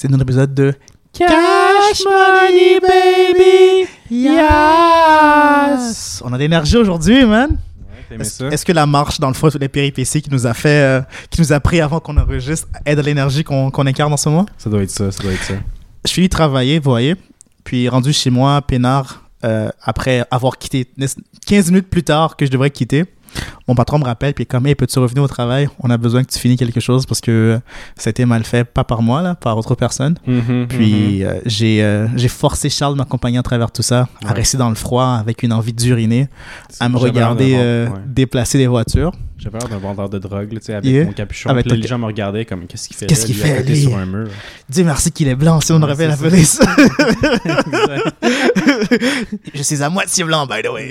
C'est 0.00 0.08
notre 0.08 0.22
épisode 0.22 0.54
de 0.54 0.72
Cash 1.12 2.04
Money 2.04 2.78
Baby 2.80 3.88
Yes! 4.08 4.32
On 6.24 6.32
a 6.32 6.36
de 6.36 6.38
l'énergie 6.38 6.76
aujourd'hui, 6.76 7.24
man. 7.24 7.58
Est-ce 8.08 8.30
ça? 8.30 8.46
est-ce 8.46 8.64
que 8.64 8.70
la 8.70 8.86
marche 8.86 9.18
dans 9.18 9.26
le 9.26 9.34
froid, 9.34 9.50
toutes 9.50 9.60
les 9.60 9.68
péripéties 9.68 10.22
qui 10.22 10.30
nous 10.30 10.46
a 10.46 10.54
fait, 10.54 10.68
euh, 10.68 11.00
qui 11.30 11.40
nous 11.40 11.52
a 11.52 11.58
pris 11.58 11.80
avant 11.80 11.98
qu'on 11.98 12.16
enregistre, 12.16 12.68
aide 12.86 13.00
à 13.00 13.02
l'énergie 13.02 13.42
qu'on 13.42 13.72
incarne 13.74 14.12
en 14.12 14.16
ce 14.16 14.28
moment? 14.28 14.46
Ça 14.56 14.70
doit 14.70 14.84
être 14.84 14.90
ça, 14.90 15.10
ça 15.10 15.20
doit 15.20 15.32
être 15.32 15.42
ça. 15.42 15.54
Je 16.04 16.10
suis 16.12 16.28
travailler, 16.28 16.78
vous 16.78 16.90
voyez, 16.90 17.16
puis 17.64 17.88
rendu 17.88 18.12
chez 18.12 18.30
moi, 18.30 18.62
peinard, 18.62 19.24
euh, 19.44 19.68
après 19.82 20.24
avoir 20.30 20.58
quitté, 20.58 20.88
15 21.44 21.72
minutes 21.72 21.90
plus 21.90 22.04
tard 22.04 22.36
que 22.36 22.46
je 22.46 22.52
devrais 22.52 22.70
quitter, 22.70 23.04
mon 23.66 23.74
patron 23.74 23.98
me 23.98 24.04
rappelle, 24.04 24.34
puis 24.34 24.46
comme, 24.46 24.66
hey, 24.66 24.74
peux-tu 24.74 24.98
revenir 24.98 25.22
au 25.22 25.28
travail? 25.28 25.68
On 25.80 25.90
a 25.90 25.96
besoin 25.96 26.24
que 26.24 26.32
tu 26.32 26.38
finis 26.38 26.56
quelque 26.56 26.80
chose 26.80 27.06
parce 27.06 27.20
que 27.20 27.30
euh, 27.30 27.58
ça 27.96 28.08
a 28.08 28.10
été 28.10 28.24
mal 28.24 28.44
fait, 28.44 28.64
pas 28.64 28.84
par 28.84 29.02
moi, 29.02 29.22
là, 29.22 29.34
par 29.34 29.56
autre 29.58 29.74
personne. 29.74 30.16
Mhm, 30.26 30.66
Puis 30.68 31.24
euh, 31.24 31.40
j'ai 31.44 31.82
euh, 31.82 32.06
j'ai 32.16 32.28
forcé 32.28 32.70
Charles 32.70 32.96
m'accompagner 32.96 33.38
à 33.38 33.42
travers 33.42 33.70
tout 33.70 33.82
ça, 33.82 34.08
à 34.24 34.32
rester 34.32 34.56
dans 34.56 34.68
le 34.70 34.74
froid 34.74 35.16
avec 35.20 35.42
une 35.42 35.52
envie 35.52 35.72
d'uriner, 35.72 36.28
à 36.80 36.88
me 36.88 36.96
regarder 36.96 37.54
euh, 37.56 37.88
ouais. 37.88 37.92
déplacer 38.06 38.58
des 38.58 38.66
voitures. 38.66 39.12
J'avais 39.38 39.58
l'air 39.58 39.68
d'un 39.68 39.78
vendeur 39.78 40.08
de 40.10 40.18
drogue, 40.18 40.52
là, 40.52 40.58
tu 40.58 40.66
sais, 40.66 40.74
avec 40.74 40.90
Yeah. 40.90 41.04
mon 41.04 41.12
capuchon. 41.12 41.52
Là, 41.54 41.62
ton 41.62 41.74
les 41.74 41.86
gens 41.86 41.98
me 41.98 42.06
regardaient 42.06 42.44
comme, 42.44 42.66
qu'est-ce 42.66 42.88
qu'il 42.88 42.96
fait 42.96 43.06
Qu'est-ce 43.06 43.26
qu'il 43.26 43.36
fait, 43.36 43.62
lui? 43.62 43.82
sur 43.82 43.96
un 43.96 44.06
mur. 44.06 44.28
Dieu 44.68 44.84
merci 44.84 45.12
qu'il 45.12 45.28
est 45.28 45.36
blanc, 45.36 45.60
sinon 45.60 45.78
on 45.78 45.82
aurait 45.82 45.94
fait 45.96 46.08
la 46.08 46.16
police. 46.16 46.60
Je 49.54 49.62
suis 49.62 49.82
à 49.82 49.90
moitié 49.90 50.24
blanc, 50.24 50.46
by 50.46 50.62
the 50.62 50.68
way. 50.72 50.88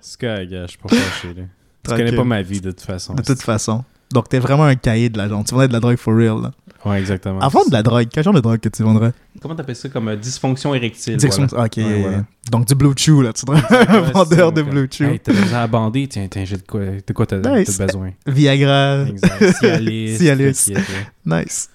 C'est 0.00 0.20
gars, 0.24 0.44
je 0.44 0.66
suis 0.68 0.78
pas 0.78 0.88
fâché, 0.88 1.34
là. 1.34 1.42
Tu 1.82 1.90
connais 1.90 2.12
pas 2.12 2.24
ma 2.24 2.42
vie, 2.42 2.60
de 2.60 2.70
toute 2.70 2.82
façon. 2.82 3.14
De 3.14 3.22
toute 3.22 3.42
façon. 3.42 3.84
Donc 4.12 4.28
t'es 4.28 4.38
vraiment 4.38 4.64
un 4.64 4.74
cahier 4.74 5.08
de 5.08 5.18
la 5.18 5.28
gente. 5.28 5.46
Tu 5.46 5.52
vendrais 5.52 5.68
de 5.68 5.72
la 5.72 5.80
drogue 5.80 5.96
for 5.96 6.14
real. 6.14 6.42
Là. 6.42 6.50
Ouais, 6.84 6.98
exactement. 7.00 7.40
Avant 7.40 7.64
de 7.66 7.72
la 7.72 7.82
drogue, 7.82 8.06
quel 8.12 8.24
genre 8.24 8.32
de 8.32 8.40
drogue 8.40 8.58
que 8.60 8.68
tu 8.70 8.82
vendrais? 8.82 9.12
Comment 9.42 9.54
t'appelles 9.54 9.76
ça? 9.76 9.88
Comme 9.90 10.08
euh, 10.08 10.16
dysfonction 10.16 10.74
érectile. 10.74 11.16
Direction- 11.16 11.46
voilà. 11.50 11.64
Ok. 11.66 11.76
Ouais, 11.76 12.00
voilà. 12.02 12.24
Donc 12.50 12.66
du 12.66 12.74
blue 12.74 12.92
chew 12.96 13.20
là. 13.22 13.32
Tu 13.32 13.42
serais 13.46 13.60
un 13.88 14.00
vendeur 14.12 14.52
de 14.52 14.62
blue 14.62 14.88
chew. 14.90 15.04
Hey, 15.04 15.18
t'as 15.20 15.32
besoin 15.32 15.58
à 15.60 15.66
bander, 15.66 16.08
tiens, 16.08 16.26
tiens, 16.30 16.44
j'ai 16.44 16.56
de 16.56 16.62
quoi, 16.62 17.26
t'as 17.26 17.36
Nice. 17.38 17.76
t'as 17.76 17.86
besoin. 17.86 18.10
Viagra. 18.26 19.02
Exact. 19.08 19.52
Cialis. 19.58 20.16
Cialis. 20.18 20.72
Nice. 21.26 21.68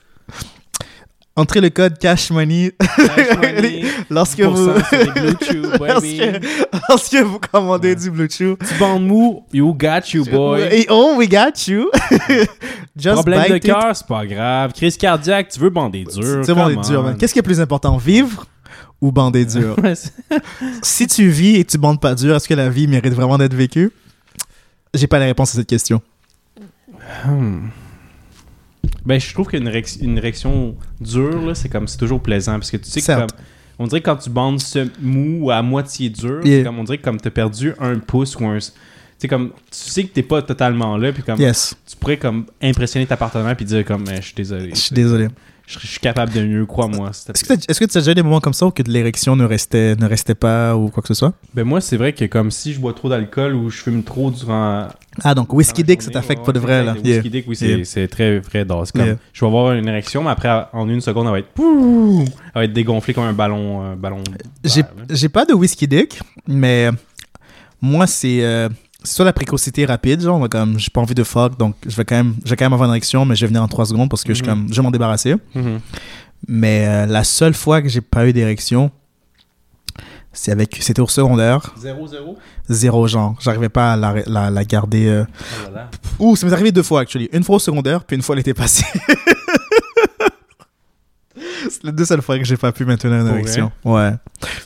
Entrez 1.37 1.59
le 1.59 1.69
code 1.69 1.97
Cash 1.99 2.31
Money 2.31 2.71
Cash 2.79 3.37
money, 3.41 3.83
lorsque 4.09 4.39
vous 4.39 4.69
10% 4.69 4.87
sur 4.87 4.97
les 4.97 5.21
Blue 5.21 5.35
Chew, 5.41 5.61
baby. 5.77 6.21
lorsque, 6.21 6.83
lorsque 6.89 7.15
vous 7.15 7.39
commandez 7.51 7.89
Ouais. 7.89 7.95
du 7.95 8.09
blue 8.11 8.29
chew. 8.29 8.55
Tu 8.57 8.73
bandes 8.79 9.05
mou, 9.05 9.45
you 9.51 9.73
got 9.73 9.99
you, 10.13 10.23
boy. 10.23 10.61
Et 10.71 10.85
oh, 10.89 11.15
we 11.17 11.27
got 11.27 11.51
you. 11.67 11.89
Just 12.97 13.15
Problème 13.15 13.49
de 13.51 13.57
cœur, 13.57 13.93
c'est 13.93 14.07
pas 14.07 14.25
grave. 14.25 14.71
Crise 14.73 14.95
cardiaque, 14.95 15.49
tu 15.49 15.59
veux 15.59 15.69
bander 15.69 16.05
dur. 16.05 16.41
C'est 16.45 16.53
bon, 16.53 16.73
come 16.73 16.81
dur, 16.83 17.03
man. 17.03 17.17
Qu'est-ce 17.17 17.33
qui 17.33 17.39
est 17.39 17.43
plus 17.43 17.59
important, 17.59 17.97
vivre 17.97 18.45
ou 19.01 19.11
bander 19.11 19.43
dur? 19.45 19.75
Si 20.81 21.05
tu 21.07 21.27
vis 21.27 21.57
et 21.57 21.65
tu 21.65 21.77
bandes 21.77 21.99
pas 21.99 22.15
dur, 22.15 22.33
est-ce 22.35 22.47
que 22.47 22.53
la 22.53 22.69
vie 22.69 22.87
mérite 22.87 23.13
vraiment 23.13 23.37
d'être 23.37 23.53
vécue? 23.53 23.91
J'ai 24.93 25.07
pas 25.07 25.19
la 25.19 25.25
réponse 25.25 25.51
à 25.51 25.57
cette 25.57 25.67
question. 25.67 26.01
Hmm. 27.25 27.67
Ben, 29.05 29.19
je 29.19 29.33
trouve 29.33 29.47
qu'une 29.47 29.67
réac- 29.69 30.01
une 30.01 30.17
réaction 30.19 30.75
dure, 30.99 31.51
c'est 31.55 31.69
comme, 31.69 31.87
c'est 31.87 31.97
toujours 31.97 32.21
plaisant. 32.21 32.53
Parce 32.53 32.71
que 32.71 32.77
tu 32.77 32.89
sais 32.89 33.01
que 33.01 33.05
comme, 33.05 33.27
on 33.77 33.87
dirait 33.87 34.01
que 34.01 34.05
quand 34.05 34.15
tu 34.17 34.29
bandes 34.29 34.59
ce 34.61 34.87
mou 35.01 35.51
à 35.51 35.61
moitié 35.61 36.09
dur, 36.09 36.41
Yeah. 36.45 36.63
comme, 36.63 36.79
on 36.79 36.83
dirait 36.83 36.97
que 36.97 37.03
comme 37.03 37.19
t'as 37.19 37.29
perdu 37.29 37.73
un 37.79 37.99
pouce 37.99 38.35
ou 38.37 38.45
un. 38.45 38.57
Tu 38.57 38.71
sais, 39.19 39.27
comme, 39.27 39.49
tu 39.71 39.89
sais 39.89 40.03
que 40.03 40.13
t'es 40.13 40.23
pas 40.23 40.41
totalement 40.41 40.97
là, 40.97 41.13
puis 41.13 41.23
comme, 41.23 41.39
Yes, 41.39 41.75
tu 41.87 41.95
pourrais 41.95 42.17
comme 42.17 42.45
impressionner 42.61 43.05
ta 43.05 43.15
partenaire 43.15 43.55
puis 43.55 43.65
dire 43.65 43.85
comme, 43.85 44.03
Eh, 44.11 44.17
je 44.17 44.21
suis 44.21 44.33
désolé. 44.35 44.69
je 44.71 44.79
suis 44.79 44.93
désolé. 44.95 45.27
Je 45.67 45.79
je 45.79 45.87
suis 45.87 45.99
capable 45.99 46.31
de 46.31 46.41
mieux, 46.45 46.65
crois-moi. 46.65 47.09
Est-ce 47.09 47.79
que 47.79 47.85
tu 47.85 47.97
as 47.97 48.01
déjà 48.01 48.11
eu 48.11 48.15
des 48.15 48.21
moments 48.21 48.39
comme 48.39 48.53
ça 48.53 48.67
où 48.67 48.71
que 48.71 48.83
de 48.83 48.91
l'érection 48.91 49.35
ne 49.35 49.45
restait, 49.45 49.95
ne 49.95 50.05
restait 50.05 50.35
pas 50.35 50.75
ou 50.75 50.89
quoi 50.89 51.01
que 51.01 51.07
ce 51.07 51.15
soit? 51.15 51.33
Ben, 51.55 51.63
moi, 51.63 51.81
c'est 51.81 51.97
vrai 51.97 52.13
que 52.13 52.25
comme 52.25 52.51
si 52.51 52.73
je 52.73 52.79
bois 52.79 52.93
trop 52.93 53.09
d'alcool 53.09 53.55
ou 53.55 53.69
je 53.71 53.81
fume 53.81 54.03
trop 54.03 54.29
durant. 54.29 54.87
Ah, 55.23 55.33
donc 55.33 55.51
whisky 55.53 55.81
dans 55.81 55.87
dick, 55.87 56.01
ça 56.03 56.11
t'affecte 56.11 56.41
ouais, 56.41 56.45
pas 56.45 56.51
de 56.51 56.59
vrai, 56.59 56.83
là. 56.83 56.93
Yeah. 57.03 57.15
Whisky 57.17 57.29
dick, 57.29 57.45
oui, 57.47 57.55
c'est 57.55 57.99
Yeah. 57.99 58.07
très 58.07 58.39
vrai. 58.39 58.65
C'est 58.85 58.91
comme, 58.91 59.05
Yeah. 59.05 59.17
je 59.33 59.41
vais 59.41 59.47
avoir 59.47 59.73
une 59.73 59.87
érection, 59.87 60.23
mais 60.23 60.29
après, 60.29 60.49
en 60.71 60.87
une 60.87 61.01
seconde, 61.01 61.25
elle 61.27 61.31
va 61.31 61.39
être, 61.39 61.49
pouh, 61.53 62.23
elle 62.25 62.51
va 62.53 62.63
être 62.65 62.73
dégonflée 62.73 63.13
comme 63.15 63.23
un 63.25 63.33
ballon. 63.33 63.81
un 63.81 63.95
ballon 63.95 64.23
J'ai 65.09 65.29
pas 65.29 65.45
de 65.45 65.53
whisky 65.53 65.87
dick, 65.87 66.19
mais 66.47 66.89
moi, 67.81 68.05
c'est 68.07 68.43
euh, 68.43 68.69
c'est 68.69 68.84
soit 69.05 69.23
la 69.25 69.33
précocité 69.33 69.85
rapide, 69.85 70.21
genre, 70.21 70.47
comme 70.49 70.77
j'ai 70.79 70.89
pas 70.89 70.99
envie 71.01 71.15
de 71.15 71.23
fuck, 71.23 71.57
donc 71.57 71.75
je 71.87 71.95
vais 71.95 72.03
quand 72.05 72.15
même, 72.15 72.35
je 72.43 72.49
vais 72.49 72.55
quand 72.55 72.65
même 72.65 72.73
avoir 72.73 72.89
une 72.89 72.93
érection, 72.93 73.23
mais 73.25 73.35
je 73.35 73.41
vais 73.41 73.47
venir 73.47 73.63
en 73.63 73.67
3 73.67 73.85
secondes 73.85 74.09
parce 74.09 74.23
que 74.23 74.33
je, 74.33 74.41
Mhm. 74.43 74.49
comme, 74.49 74.67
je 74.69 74.75
vais 74.75 74.81
m'en 74.81 74.91
débarrasser. 74.91 75.35
Mhm. 75.53 75.79
Mais 76.47 76.85
euh, 76.87 77.05
la 77.05 77.23
seule 77.23 77.53
fois 77.53 77.81
que 77.81 77.87
j'ai 77.89 78.01
pas 78.01 78.27
eu 78.27 78.33
d'érection, 78.33 78.91
c'est 80.33 80.51
avec, 80.51 80.77
c'était 80.81 80.99
au 81.01 81.07
secondaire, 81.07 81.73
0-0. 81.81 82.35
zéro? 82.69 83.07
Genre. 83.07 83.35
J'arrivais 83.39 83.69
pas 83.69 83.93
à 83.93 83.95
la, 83.95 84.15
la, 84.27 84.49
la 84.51 84.65
garder. 84.65 85.07
euh. 85.07 85.23
Oh 85.29 85.63
là 85.63 85.69
là. 85.75 85.89
Ouh, 86.19 86.35
ça 86.35 86.45
m'est 86.45 86.51
arrivé 86.53 86.71
deux 86.73 86.83
fois, 86.83 86.99
actually. 87.01 87.29
Une 87.31 87.43
fois 87.43 87.55
au 87.55 87.59
secondaire, 87.59 88.03
puis 88.03 88.15
une 88.17 88.21
fois 88.21 88.35
l'été 88.35 88.53
passé. 88.53 88.83
c'est 91.69 91.83
les 91.83 91.91
deux 91.91 92.05
seules 92.05 92.21
fois 92.21 92.37
que 92.37 92.43
j'ai 92.45 92.57
pas 92.57 92.71
pu 92.71 92.85
maintenir 92.85 93.13
une 93.21 93.27
érection. 93.27 93.71
Ouais. 93.83 94.11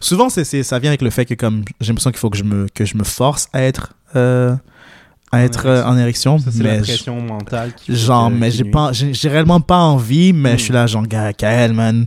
Souvent, 0.02 0.30
c'est, 0.30 0.44
c'est, 0.44 0.64
ça 0.64 0.80
vient 0.80 0.90
avec 0.92 1.02
le 1.02 1.10
fait 1.10 1.26
que 1.26 1.34
comme 1.34 1.64
j'ai 1.80 1.88
l'impression 1.90 2.12
qu'il 2.12 2.20
faut 2.20 2.30
que 2.30 2.38
je 2.38 2.44
me, 2.44 2.68
que 2.74 2.86
je 2.86 2.98
me 2.98 3.04
force 3.04 3.48
à 3.54 3.62
être, 3.62 3.94
euh, 4.16 4.56
à 5.32 5.38
En 5.38 5.40
être 5.42 5.66
euh, 5.68 5.84
en 5.84 5.98
érection. 5.98 6.40
Ça, 6.40 6.50
c'est 6.52 6.64
la 6.64 6.72
mais 6.74 6.82
pression 6.82 7.22
mentale 7.22 7.74
qui 7.76 7.96
genre, 7.96 8.30
mais 8.32 8.50
j'ai 8.52 8.64
pas, 8.64 8.92
j'ai, 8.94 9.14
j'ai 9.14 9.30
réellement 9.30 9.62
pas 9.62 9.78
envie, 9.78 10.34
mais 10.34 10.54
Hmm. 10.54 10.58
je 10.58 10.64
suis 10.64 10.74
là, 10.74 10.88
genre, 10.88 11.06
gars, 11.08 11.34
Kael, 11.34 11.74
man. 11.74 12.06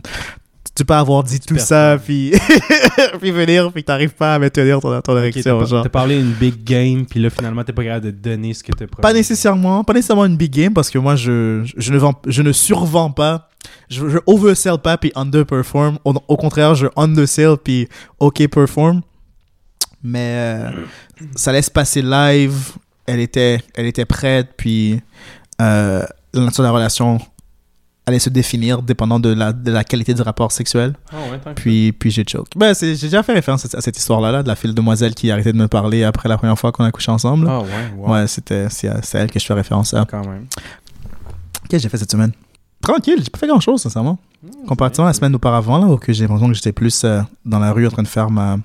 Tu 0.75 0.83
peux 0.85 0.95
avoir 0.95 1.23
dit 1.23 1.39
tout 1.39 1.59
ça, 1.59 1.99
puis, 2.03 2.31
puis 3.21 3.29
venir, 3.29 3.71
puis 3.71 3.83
t'arrives 3.83 4.15
pas 4.15 4.33
à 4.33 4.39
maintenir 4.39 4.79
ton, 4.79 4.99
ton 5.01 5.15
érection, 5.19 5.59
t'as, 5.59 5.65
genre. 5.67 5.83
t'as 5.83 5.89
parlé 5.89 6.19
une 6.19 6.31
big 6.31 6.63
game, 6.63 7.05
puis 7.05 7.19
là, 7.19 7.29
finalement, 7.29 7.63
t'es 7.63 7.73
pas 7.73 7.83
capable 7.83 8.07
de 8.07 8.11
donner 8.11 8.55
ce 8.55 8.63
que 8.63 8.71
t'as 8.71 8.87
promis. 8.87 9.03
Pas 9.03 9.13
nécessairement, 9.13 9.83
pas 9.83 9.93
nécessairement 9.93 10.25
une 10.25 10.35
big 10.35 10.51
game 10.51 10.73
parce 10.73 10.89
que 10.89 10.97
moi 10.97 11.15
je, 11.15 11.61
je 11.77 11.93
ne 11.93 11.99
vends, 11.99 12.15
je 12.25 12.41
ne 12.41 12.51
survends 12.51 13.11
pas, 13.11 13.49
je, 13.87 14.09
je 14.09 14.17
oversell 14.25 14.79
pas 14.79 14.97
puis 14.97 15.11
underperform. 15.15 15.99
Au, 16.05 16.15
au 16.27 16.37
contraire, 16.37 16.73
je 16.73 16.87
undersell 16.97 17.55
puis 17.63 17.87
ok 18.19 18.47
perform. 18.47 19.01
Mais 20.03 20.35
euh, 20.35 20.71
ça 21.35 21.51
laisse 21.51 21.69
passer 21.69 22.01
live. 22.01 22.73
Elle 23.05 23.19
était, 23.19 23.61
elle 23.75 23.85
était 23.85 24.05
prête 24.05 24.51
puis 24.57 25.01
euh, 25.61 26.05
la 26.33 26.41
nature 26.41 26.63
de 26.63 26.67
la 26.67 26.73
relation 26.73 27.19
allait 28.05 28.19
se 28.19 28.29
définir 28.29 28.81
dépendant 28.81 29.19
de 29.19 29.29
la, 29.29 29.53
de 29.53 29.71
la 29.71 29.83
qualité 29.83 30.13
du 30.13 30.21
rapport 30.21 30.51
sexuel. 30.51 30.93
Ah 31.11 31.15
ouais, 31.31 31.53
Puis, 31.55 31.93
puis 31.93 32.11
j'ai 32.11 32.25
choke. 32.27 32.49
Ben, 32.55 32.75
j'ai 32.77 32.95
déjà 32.95 33.23
fait 33.23 33.33
référence 33.33 33.73
à, 33.73 33.81
cette 33.81 33.97
histoire-là, 33.97 34.31
là, 34.31 34.43
de 34.43 34.47
la 34.47 34.55
fille 34.55 34.73
demoiselle 34.73 35.15
qui 35.15 35.31
arrêtait 35.31 35.53
de 35.53 35.57
me 35.57 35.67
parler 35.67 36.03
après 36.03 36.27
la 36.27 36.37
première 36.37 36.59
fois 36.59 36.71
qu'on 36.71 36.83
a 36.83 36.91
couché 36.91 37.11
ensemble. 37.11 37.47
Ah 37.49 37.61
ouais, 37.61 37.67
wow. 37.95 38.11
Ouais, 38.11 38.27
c'était 38.27 38.67
c'est 38.69 38.89
à 38.89 38.99
elle 39.13 39.31
que 39.31 39.39
je 39.39 39.45
fais 39.45 39.53
référence 39.53 39.93
à. 39.93 40.05
Quand 40.05 40.25
même. 40.27 40.47
Qu'est-ce 41.69 41.69
que 41.69 41.83
j'ai 41.83 41.89
fait 41.89 41.97
cette 41.97 42.11
semaine? 42.11 42.33
Tranquille, 42.81 43.19
j'ai 43.23 43.29
pas 43.29 43.39
fait 43.39 43.47
grand-chose, 43.47 43.81
sincèrement. 43.81 44.19
Hmm, 44.43 44.65
Comparativement 44.67 45.05
à 45.05 45.09
la 45.11 45.13
semaine 45.13 45.33
auparavant, 45.35 45.77
là, 45.77 45.87
où 45.87 45.95
que 45.97 46.11
j'ai 46.11 46.23
l'impression 46.23 46.49
que 46.49 46.53
j'étais 46.53 46.73
plus 46.73 47.05
euh, 47.05 47.21
dans 47.45 47.59
la 47.59 47.71
rue 47.71 47.87
en 47.87 47.91
train 47.91 48.03
de 48.03 48.07
faire 48.09 48.29
ma. 48.29 48.57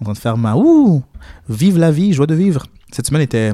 En 0.00 0.04
train 0.04 0.12
de 0.12 0.18
faire 0.18 0.36
ma. 0.36 0.56
Ouh 0.56 1.02
Vive 1.48 1.78
la 1.78 1.90
vie, 1.90 2.12
joie 2.12 2.26
de 2.26 2.34
vivre. 2.34 2.64
Cette 2.90 3.06
semaine 3.06 3.22
était. 3.22 3.52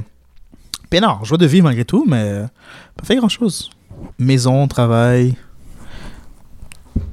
Peinard, 0.90 1.24
joie 1.24 1.38
de 1.38 1.46
vivre 1.46 1.64
malgré 1.64 1.84
tout, 1.84 2.04
mais. 2.06 2.42
Pas 2.96 3.04
fait 3.04 3.16
grand-chose. 3.16 3.70
Maison, 4.18 4.66
travail. 4.68 5.34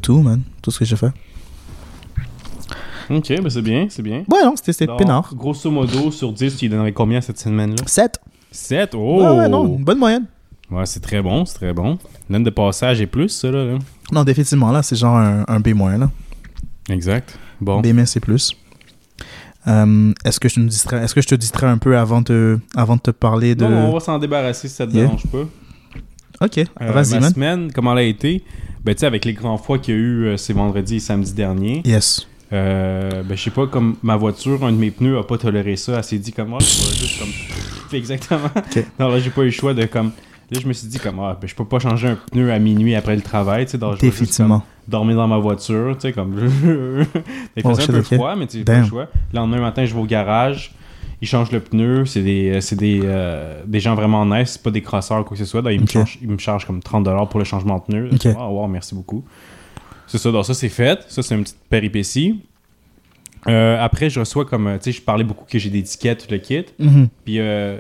Tout, 0.02 0.22
man. 0.22 0.42
Tout 0.62 0.72
ce 0.72 0.80
que 0.80 0.86
j'ai 0.86 0.96
fait. 0.96 1.12
Ok, 3.10 3.28
ben 3.30 3.50
c'est 3.50 3.62
bien, 3.62 3.88
c'est 3.90 4.02
bien. 4.02 4.24
Ouais, 4.32 4.44
non, 4.44 4.54
c'était 4.56 4.88
peinard. 4.88 5.34
Grosso 5.36 5.70
modo, 5.70 6.10
sur 6.12 6.32
10, 6.32 6.58
tu 6.58 6.70
donnerais 6.70 6.94
combien 6.94 7.20
cette 7.22 7.40
semaine-là? 7.40 7.84
7. 7.86 8.20
7 8.52 8.96
Oh 8.96 9.22
Ouais, 9.22 9.38
ouais, 9.40 9.50
non, 9.50 9.78
une 9.78 9.84
bonne 9.84 9.98
moyenne. 10.00 10.26
Ouais, 10.72 10.86
c'est 10.86 11.02
très 11.02 11.22
bon, 11.22 11.46
c'est 11.46 11.56
très 11.56 11.74
bon. 11.74 11.98
Note 12.30 12.44
de 12.44 12.50
passage 12.50 13.02
et 13.02 13.08
plus, 13.08 13.30
ça, 13.30 13.52
là. 13.52 13.66
là. 13.66 13.80
Non, 14.12 14.24
définitivement, 14.24 14.72
là, 14.72 14.82
c'est 14.84 14.96
genre 14.96 15.18
un, 15.18 15.44
un 15.48 15.60
B-, 15.60 15.78
là. 16.00 16.10
Exact. 16.90 17.38
Bon. 17.60 17.82
B 17.82 17.88
c'est 18.06 18.20
plus. 18.20 18.56
Euh, 19.68 20.12
est-ce 20.26 20.40
que 20.40 20.50
je 20.50 20.60
me 20.60 20.68
distrais, 20.68 21.04
est-ce 21.04 21.16
que 21.16 21.22
je 21.22 21.28
te 21.28 21.36
distrais 21.36 21.68
un 21.68 21.78
peu 21.78 21.98
avant 21.98 22.22
de, 22.22 22.60
avant 22.76 22.96
de 22.98 23.02
te 23.02 23.12
parler 23.12 23.56
de. 23.56 23.64
Non, 23.66 23.90
on 23.90 23.94
va 23.94 24.00
s'en 24.02 24.20
débarrasser 24.20 24.68
si 24.68 24.76
ça 24.76 24.86
te 24.86 24.92
Yeah. 24.94 25.06
dérange 25.06 25.26
pas. 25.28 25.46
Ok, 26.42 26.58
Euh, 26.58 26.92
vas-y 26.92 27.20
man. 27.20 27.34
semaine, 27.34 27.72
comment 27.74 27.94
elle 27.94 28.00
a 28.00 28.04
été? 28.04 28.44
Ben, 28.84 28.94
tu 28.94 29.00
sais, 29.02 29.06
avec 29.06 29.24
les 29.24 29.34
grands 29.34 29.58
froids 29.58 29.78
qu'il 29.80 29.94
y 29.94 29.98
a 29.98 30.00
eu 30.02 30.26
euh, 30.26 30.38
ces 30.38 30.52
vendredis 30.52 30.96
et 30.98 31.00
samedi 31.00 31.32
dernier, 31.34 31.82
Yes. 31.86 32.28
ben, 32.52 33.24
je 33.32 33.36
sais 33.42 33.52
pas, 33.52 33.66
comme 33.68 33.96
ma 34.04 34.18
voiture, 34.18 34.64
un 34.66 34.72
de 34.74 34.78
mes 34.78 34.92
pneus 34.92 35.18
a 35.18 35.24
pas 35.24 35.38
toléré 35.38 35.76
ça. 35.78 35.94
Elle 35.98 36.04
s'est 36.04 36.18
dit, 36.18 36.34
comme, 36.34 36.50
moi, 36.50 36.60
juste 36.60 37.20
comme. 37.20 37.30
Exactement. 37.94 38.50
Non, 39.00 39.08
là, 39.10 39.20
j'ai 39.20 39.30
pas 39.30 39.42
eu 39.44 39.46
le 39.46 39.52
choix 39.52 39.74
de, 39.74 39.86
comme. 39.86 40.12
Là, 40.52 40.60
je 40.62 40.68
me 40.68 40.74
suis 40.74 40.88
dit, 40.88 41.00
comme, 41.00 41.20
ah, 41.22 41.38
ben, 41.40 41.48
je 41.48 41.56
peux 41.56 41.64
pas 41.66 41.80
changer 41.80 42.10
un 42.10 42.18
pneu 42.32 42.52
à 42.52 42.60
minuit 42.60 42.96
après 42.96 43.16
le 43.16 43.22
travail, 43.22 43.66
tu 43.66 43.78
sais. 43.78 43.80
Définitivement. 44.02 44.64
Dormir 44.88 45.16
dans 45.16 45.28
ma 45.28 45.38
voiture, 45.38 45.96
tu 45.96 46.02
sais, 46.02 46.14
comme. 46.14 46.36
Il 47.58 47.64
Oh, 47.64 47.70
faisait 47.70 47.84
un 47.84 47.88
peu 47.88 48.02
froid, 48.02 48.36
mais 48.36 48.48
tu 48.48 48.60
sais, 48.60 48.64
pas 48.64 48.80
le 48.80 48.86
choix. 48.86 49.08
Le 49.32 49.38
lendemain 49.40 49.60
matin, 49.62 49.86
je 49.86 49.94
vais 49.94 50.00
au 50.02 50.06
garage. 50.06 50.74
ils 51.22 51.28
changent 51.28 51.52
le 51.52 51.60
pneu, 51.62 52.06
c'est 52.06 52.22
des, 52.22 52.50
euh, 52.52 52.62
c'est 52.62 52.76
des, 52.76 53.02
euh, 53.04 53.62
des 53.66 53.80
gens 53.80 53.96
vraiment 53.96 54.26
nice, 54.26 54.52
c'est 54.54 54.64
pas 54.64 54.72
des 54.72 54.82
crosseurs 54.82 55.22
ou 55.22 55.24
quoi 55.24 55.38
que 55.38 55.44
ce 55.44 55.50
soit. 55.50 55.62
Donc, 55.62 55.72
ils, 55.74 55.82
me 55.82 55.86
chargent, 55.88 56.18
ils 56.22 56.28
me 56.30 56.38
chargent 56.38 56.66
comme 56.66 56.80
30$ 56.80 57.30
pour 57.30 57.40
le 57.40 57.46
changement 57.46 57.78
de 57.78 57.84
pneu. 57.84 58.10
Ok. 58.12 58.28
Ah, 58.38 58.50
wow, 58.50 58.68
merci 58.68 58.94
beaucoup. 58.94 59.24
C'est 60.08 60.18
ça, 60.18 60.32
donc 60.32 60.46
ça 60.46 60.54
c'est 60.54 60.70
fait. 60.70 61.00
Ça 61.08 61.24
c'est 61.24 61.34
une 61.36 61.44
petite 61.44 61.60
péripétie. 61.70 62.42
Euh, 63.48 63.78
après, 63.82 64.10
je 64.10 64.20
reçois 64.20 64.46
comme, 64.46 64.70
tu 64.82 64.92
sais, 64.92 64.92
je 64.98 65.02
parlais 65.02 65.24
beaucoup 65.24 65.46
que 65.50 65.60
j'ai 65.60 65.70
des 65.70 65.84
tickets, 65.84 66.26
tout 66.26 66.32
le 66.32 66.38
kit. 66.40 66.66
Mhm. 66.80 67.10
Puis 67.26 67.40
euh, 67.40 67.78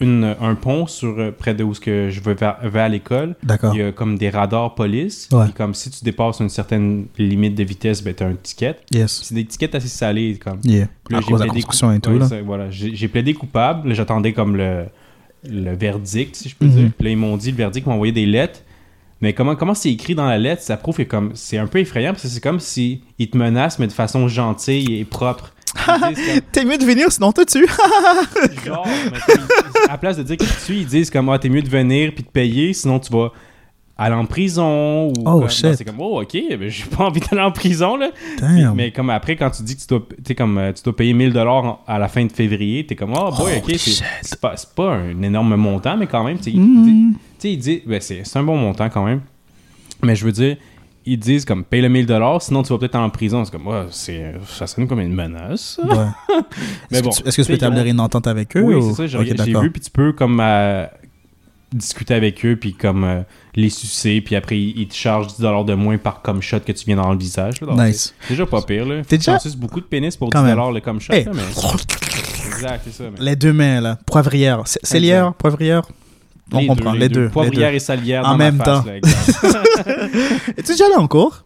une, 0.00 0.34
un 0.40 0.54
pont 0.54 0.86
sur 0.86 1.18
euh, 1.18 1.30
près 1.30 1.54
de 1.54 1.64
où 1.64 1.72
ce 1.74 1.80
que 1.80 2.10
je 2.10 2.20
vais, 2.20 2.36
à 2.80 2.88
l'école. 2.88 3.34
D'accord. 3.42 3.74
Il 3.74 3.80
y 3.80 3.82
a 3.82 3.92
comme 3.92 4.18
des 4.18 4.28
radars 4.30 4.74
police. 4.74 5.28
Ouais. 5.32 5.44
Puis 5.44 5.52
comme 5.54 5.74
si 5.74 5.90
tu 5.90 6.04
dépasses 6.04 6.40
une 6.40 6.48
certaine 6.48 7.06
limite 7.18 7.54
de 7.54 7.64
vitesse, 7.64 8.02
ben 8.02 8.12
t'as 8.14 8.26
un 8.26 8.34
ticket. 8.34 8.76
Yes. 8.92 9.22
C'est 9.24 9.34
des 9.34 9.44
tickets 9.44 9.74
assez 9.74 9.88
salés 9.88 10.38
comme. 10.42 10.60
Yeah. 10.64 10.88
Là, 11.10 11.18
À 11.18 11.20
j'ai 11.20 11.26
cause 11.28 11.40
de 11.40 11.44
la 11.46 11.50
plaidé 11.52 11.62
construction 11.66 11.88
coup- 11.88 11.94
et 11.94 12.00
tout, 12.00 12.10
ouais, 12.10 12.18
là. 12.18 12.28
ça, 12.28 12.42
voilà, 12.42 12.70
j'ai 12.70 12.94
j'ai 12.94 13.08
plaidé 13.08 13.32
coupable. 13.34 13.94
J'attendais 13.94 14.32
comme 14.32 14.56
le, 14.56 14.84
le 15.48 15.74
verdict, 15.74 16.36
si 16.36 16.48
je 16.48 16.56
peux 16.56 16.66
Mhm. 16.66 16.70
dire. 16.72 16.90
Puis 16.98 17.04
là, 17.06 17.10
ils 17.12 17.16
m'ont 17.16 17.36
dit, 17.36 17.50
le 17.50 17.56
verdict, 17.56 17.86
ils 17.86 17.88
m'ont 17.88 17.94
envoyé 17.94 18.12
des 18.12 18.26
lettres. 18.26 18.60
Mais 19.22 19.32
comment 19.32 19.56
comment 19.56 19.72
c'est 19.74 19.90
écrit 19.90 20.14
dans 20.14 20.26
la 20.26 20.36
lettre, 20.38 20.60
ça 20.60 20.76
prouve 20.76 20.98
que 20.98 21.02
comme 21.04 21.30
c'est 21.32 21.56
un 21.56 21.66
peu 21.66 21.78
effrayant 21.78 22.10
parce 22.10 22.22
que 22.24 22.28
c'est 22.28 22.42
comme 22.42 22.60
si 22.60 23.00
ils 23.18 23.30
te 23.30 23.38
menacent 23.38 23.78
mais 23.78 23.86
de 23.86 23.92
façon 23.92 24.28
gentille 24.28 24.98
et 25.00 25.04
propre. 25.06 25.54
T'es 26.52 26.64
mieux 26.64 26.78
de 26.78 26.84
venir, 26.84 27.10
sinon 27.10 27.28
on 27.28 27.32
te 27.32 27.44
tue. 27.44 27.66
Genre, 28.64 28.86
mais 29.12 29.18
à 29.88 29.92
la 29.92 29.98
place 29.98 30.16
de 30.16 30.22
dire 30.22 30.36
qu'ils 30.36 30.48
te 30.48 30.64
tuent, 30.66 30.76
ils 30.78 30.86
disent 30.86 31.10
comme 31.10 31.28
ah, 31.28 31.38
t'es 31.38 31.48
mieux 31.48 31.62
de 31.62 31.68
venir 31.68 32.12
puis 32.14 32.24
de 32.24 32.28
payer, 32.28 32.72
sinon 32.72 32.98
tu 32.98 33.12
vas 33.12 33.30
aller 33.98 34.14
en 34.14 34.26
prison 34.26 35.08
ou 35.08 35.12
Oh, 35.24 35.40
comme- 35.40 35.48
shit. 35.50 35.74
c'est 35.74 35.84
comme 35.84 36.00
oh 36.00 36.20
ok, 36.20 36.36
ben, 36.58 36.68
j'ai 36.68 36.84
pas 36.84 37.04
envie 37.04 37.20
d'aller 37.20 37.42
en 37.42 37.50
prison 37.52 37.96
là. 37.96 38.10
Damn. 38.38 38.74
mais 38.74 38.90
comme 38.92 39.08
après 39.10 39.36
quand 39.36 39.50
tu 39.50 39.62
dis 39.62 39.74
que 39.76 39.80
tu 39.80 39.86
dois, 39.86 40.02
t'sais, 40.22 40.34
comme, 40.34 40.58
euh, 40.58 40.72
tu 40.72 40.82
dois 40.82 40.94
payer 40.94 41.14
1000 41.14 41.32
dollars 41.32 41.78
à 41.86 41.98
la 41.98 42.08
fin 42.08 42.24
de 42.24 42.30
février, 42.32 42.84
t'es 42.84 42.94
comme 42.94 43.14
oh 43.14 43.30
boy 43.30 43.52
Oh, 43.56 43.58
ok, 43.66 43.74
c'est- 43.78 44.38
pas, 44.40 44.54
c'est 44.56 44.74
pas 44.74 44.92
un 44.96 45.22
énorme 45.22 45.56
montant 45.56 45.96
mais 45.96 46.06
quand 46.06 46.24
même, 46.24 46.38
tu 46.38 46.52
sais, 47.38 47.82
ben, 47.86 48.00
c'est 48.00 48.22
un 48.36 48.42
bon 48.42 48.56
montant 48.56 48.90
quand 48.90 49.04
même. 49.04 49.20
Mais 50.02 50.14
je 50.14 50.24
veux 50.26 50.32
dire 50.32 50.56
ils 51.06 51.18
disent 51.18 51.44
comme 51.44 51.64
paye 51.64 51.80
le 51.80 51.88
1000 51.88 52.06
dollars 52.06 52.42
sinon 52.42 52.62
tu 52.62 52.72
vas 52.72 52.78
peut-être 52.78 52.96
en 52.96 53.08
prison 53.10 53.44
c'est 53.44 53.52
comme 53.52 53.66
ouais, 53.68 53.86
c'est 53.90 54.34
ça 54.46 54.66
sonne 54.66 54.86
comme 54.88 55.00
une 55.00 55.14
menace 55.14 55.78
Ouais. 55.82 55.96
mais 56.90 56.98
Est-ce 56.98 57.02
bon 57.02 57.10
que 57.10 57.16
tu- 57.22 57.28
est-ce 57.28 57.36
que 57.36 57.42
tu 57.42 57.46
peux 57.48 57.52
ont- 57.54 57.56
établir 57.56 57.86
une 57.86 58.00
entente 58.00 58.26
avec 58.26 58.56
eux 58.56 58.62
oui, 58.62 58.74
ou- 58.74 58.90
c'est 58.90 59.08
ça. 59.08 59.22
J'ai 59.22 59.34
vu, 59.60 59.70
puis 59.70 59.80
tu 59.80 59.90
peux 59.90 60.12
comme 60.12 60.40
euh, 60.40 60.84
discuter 61.72 62.14
avec 62.14 62.44
eux, 62.46 62.56
puis 62.56 62.74
comme 62.74 63.04
euh, 63.04 63.22
les 63.54 63.70
sucer, 63.70 64.20
puis 64.20 64.36
après 64.36 64.58
ils, 64.58 64.86
te 64.88 64.94
chargent 64.94 65.28
10$ 65.28 65.64
de 65.64 65.74
moins 65.74 65.98
par 65.98 66.22
comme 66.22 66.40
shot 66.42 66.60
que 66.60 66.72
tu 66.72 66.84
viens 66.86 66.96
dans 66.96 67.12
le 67.12 67.18
visage. 67.18 67.60
là. 67.60 67.66
Donc, 67.68 67.80
Nice. 67.80 68.14
C'est 68.22 68.30
déjà 68.30 68.46
pas 68.46 68.62
pire. 68.62 68.86
là. 68.86 69.02
T'es 69.06 69.18
déjà- 69.18 69.38
beaucoup 69.56 69.80
de 69.80 69.86
pénis 69.86 70.16
pour 70.16 70.30
Quand 70.30 70.44
10$ 70.44 70.72
le 70.74 70.80
comme 70.80 71.00
shot. 71.00 71.12
Hey. 71.12 71.24
là, 71.24 71.32
mais... 71.34 71.42
Exact, 72.46 72.80
c'est 72.84 72.92
ça. 72.92 73.04
mais- 73.10 73.24
Les 73.24 73.36
deux 73.36 73.52
mains, 73.52 73.80
là. 73.80 73.98
Poivrière. 74.06 74.62
C'est- 74.64 74.84
Célière, 74.86 75.34
poivrière? 75.34 75.82
On 76.52 76.58
Les 76.60 76.66
comprend, 76.68 76.92
deux, 76.92 76.98
les 76.98 77.08
deux. 77.08 77.28
Poivrière 77.28 77.70
les 77.70 77.76
et 77.76 77.80
salière 77.80 78.24
En 78.24 78.32
dans 78.32 78.36
même 78.36 78.56
ma 78.56 78.64
face, 78.64 78.84
temps. 78.84 78.90
deux. 78.90 80.50
Es-tu 80.56 80.72
déjà 80.72 80.86
allé 80.86 80.94
en 80.96 81.08
cours? 81.08 81.42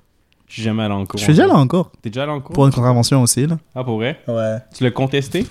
Je 0.47 0.55
suis 0.55 0.63
jamais 0.63 0.83
allé 0.83 0.95
en 0.95 1.07
cours. 1.07 1.19
Je 1.19 1.25
suis 1.25 1.33
déjà 1.33 1.45
allé 1.45 1.53
en 1.53 1.67
cours. 1.67 1.91
T'es 2.03 2.11
déjà 2.11 2.25
allé 2.25 2.33
en 2.33 2.41
cours? 2.41 2.53
Pour 2.55 2.67
une 2.67 2.73
contravention 2.73 3.23
aussi, 3.23 3.47
là. 3.47 3.59
Ah, 3.75 3.85
pour 3.85 3.97
vrai? 3.97 4.21
Ouais. 4.29 4.57
Tu 4.77 4.85
l'as 4.85 4.91
contesté? 4.91 5.47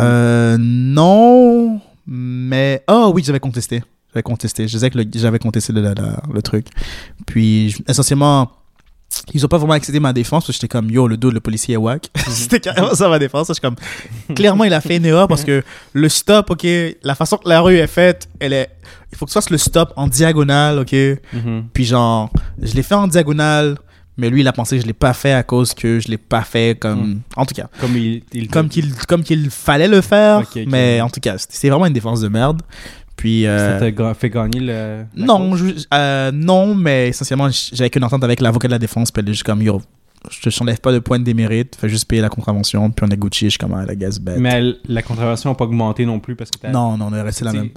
Euh, 0.00 0.56
non, 0.60 1.80
mais... 2.06 2.84
Oh 2.88 3.10
oui, 3.14 3.22
j'avais 3.24 3.40
contesté. 3.40 3.82
J'avais 4.12 4.22
contesté. 4.22 4.68
Je 4.68 4.72
disais 4.74 4.90
que 4.90 4.98
j'avais 5.14 5.38
contesté 5.38 5.72
le, 5.72 5.80
le- 5.82 5.94
le 6.34 6.42
truc. 6.42 6.66
Puis, 7.26 7.74
essentiellement, 7.88 8.50
ils 9.34 9.44
ont 9.44 9.48
pas 9.48 9.58
vraiment 9.58 9.74
accepté 9.74 10.00
ma 10.00 10.12
défense 10.12 10.44
parce 10.44 10.46
que 10.46 10.52
j'étais 10.62 10.68
comme, 10.68 10.90
yo, 10.90 11.06
le 11.08 11.16
dos, 11.16 11.30
le 11.30 11.40
policier 11.40 11.74
est 11.74 11.78
whack. 11.78 12.08
C'était 12.28 12.60
carrément 12.60 12.94
ça 12.94 13.08
ma 13.08 13.18
défense. 13.18 13.48
Je 13.48 13.54
suis 13.54 13.60
comme, 13.60 13.76
clairement, 14.34 14.64
il 14.64 14.72
a 14.72 14.80
fait 14.80 14.96
une 14.96 15.06
erreur 15.06 15.28
parce 15.28 15.44
que 15.44 15.62
le 15.92 16.08
stop, 16.08 16.50
ok, 16.50 16.66
la 17.02 17.14
façon 17.14 17.36
que 17.36 17.48
la 17.48 17.60
rue 17.60 17.76
est 17.76 17.86
faite, 17.86 18.28
elle 18.40 18.52
est... 18.52 18.70
Il 19.10 19.16
faut 19.16 19.24
que 19.24 19.30
tu 19.30 19.34
fasses 19.34 19.50
le 19.50 19.58
stop 19.58 19.92
en 19.96 20.06
diagonale, 20.06 20.78
ok? 20.80 20.94
Mhm. 21.32 21.68
Puis 21.72 21.84
genre, 21.84 22.30
je 22.60 22.74
l'ai 22.74 22.82
fait 22.82 22.94
en 22.94 23.08
diagonale, 23.08 23.78
mais 24.18 24.30
lui, 24.30 24.40
il 24.40 24.48
a 24.48 24.52
pensé 24.52 24.76
que 24.76 24.82
je 24.82 24.86
l'ai 24.86 24.92
pas 24.92 25.14
fait 25.14 25.32
à 25.32 25.42
cause 25.42 25.74
que 25.74 26.00
je 26.00 26.08
l'ai 26.08 26.18
pas 26.18 26.42
fait 26.42 26.78
comme... 26.78 27.08
Mm. 27.08 27.20
En 27.36 27.46
tout 27.46 27.54
cas, 27.54 27.68
Comme 27.80 27.96
il, 27.96 28.22
il 28.32 28.48
comme 28.48 28.68
qu'il 28.68 28.94
comme 29.06 29.22
qu'il 29.22 29.48
fallait 29.48 29.88
le 29.88 30.00
faire, 30.00 30.42
mais 30.66 31.00
en 31.00 31.08
tout 31.08 31.20
cas, 31.20 31.38
c'était 31.38 31.70
vraiment 31.70 31.86
une 31.86 31.92
défense 31.92 32.20
de 32.20 32.28
merde. 32.28 32.60
Puis 33.18 33.46
euh, 33.46 33.78
Ça 33.80 33.90
t'a 33.92 34.14
fait 34.14 34.30
gagner 34.30 34.60
le. 34.60 35.04
non, 35.16 35.54
je- 35.56 35.74
euh, 35.92 36.30
non, 36.32 36.74
mais 36.74 37.08
essentiellement, 37.08 37.48
j'avais 37.50 37.90
qu'une 37.90 38.04
entente 38.04 38.22
avec 38.24 38.40
l'avocat 38.40 38.68
de 38.68 38.72
la 38.72 38.78
défense, 38.78 39.10
puis 39.10 39.20
elle 39.20 39.28
est 39.28 39.32
juste 39.32 39.42
comme 39.44 39.60
yo, 39.60 39.82
je 40.30 40.40
te 40.48 40.56
t'enlève 40.56 40.78
pas 40.80 40.92
de 40.92 41.00
point 41.00 41.18
de 41.18 41.24
démérite, 41.24 41.76
fais 41.78 41.88
juste 41.88 42.04
payer 42.06 42.22
la 42.22 42.28
contravention, 42.28 42.90
puis 42.90 43.04
on 43.06 43.10
est 43.12 43.16
Gucci, 43.16 43.46
je 43.46 43.50
suis 43.50 43.58
comme 43.58 43.74
ah, 43.74 43.84
la 43.84 43.96
gaz 43.96 44.20
bête. 44.20 44.38
Mais 44.38 44.50
elle- 44.50 44.76
la 44.88 45.02
contravention 45.02 45.50
n'a 45.50 45.56
pas 45.56 45.64
augmenté 45.64 46.06
non 46.06 46.20
plus 46.20 46.36
parce 46.36 46.50
que 46.52 46.58
t'as. 46.58 46.70
non, 46.70 46.96
non, 46.96 47.08
on 47.10 47.14
est 47.14 47.20
resté 47.20 47.44
la 47.44 47.52
même. 47.52 47.70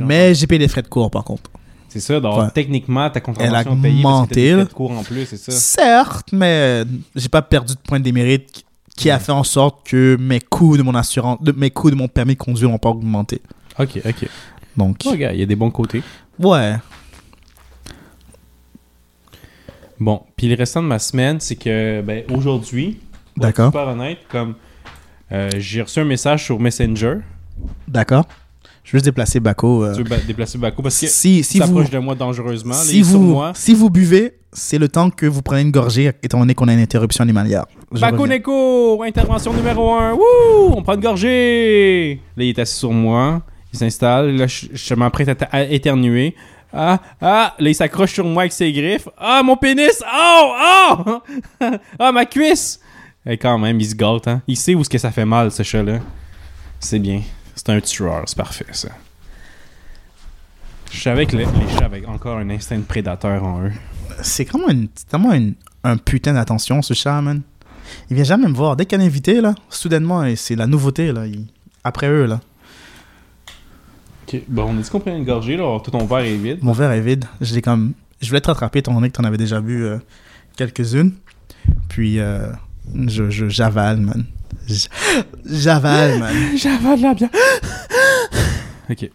Mais 0.00 0.34
j'ai 0.34 0.46
payé 0.46 0.58
les 0.58 0.68
frais 0.68 0.82
de 0.82 0.88
cours 0.88 1.10
par 1.10 1.24
contre. 1.24 1.50
C'est 1.88 2.00
ça, 2.00 2.20
donc 2.20 2.52
techniquement, 2.52 3.08
ta 3.10 3.20
contravention 3.20 3.76
payée 3.80 4.02
parce 4.02 4.28
que 4.28 4.34
t'as 4.34 4.40
des 4.40 4.52
augmenté, 4.52 4.62
frais 4.62 4.64
de 4.72 4.76
cours 4.76 4.90
en 4.92 5.02
plus, 5.04 5.24
c'est 5.26 5.36
ça. 5.38 5.52
Certes, 5.52 6.28
mais 6.32 6.84
j'ai 7.16 7.28
pas 7.30 7.40
perdu 7.42 7.74
de 7.74 7.80
point 7.80 7.98
de 7.98 8.04
démérite 8.04 8.50
qui- 8.52 8.64
qui 8.94 9.10
a 9.10 9.18
fait 9.18 9.32
en 9.32 9.42
sorte 9.44 9.86
que 9.86 10.16
mes 10.20 10.40
coûts 10.40 10.76
de 10.76 10.82
mon 10.82 10.94
assurance, 10.94 11.38
de, 11.42 11.52
mes 11.52 11.70
coûts 11.70 11.90
de 11.90 11.94
mon 11.96 12.08
permis 12.08 12.34
de 12.34 12.38
conduire 12.38 12.68
n'ont 12.68 12.76
pas 12.78 12.90
augmenté. 12.90 13.40
Ok, 13.78 14.00
ok. 14.06 14.28
Donc, 14.76 15.04
il 15.04 15.20
y 15.20 15.42
a 15.42 15.46
des 15.46 15.56
bons 15.56 15.70
côtés. 15.70 16.02
ouais. 16.38 16.74
Bon, 20.00 20.22
puis 20.36 20.48
le 20.48 20.56
restant 20.56 20.82
de 20.82 20.88
ma 20.88 20.98
semaine, 20.98 21.38
c'est 21.38 21.54
que, 21.54 22.00
ben, 22.02 22.24
aujourd'hui, 22.34 22.98
pour 23.36 23.46
être 23.46 23.64
super 23.66 23.86
honnête, 23.88 24.18
comme 24.28 24.54
euh, 25.30 25.48
j'ai 25.58 25.82
reçu 25.82 26.00
un 26.00 26.04
message 26.04 26.44
sur 26.44 26.58
Messenger, 26.58 27.18
D'accord. 27.86 28.24
Je 28.82 28.90
vais 28.90 28.96
juste 28.98 29.04
déplacer 29.04 29.38
Baco. 29.38 29.84
euh, 29.84 29.92
tu 29.92 29.98
veux 30.02 30.08
ba- 30.08 30.16
déplacer 30.26 30.58
Baco 30.58 30.82
parce 30.82 30.98
que 31.00 31.06
si 31.06 31.44
si 31.44 31.58
s'approche 31.58 31.90
de 31.90 31.98
moi 31.98 32.16
dangereusement. 32.16 32.74
là, 32.74 32.80
si, 32.80 33.04
sur 33.04 33.18
vous, 33.18 33.26
moi. 33.34 33.52
si 33.54 33.74
vous 33.74 33.90
buvez, 33.90 34.38
c'est 34.52 34.78
le 34.78 34.88
temps 34.88 35.10
que 35.10 35.24
vous 35.26 35.40
prenez 35.42 35.60
une 35.62 35.70
gorgée, 35.70 36.10
étant 36.24 36.40
donné 36.40 36.54
qu'on 36.56 36.66
a 36.66 36.72
une 36.72 36.80
interruption 36.80 37.22
animalière. 37.22 37.66
Je 37.92 38.00
Baco 38.00 38.22
reviens. 38.22 38.38
Neko, 38.38 39.02
intervention 39.04 39.52
numéro 39.54 39.92
1. 39.94 40.14
Wouh! 40.14 40.22
On 40.74 40.82
prend 40.82 40.94
une 40.94 41.00
gorgée. 41.00 42.20
Là, 42.36 42.42
il 42.42 42.48
est 42.48 42.58
assis 42.58 42.78
sur 42.80 42.90
moi. 42.92 43.42
Il 43.72 43.78
s'installe. 43.78 44.36
Là, 44.36 44.46
je, 44.46 44.94
m'apprête 44.94 45.44
à, 45.50 45.62
éternuer. 45.64 46.34
Ah, 46.72 47.00
ah, 47.20 47.54
là, 47.58 47.68
il 47.68 47.74
s'accroche 47.74 48.14
sur 48.14 48.24
moi 48.24 48.42
avec 48.42 48.52
ses 48.52 48.72
griffes. 48.72 49.08
Ah, 49.18 49.42
mon 49.42 49.56
pénis! 49.56 50.02
Oh! 50.06 50.54
Oh! 50.90 51.22
ah, 51.98 52.12
ma 52.12 52.24
cuisse! 52.24 52.80
Et 53.26 53.36
quand 53.36 53.58
même, 53.58 53.78
il 53.78 53.86
se 53.86 53.94
gâte, 53.94 54.26
hein. 54.26 54.42
Il 54.46 54.56
sait 54.56 54.74
où 54.74 54.80
est-ce 54.80 54.90
que 54.90 54.98
ça 54.98 55.10
fait 55.10 55.24
mal, 55.24 55.50
ce 55.52 55.62
chat-là. 55.62 56.00
C'est 56.80 56.98
bien. 56.98 57.22
C'est 57.54 57.68
un 57.68 57.80
tueur, 57.80 58.22
c'est 58.26 58.36
parfait, 58.36 58.66
ça. 58.72 58.88
Je 60.90 61.00
savais 61.00 61.26
que 61.26 61.36
le- 61.36 61.44
les 61.44 61.78
chats 61.78 61.84
avaient 61.84 62.04
encore 62.06 62.38
un 62.38 62.50
instinct 62.50 62.78
de 62.78 62.82
prédateur 62.82 63.44
en 63.44 63.62
eux. 63.62 63.72
C'est 64.22 64.48
vraiment, 64.48 64.68
une, 64.68 64.88
tellement 64.88 65.32
une, 65.32 65.54
un 65.84 65.96
putain 65.96 66.32
d'attention, 66.34 66.82
ce 66.82 66.94
chat, 66.94 67.20
man. 67.20 67.42
Il 68.10 68.16
vient 68.16 68.24
jamais 68.24 68.48
me 68.48 68.54
voir. 68.54 68.76
Dès 68.76 68.86
qu'il 68.86 69.00
y 69.00 69.04
invité, 69.04 69.40
là, 69.40 69.54
soudainement, 69.68 70.24
c'est 70.36 70.56
la 70.56 70.66
nouveauté, 70.66 71.12
là. 71.12 71.24
Après 71.84 72.08
eux, 72.08 72.26
là. 72.26 72.40
Ok, 74.28 74.40
Bon, 74.48 74.64
on 74.70 74.74
dit 74.74 74.88
qu'on 74.88 75.00
prenait 75.00 75.18
une 75.18 75.24
gorgée, 75.24 75.56
là? 75.56 75.78
Tout 75.82 75.90
ton 75.90 76.04
verre 76.06 76.18
est 76.20 76.36
vide. 76.36 76.58
Mon 76.62 76.72
verre 76.72 76.92
est 76.92 77.00
vide. 77.00 77.24
Je 77.40 77.54
l'ai 77.54 77.62
comme... 77.62 77.92
Je 78.20 78.28
voulais 78.28 78.40
te 78.40 78.46
rattraper, 78.48 78.78
étant 78.80 78.94
donné 78.94 79.08
que 79.10 79.16
t'en 79.16 79.24
avais 79.24 79.36
déjà 79.36 79.60
bu 79.60 79.84
euh, 79.84 79.98
quelques-unes. 80.56 81.12
Puis, 81.88 82.20
euh, 82.20 82.52
je, 83.08 83.30
je- 83.30 83.48
j'avale, 83.48 83.98
man. 84.00 84.24
J'avale, 85.44 86.18
man. 86.20 86.34
J'avale 86.56 87.00
la 87.00 87.14
bière. 87.14 87.30
ok. 88.90 89.10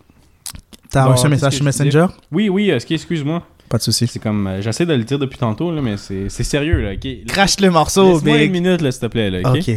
T'as 0.89 1.05
Bon, 1.05 1.11
reçu 1.13 1.25
un 1.25 1.29
message 1.29 1.53
sur? 1.55 1.63
Messenger? 1.65 2.07
Oui, 2.31 2.49
oui, 2.49 2.71
euh, 2.71 2.79
ce 2.79 2.85
qui 2.85 2.93
excuse-moi. 2.95 3.43
Pas 3.69 3.77
de 3.77 3.83
souci. 3.83 4.07
C'est 4.07 4.19
comme. 4.19 4.47
euh, 4.47 4.61
J'essaie 4.61 4.85
de 4.85 4.93
le 4.93 5.03
dire 5.03 5.19
depuis 5.19 5.37
tantôt, 5.37 5.71
là, 5.73 5.81
mais 5.81 5.97
c'est 5.97 6.29
c'est 6.29 6.43
sérieux, 6.43 6.81
là. 6.81 6.93
ok? 6.93 7.25
Crache 7.27 7.59
le 7.59 7.69
morceau, 7.69 8.13
Laisse-moi 8.13 8.43
une 8.43 8.51
minute, 8.51 8.81
là, 8.81 8.91
s'il 8.91 9.01
te 9.01 9.05
plaît, 9.07 9.29
là. 9.29 9.49
Ok? 9.51 9.57
Ok. 9.67 9.75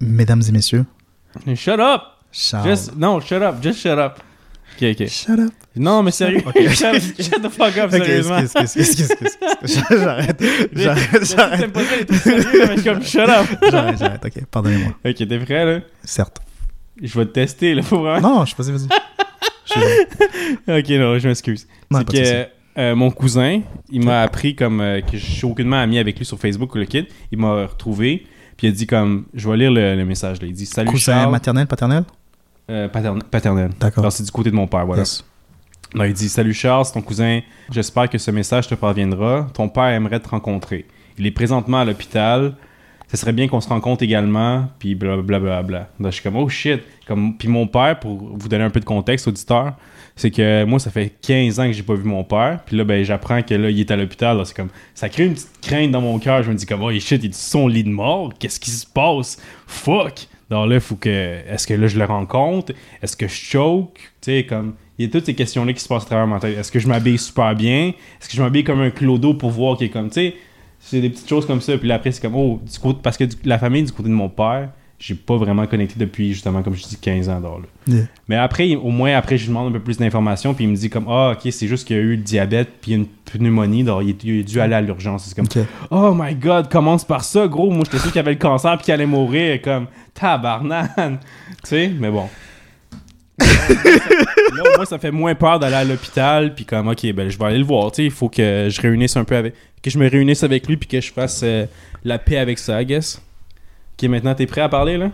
Mesdames 0.00 0.42
et 0.48 0.52
messieurs, 0.52 0.84
Shut 1.54 1.78
up! 1.80 2.02
Charles. 2.32 2.68
Just, 2.68 2.96
non, 2.96 3.20
shut 3.20 3.42
up, 3.42 3.56
just 3.62 3.78
shut 3.80 3.98
up. 3.98 4.18
Ok, 4.76 4.88
ok. 5.00 5.08
Shut 5.08 5.38
up. 5.38 5.52
Non, 5.76 6.02
mais 6.02 6.10
sérieux. 6.10 6.42
Ok. 6.46 6.54
shut, 6.70 7.02
shut 7.22 7.42
the 7.42 7.48
fuck 7.48 7.76
up, 7.78 7.92
Ok, 7.92 8.04
sérieusement. 8.04 8.38
excuse, 8.38 8.76
excuse, 8.76 9.00
excuse, 9.00 9.36
excuse. 9.62 9.84
J'arrête. 9.90 10.42
J'arrête, 10.72 11.24
sais 11.24 11.36
j'arrête. 11.36 11.60
t'aimes 11.60 11.72
pas 11.72 11.84
ça, 11.84 11.96
les 11.96 12.04
trucs 12.06 12.20
sérieux, 12.20 12.58
là, 12.60 12.66
mais 12.68 12.76
je 12.76 12.80
suis 12.80 12.90
comme 12.90 13.02
shut 13.04 13.20
up. 13.28 13.46
J'arrête, 13.70 13.98
j'arrête. 13.98 14.24
Ok, 14.24 14.44
pardonnez-moi. 14.50 14.92
Ok, 15.04 15.14
t'es 15.16 15.38
prêt, 15.38 15.64
là? 15.64 15.80
Certes. 16.02 16.38
Je 17.02 17.18
vais 17.18 17.26
te 17.26 17.30
tester, 17.32 17.74
là, 17.74 17.82
faut 17.82 17.98
vraiment. 18.00 18.36
Non, 18.40 18.44
je 18.44 18.54
vas-y, 18.56 18.70
vas-y. 18.72 18.88
Je 19.66 19.72
suis 19.72 19.80
là. 19.80 20.78
Ok, 20.78 20.88
non, 20.90 21.18
je 21.18 21.28
m'excuse. 21.28 21.66
C'est 21.90 22.04
pas 22.04 22.04
que 22.04 22.46
euh, 22.76 22.94
mon 22.96 23.10
cousin, 23.10 23.60
il 23.90 24.04
m'a 24.04 24.22
appris 24.22 24.54
comme 24.56 24.80
euh, 24.80 25.00
que 25.00 25.16
je 25.16 25.24
suis 25.24 25.44
aucunement 25.44 25.76
ami 25.80 25.98
avec 25.98 26.18
lui 26.18 26.24
sur 26.24 26.38
Facebook 26.38 26.74
ou 26.74 26.78
le 26.78 26.84
kid. 26.86 27.06
Il 27.32 27.38
m'a 27.38 27.66
retrouvé, 27.66 28.26
puis 28.56 28.66
il 28.66 28.70
a 28.70 28.72
dit 28.72 28.86
comme, 28.86 29.26
je 29.34 29.48
vais 29.48 29.56
lire 29.56 29.70
le, 29.70 29.96
le 29.96 30.04
message. 30.04 30.40
Là. 30.40 30.46
Il 30.48 30.52
dit 30.54 30.66
salut 30.66 30.90
Cousin 30.90 31.12
Charles, 31.14 31.30
maternel, 31.32 31.66
paternel? 31.66 32.04
Euh, 32.70 32.88
paterne- 32.88 33.22
paternel. 33.22 33.70
D'accord. 33.78 34.00
Alors, 34.04 34.12
c'est 34.12 34.24
du 34.24 34.30
côté 34.30 34.50
de 34.50 34.56
mon 34.56 34.66
père, 34.66 34.86
voilà. 34.86 35.02
Yes. 35.02 35.24
Alors, 35.94 36.06
il 36.06 36.12
dit 36.14 36.28
salut 36.28 36.54
Charles, 36.54 36.86
ton 36.92 37.02
cousin. 37.02 37.40
J'espère 37.70 38.08
que 38.10 38.18
ce 38.18 38.30
message 38.30 38.66
te 38.68 38.74
parviendra. 38.74 39.46
Ton 39.54 39.68
père 39.68 39.84
aimerait 39.88 40.20
te 40.20 40.28
rencontrer. 40.28 40.86
Il 41.18 41.26
est 41.26 41.30
présentement 41.30 41.78
à 41.80 41.84
l'hôpital. 41.84 42.54
ça 43.06 43.16
serait 43.18 43.32
bien 43.32 43.46
qu'on 43.46 43.60
se 43.60 43.68
rencontre 43.68 44.02
également, 44.02 44.66
puis 44.80 44.94
blablabla. 44.96 45.88
Donc, 46.00 46.10
je 46.10 46.14
suis 46.14 46.22
comme, 46.22 46.36
oh 46.36 46.48
shit. 46.48 46.80
Comme, 47.06 47.36
puis 47.36 47.46
mon 47.48 47.66
père, 47.68 48.00
pour 48.00 48.36
vous 48.36 48.48
donner 48.48 48.64
un 48.64 48.70
peu 48.70 48.80
de 48.80 48.84
contexte, 48.84 49.28
auditeur, 49.28 49.74
c'est 50.16 50.30
que 50.32 50.64
moi, 50.64 50.78
ça 50.80 50.90
fait 50.90 51.12
15 51.22 51.60
ans 51.60 51.66
que 51.66 51.72
j'ai 51.72 51.82
pas 51.84 51.94
vu 51.94 52.04
mon 52.04 52.24
père. 52.24 52.60
Puis 52.66 52.76
là, 52.76 52.82
ben, 52.84 53.04
j'apprends 53.04 53.42
que 53.42 53.54
là, 53.54 53.68
il 53.70 53.78
est 53.78 53.90
à 53.90 53.96
l'hôpital. 53.96 54.40
C'est 54.46 54.56
comme, 54.56 54.70
ça 54.94 55.08
crée 55.08 55.26
une 55.26 55.34
petite 55.34 55.60
crainte 55.60 55.90
dans 55.92 56.00
mon 56.00 56.18
cœur. 56.18 56.42
Je 56.42 56.50
me 56.50 56.56
dis 56.56 56.66
comme, 56.66 56.82
oh 56.82 56.90
shit, 56.98 57.22
il 57.22 57.30
est 57.30 57.34
son 57.34 57.68
lit 57.68 57.84
de 57.84 57.90
mort. 57.90 58.32
Qu'est-ce 58.38 58.58
qui 58.58 58.70
se 58.70 58.86
passe? 58.86 59.36
Fuck! 59.66 60.26
Donc 60.50 60.68
là, 60.68 60.74
il 60.76 60.80
faut 60.80 60.96
que, 60.96 61.08
est-ce 61.08 61.66
que 61.66 61.74
là, 61.74 61.86
je 61.86 61.98
le 61.98 62.04
rencontre? 62.04 62.72
Est-ce 63.02 63.16
que 63.16 63.26
je 63.26 63.34
choke? 63.34 63.98
Tu 64.20 64.30
sais, 64.30 64.46
comme, 64.46 64.74
il 64.98 65.06
y 65.06 65.08
a 65.08 65.10
toutes 65.10 65.26
ces 65.26 65.34
questions-là 65.34 65.72
qui 65.72 65.80
se 65.80 65.88
passent 65.88 66.04
à 66.04 66.06
travers 66.06 66.26
ma 66.26 66.38
tête. 66.38 66.58
Est-ce 66.58 66.70
que 66.70 66.78
je 66.78 66.86
m'habille 66.86 67.18
super 67.18 67.54
bien? 67.54 67.88
Est-ce 68.20 68.28
que 68.28 68.36
je 68.36 68.42
m'habille 68.42 68.64
comme 68.64 68.80
un 68.80 68.90
clodo 68.90 69.34
pour 69.34 69.50
voir 69.50 69.76
qu'il 69.76 69.86
est 69.86 69.90
comme, 69.90 70.08
tu 70.08 70.14
sais, 70.14 70.34
c'est 70.78 71.00
des 71.00 71.10
petites 71.10 71.28
choses 71.28 71.46
comme 71.46 71.60
ça. 71.60 71.76
Puis 71.78 71.88
là, 71.88 71.96
après, 71.96 72.12
c'est 72.12 72.20
comme, 72.20 72.36
oh, 72.36 72.60
du 72.62 72.78
côté, 72.78 73.00
parce 73.02 73.16
que 73.16 73.24
la 73.44 73.58
famille 73.58 73.82
du 73.82 73.92
côté 73.92 74.08
de 74.08 74.14
mon 74.14 74.28
père, 74.28 74.70
j'ai 74.98 75.14
pas 75.14 75.36
vraiment 75.36 75.66
connecté 75.66 75.96
depuis, 75.98 76.32
justement, 76.32 76.62
comme 76.62 76.74
je 76.74 76.82
dis, 76.84 76.96
15 76.96 77.28
ans 77.28 77.40
d'or. 77.40 77.60
Yeah. 77.86 78.04
Mais 78.28 78.36
après, 78.36 78.74
au 78.76 78.90
moins, 78.90 79.14
après, 79.16 79.36
je 79.36 79.42
lui 79.42 79.48
demande 79.48 79.68
un 79.68 79.72
peu 79.72 79.80
plus 79.80 79.98
d'informations, 79.98 80.54
puis 80.54 80.64
il 80.64 80.70
me 80.70 80.76
dit 80.76 80.88
comme, 80.88 81.06
ah, 81.08 81.32
ok, 81.36 81.52
c'est 81.52 81.66
juste 81.66 81.86
qu'il 81.86 81.96
a 81.96 82.00
eu 82.00 82.16
le 82.16 82.22
diabète, 82.22 82.68
puis 82.80 82.92
une 82.92 83.06
pneumonie, 83.06 83.84
donc 83.84 84.02
il, 84.04 84.10
est- 84.10 84.24
il 84.24 84.44
dû 84.44 84.60
aller 84.60 84.74
à 84.74 84.80
l'urgence. 84.80 85.24
C'est 85.26 85.34
comme, 85.36 85.66
oh 85.90 86.14
my 86.16 86.34
god, 86.34 86.70
commence 86.70 87.04
par 87.04 87.24
ça, 87.24 87.46
gros. 87.48 87.70
Moi, 87.70 87.82
j'étais 87.84 87.98
sûr 87.98 88.12
qu'il 88.12 88.20
avait 88.20 88.32
le 88.32 88.38
cancer, 88.38 88.76
puis 88.76 88.84
qu'il 88.86 88.94
allait 88.94 89.04
mourir, 89.06 89.60
comme, 89.60 89.86
tabarnane. 90.14 90.88
tu 91.64 91.68
sais, 91.68 91.88
mais 91.98 92.10
bon. 92.10 92.28
là, 93.38 94.62
au 94.62 94.76
moins, 94.76 94.84
ça 94.84 94.98
fait 94.98 95.10
moins 95.10 95.34
peur 95.34 95.58
d'aller 95.58 95.74
à 95.74 95.84
l'hôpital, 95.84 96.54
puis 96.54 96.64
comme, 96.64 96.88
ok, 96.88 97.12
ben, 97.12 97.28
je 97.28 97.38
vais 97.38 97.44
aller 97.44 97.58
le 97.58 97.64
voir, 97.64 97.90
tu 97.90 97.96
sais, 97.96 98.04
il 98.04 98.10
faut 98.10 98.28
que 98.28 98.68
je 98.70 98.80
réunisse 98.80 99.16
un 99.16 99.24
peu 99.24 99.36
avec, 99.36 99.54
que 99.82 99.90
je 99.90 99.98
me 99.98 100.08
réunisse 100.08 100.42
avec 100.44 100.66
lui, 100.66 100.76
puis 100.76 100.88
que 100.88 101.00
je 101.00 101.12
fasse 101.12 101.40
euh, 101.42 101.66
la 102.04 102.18
paix 102.18 102.38
avec 102.38 102.58
ça, 102.58 102.80
I 102.80 102.86
guess. 102.86 103.20
Ok, 104.04 104.10
maintenant, 104.10 104.34
t'es 104.34 104.46
prêt 104.46 104.60
à 104.60 104.68
parler, 104.68 104.96
là? 104.98 105.10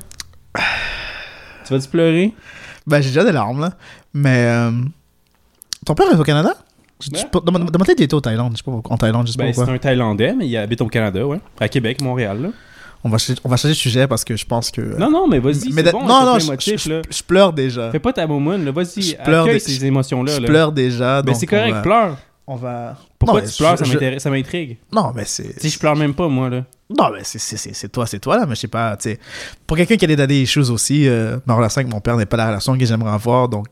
Tu 1.66 1.72
vas-tu 1.72 1.88
pleurer? 1.88 2.32
Ben, 2.86 3.00
j'ai 3.00 3.08
déjà 3.08 3.24
des 3.24 3.32
larmes, 3.32 3.60
là. 3.60 3.70
Mais. 4.14 4.46
euh, 4.46 4.70
Ton 5.86 5.94
père 5.94 6.10
est 6.12 6.16
au 6.18 6.22
Canada? 6.24 6.54
Ouais. 7.12 7.20
Dans, 7.44 7.52
ma- 7.52 7.58
dans 7.70 7.78
ma 7.78 7.84
tête, 7.86 7.98
il 7.98 8.02
était 8.04 8.14
au 8.14 8.20
Thaïlande. 8.20 8.52
Je 8.52 8.58
sais 8.58 8.62
pas 8.64 8.72
En 8.92 8.96
Thaïlande, 8.98 9.26
je 9.26 9.32
sais 9.32 9.38
Ben, 9.38 9.46
pas 9.46 9.52
c'est 9.52 9.54
pourquoi. 9.56 9.74
un 9.74 9.78
Thaïlandais, 9.78 10.34
mais 10.36 10.46
il 10.46 10.56
habite 10.56 10.80
au 10.82 10.86
Canada, 10.88 11.26
ouais. 11.26 11.40
À 11.58 11.68
Québec, 11.68 12.00
Montréal, 12.02 12.42
là. 12.42 12.48
On 13.02 13.08
va, 13.08 13.16
on 13.44 13.48
va 13.48 13.56
changer 13.56 13.72
de 13.72 13.78
sujet 13.78 14.06
parce 14.06 14.24
que 14.24 14.36
je 14.36 14.44
pense 14.44 14.70
que. 14.70 14.82
Non, 14.98 15.10
non, 15.10 15.26
mais 15.26 15.38
vas-y, 15.38 15.72
mais 15.72 15.82
c'est 15.82 15.92
bon, 15.92 16.00
non, 16.06 16.24
non, 16.26 16.38
je, 16.38 17.22
pleure 17.22 17.54
déjà. 17.54 17.90
Fais 17.90 17.98
pas 17.98 18.12
ta 18.12 18.26
moumoune, 18.26 18.62
là, 18.66 18.72
vas-y, 18.72 19.16
accueille 19.18 19.60
ces 19.60 19.86
émotions-là, 19.86 20.32
Je 20.36 20.40
là. 20.42 20.46
pleure 20.46 20.72
déjà. 20.72 21.22
Ben, 21.22 21.32
donc 21.32 21.40
c'est 21.40 21.46
correct, 21.46 21.72
va- 21.72 21.80
pleure. 21.80 22.18
On 22.46 22.56
va. 22.56 22.96
Pourquoi 23.18 23.40
Non, 23.40 23.46
tu 23.46 23.62
mais 23.62 23.96
pleures, 23.96 24.20
ça 24.20 24.30
m'intrigue. 24.30 24.76
Non, 24.92 25.12
mais 25.14 25.24
c'est. 25.24 25.58
Si 25.58 25.70
je 25.70 25.78
pleure 25.78 25.96
même 25.96 26.12
pas, 26.12 26.28
moi, 26.28 26.50
là. 26.50 26.64
Non, 26.98 27.10
mais 27.12 27.20
c'est- 27.22 27.38
c'est 27.38 27.56
c'est- 27.56 27.72
c'est 27.72 27.88
toi, 27.88 28.06
c'est 28.06 28.18
toi, 28.18 28.36
là. 28.36 28.46
Mais 28.46 28.54
je 28.56 28.60
sais 28.60 28.68
pas, 28.68 28.96
tu 28.96 29.10
sais. 29.10 29.18
Pour 29.66 29.76
quelqu'un 29.76 29.96
qui 29.96 30.04
a 30.04 30.08
des 30.08 30.16
daddy 30.16 30.42
issues 30.42 30.70
aussi, 30.70 31.06
euh, 31.08 31.38
ma 31.46 31.54
relation 31.54 31.80
avec 31.80 31.92
mon 31.92 32.00
père 32.00 32.16
n'est 32.16 32.26
pas 32.26 32.36
la 32.36 32.48
relation 32.48 32.76
que 32.76 32.84
j'aimerais 32.84 33.12
avoir. 33.12 33.48
Donc, 33.48 33.66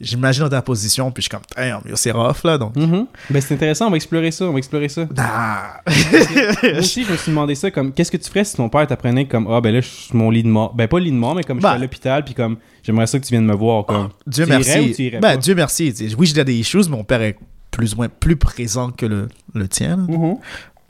j'imagine 0.00 0.44
dans 0.44 0.48
ta 0.48 0.62
position, 0.62 1.10
puis 1.10 1.22
je 1.22 1.28
suis 1.28 1.30
comme, 1.30 1.82
yo, 1.88 1.96
c'est 1.96 2.10
rough, 2.12 2.42
là. 2.44 2.56
Donc. 2.58 2.74
Mhm. 2.76 3.06
Ben, 3.30 3.40
c'est 3.42 3.54
intéressant, 3.54 3.88
on 3.88 3.90
va 3.90 3.96
explorer 3.96 4.30
ça, 4.30 4.46
on 4.46 4.52
va 4.52 4.58
explorer 4.58 4.88
ça. 4.88 5.06
Ah. 5.18 5.80
Moi 6.62 6.78
aussi, 6.78 7.04
je 7.04 7.12
me 7.12 7.16
suis 7.16 7.30
demandé 7.30 7.54
ça, 7.54 7.70
comme, 7.70 7.92
qu'est-ce 7.92 8.10
que 8.10 8.16
tu 8.16 8.28
ferais 8.28 8.44
si 8.44 8.56
ton 8.56 8.68
père 8.68 8.86
t'apprenait 8.86 9.26
comme, 9.26 9.46
ah, 9.50 9.60
ben 9.60 9.72
là, 9.74 9.80
je 9.80 9.88
suis 9.88 10.16
mon 10.16 10.30
lit 10.30 10.42
de 10.42 10.48
mort. 10.48 10.74
Ben, 10.74 10.88
pas 10.88 10.98
lit 10.98 11.10
de 11.10 11.16
mort, 11.16 11.34
mais 11.34 11.42
comme 11.44 11.60
je 11.60 11.66
suis 11.66 11.74
à 11.74 11.78
l'hôpital, 11.78 12.24
puis 12.24 12.34
comme, 12.34 12.56
j'aimerais 12.82 13.06
ça 13.06 13.18
que 13.18 13.24
tu 13.24 13.30
viennes 13.32 13.44
me 13.46 13.54
voir, 13.54 13.84
comme. 13.86 14.08
Dieu 14.26 14.44
Tu 14.44 14.50
irais 14.50 14.60
merci. 14.64 15.10
ben, 15.10 15.20
pas? 15.20 15.36
Dieu 15.36 15.54
merci. 15.54 15.92
tu 15.92 16.08
sais, 16.08 16.14
Oui, 16.16 16.26
j'ai 16.26 16.42
des 16.44 16.62
mais 16.74 16.88
mon 16.88 17.04
père 17.04 17.20
est 17.22 17.36
plus 17.70 17.94
ou 17.94 17.96
moins 17.96 18.08
plus 18.08 18.36
présent 18.36 18.90
que 18.90 19.06
le, 19.06 19.28
le 19.54 19.66
tien. 19.68 19.96
Mhm. 19.96 20.36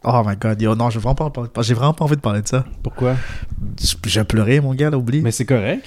Oh 0.05 0.23
my 0.27 0.37
god, 0.37 0.61
yo, 0.61 0.75
non, 0.75 0.91
j'ai 0.91 0.99
vraiment, 0.99 1.15
pas 1.15 1.25
envie- 1.41 1.51
j'ai 1.61 1.75
vraiment 1.75 1.93
pas 1.95 2.05
envie 2.05 2.17
de 2.17 2.21
parler 2.21 2.43
de 2.43 2.49
ça. 2.49 2.65
Pourquoi? 2.83 3.15
J'ai 4.07 4.25
pleuré, 4.25 4.61
mon 4.61 4.75
gars, 4.75 4.91
là, 4.91 4.99
oublie. 4.99 5.21
Mais 5.23 5.31
c'est 5.31 5.45
correct. 5.45 5.85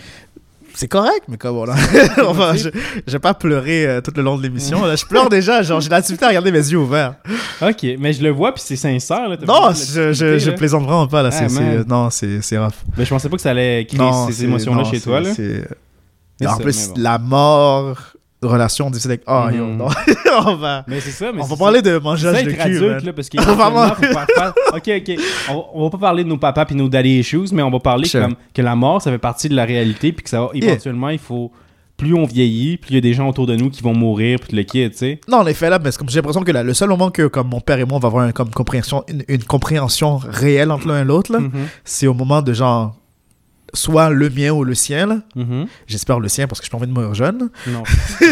C'est 0.74 0.90
correct, 0.90 1.24
mais 1.30 1.38
comme 1.38 1.56
voilà. 1.56 1.74
Enfin, 2.28 2.54
je, 2.56 2.70
vais 3.12 3.20
pas 3.20 3.34
pleurer 3.34 3.86
euh, 3.88 4.02
tout 4.02 4.12
le 4.16 4.22
long 4.22 4.38
de 4.38 4.44
l'émission. 4.44 4.86
Là, 4.86 4.98
je 4.98 5.06
pleure 5.06 5.30
déjà, 5.30 5.62
genre, 5.62 5.80
j'ai 5.80 5.90
l'activité 5.90 6.26
à 6.26 6.28
regarder 6.28 6.52
mes 6.52 6.60
yeux 6.60 6.78
ouverts. 6.78 7.16
Ok, 7.62 7.86
mais 7.98 8.12
je 8.12 8.22
le 8.22 8.30
vois, 8.30 8.54
puis 8.54 8.62
c'est 8.66 8.76
sincère, 8.76 9.30
là. 9.30 9.38
Non, 9.48 9.72
je, 9.74 10.50
plaisante 10.52 10.84
vraiment 10.84 11.08
pas, 11.08 11.24
là. 11.24 11.30
Ah, 11.32 11.48
c'est, 11.48 11.88
non, 11.88 12.10
c'est, 12.10 12.42
c'est 12.42 12.58
rough. 12.58 12.74
Ben, 12.98 13.06
je 13.06 13.10
pensais 13.10 13.30
pas 13.30 13.38
que 13.38 13.42
ça 13.42 13.52
allait 13.52 13.86
créer 13.86 14.00
Non, 14.00 14.28
ces 14.28 14.44
émotions-là 14.44 14.84
chez 14.84 15.00
toi, 15.00 15.22
là. 15.22 15.34
c'est- 15.34 15.66
Mais 16.42 16.48
en 16.48 16.58
plus, 16.58 16.90
mais 16.90 16.94
bon. 16.96 17.02
la 17.02 17.18
mort, 17.20 17.98
relation, 18.42 18.89
décide 18.89 19.12
avec. 19.12 19.24
Oh, 19.27 19.46
yo, 19.51 19.65
Mhm. 19.65 19.77
non. 19.77 19.88
on 20.46 20.56
va, 20.56 20.84
Mais 20.88 21.00
c'est 21.00 21.12
ça, 21.12 21.32
mais 21.34 21.42
on 21.42 21.46
va 21.46 21.56
parler 21.56 21.82
de 21.82 21.98
mangeage 21.98 22.44
de 22.44 22.51
cul, 22.51 22.60
adulte, 22.60 23.04
là, 23.04 23.13
parce 23.13 23.30
On 23.34 23.42
va 23.42 23.44
qu'éventuellement, 23.44 23.72
voir. 23.72 23.96
faut 23.96 24.04
faire 24.04 24.27
face- 24.36 24.54
Ok, 24.74 24.92
ok. 24.98 25.20
On, 25.50 25.65
on 25.74 25.84
va 25.86 25.89
pas 25.89 25.98
parler 25.98 26.24
de 26.24 26.30
nos 26.30 26.38
papas 26.38 26.65
puis 26.65 26.75
nos 26.75 26.89
daddy 26.89 27.20
issues, 27.20 27.51
mais 27.54 27.62
on 27.63 27.72
va 27.72 27.80
parler 27.80 28.08
Sure. 28.08 28.27
que 28.54 28.62
la 28.62 28.75
mort, 28.75 29.01
ça 29.01 29.12
fait 29.12 29.18
partie 29.18 29.50
de 29.50 29.56
la 29.56 29.65
réalité, 29.65 30.12
puis 30.12 30.24
que 30.24 30.30
ça 30.30 30.42
va, 30.42 30.50
Yeah. 30.54 30.72
éventuellement, 30.72 31.10
il 31.10 31.20
faut. 31.20 31.51
Plus 31.98 32.13
on 32.13 32.25
vieillit, 32.25 32.75
plus 32.75 32.89
il 32.89 32.96
y 32.96 32.98
a 32.98 33.01
des 33.01 33.13
gens 33.13 33.30
autour 33.30 33.48
de 33.48 33.56
nous 33.56 33.70
qui 33.70 33.82
vont 33.82 33.94
mourir, 33.96 34.38
puis 34.46 34.54
le 34.58 34.63
kid, 34.63 34.92
tu 34.92 34.98
sais. 34.98 35.22
Non, 35.30 35.38
en 35.38 35.48
effet, 35.48 35.70
là, 35.70 35.80
mais 35.82 35.92
c'est 35.92 35.98
comme 35.98 36.10
j'ai 36.10 36.18
l'impression 36.18 36.44
que 36.44 36.51
là, 36.51 36.62
le 36.62 36.74
seul 36.74 36.89
moment 36.89 37.10
que 37.10 37.27
comme 37.27 37.48
mon 37.48 37.62
père 37.62 37.80
et 37.80 37.86
moi 37.86 37.96
on 37.96 38.00
va 38.01 38.08
avoir 38.08 38.25
une, 38.25 38.34
comme 38.34 38.50
compréhension, 38.50 39.06
une, 39.08 39.24
une 39.30 39.44
compréhension 39.46 40.18
réelle 40.18 40.72
entre 40.72 40.89
l'un 40.89 41.04
et 41.04 41.06
l'autre, 41.06 41.32
Mhm, 41.38 41.51
c'est 41.86 42.08
au 42.08 42.13
moment 42.13 42.42
de 42.42 42.51
genre 42.51 42.98
soit 43.75 44.10
le 44.10 44.29
mien 44.29 44.51
ou 44.51 44.63
le 44.63 44.74
sien. 44.75 45.05
là. 45.08 45.20
mhm. 45.36 45.67
J'espère 45.88 46.20
le 46.20 46.27
sien 46.27 46.48
parce 46.48 46.60
que 46.60 46.65
je 46.65 46.70
suis 46.70 46.72
pas 46.72 46.77
envie 46.77 46.88
de 46.88 46.94
mourir 46.94 47.13
jeune. 47.13 47.50
Non. 47.67 47.84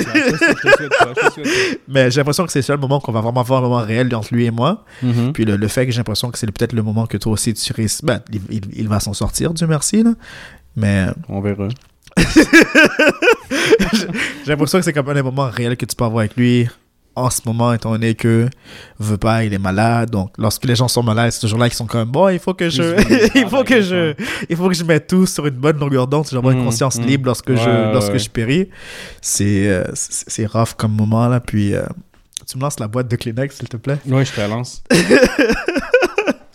Mais 1.87 2.11
j'ai 2.11 2.19
l'impression 2.19 2.45
que 2.45 2.51
c'est 2.51 2.59
le 2.59 2.63
seul 2.63 2.79
moment 2.79 2.99
qu'on 2.99 3.11
va 3.11 3.21
vraiment 3.21 3.41
avoir 3.41 3.59
un 3.63 3.67
moment 3.69 3.81
réel 3.85 4.13
entre 4.15 4.33
lui 4.33 4.45
et 4.45 4.51
moi. 4.51 4.85
Mhm. 5.01 5.33
Puis 5.33 5.45
le, 5.45 5.55
le 5.55 5.67
fait 5.67 5.85
que 5.85 5.91
j'ai 5.91 5.97
l'impression 5.99 6.31
que 6.31 6.37
c'est 6.37 6.51
peut-être 6.51 6.73
le 6.73 6.81
moment 6.83 7.05
que 7.07 7.17
toi 7.17 7.31
aussi 7.33 7.53
tu 7.53 7.73
risques. 7.73 8.03
Ben, 8.03 8.21
il, 8.31 8.41
il- 8.49 8.61
il 8.75 8.87
va 8.87 8.99
s'en 8.99 9.13
sortir, 9.13 9.53
Dieu 9.53 9.67
merci. 9.67 10.03
Là. 10.03 10.11
Mais 10.75 11.07
On 11.29 11.41
verra. 11.41 11.67
j'ai 14.45 14.51
l'impression 14.51 14.77
que 14.79 14.85
c'est 14.85 14.93
comme 14.93 15.09
un 15.09 15.13
des 15.13 15.21
moments 15.21 15.49
réels 15.49 15.77
que 15.77 15.85
tu 15.85 15.95
peux 15.95 16.03
avoir 16.03 16.19
avec 16.21 16.35
lui 16.37 16.67
en 17.15 17.29
ce 17.29 17.41
moment, 17.45 17.73
étant 17.73 17.91
donné 17.91 18.15
que 18.15 18.49
veut 18.99 19.17
pas, 19.17 19.43
il 19.43 19.53
est 19.53 19.59
malade. 19.59 20.09
Donc, 20.09 20.31
lorsque 20.37 20.65
les 20.65 20.75
gens 20.75 20.87
sont 20.87 21.03
malades, 21.03 21.31
c'est 21.31 21.41
toujours 21.41 21.59
là 21.59 21.67
qu'ils 21.67 21.75
sont 21.75 21.85
comme 21.85 22.09
bon, 22.09 22.29
il 22.29 22.39
faut 22.39 22.53
que 22.53 22.69
je, 22.69 22.95
il 23.35 23.47
faut 23.47 23.63
que 23.63 23.81
je, 23.81 24.13
il 24.49 24.55
faut 24.55 24.67
que 24.67 24.73
je 24.73 24.83
mette 24.83 25.07
tout 25.07 25.25
sur 25.25 25.45
une 25.45 25.55
bonne 25.55 25.77
longueur 25.77 26.07
d'onde, 26.07 26.25
j'ai 26.29 26.37
une 26.37 26.43
Mhm, 26.53 26.65
conscience 26.65 26.99
mhm. 26.99 27.05
libre 27.05 27.25
lorsque 27.27 27.55
je, 27.55 27.93
lorsque 27.93 28.13
ouais. 28.13 28.19
je 28.19 28.29
péris. 28.29 28.69
C'est, 29.21 29.67
euh, 29.67 29.83
c'est 29.93 30.29
c'est 30.29 30.45
rough 30.45 30.73
comme 30.77 30.93
moment 30.93 31.27
là. 31.27 31.39
Puis, 31.39 31.73
euh, 31.73 31.83
tu 32.47 32.57
me 32.57 32.63
lances 32.63 32.79
la 32.79 32.87
boîte 32.87 33.07
de 33.07 33.15
Kleenex, 33.15 33.55
s'il 33.55 33.69
te 33.69 33.77
plaît? 33.77 33.97
Ouais, 34.05 34.25
je 34.25 34.31
te 34.31 34.39
la 34.39 34.47
lance. 34.47 34.83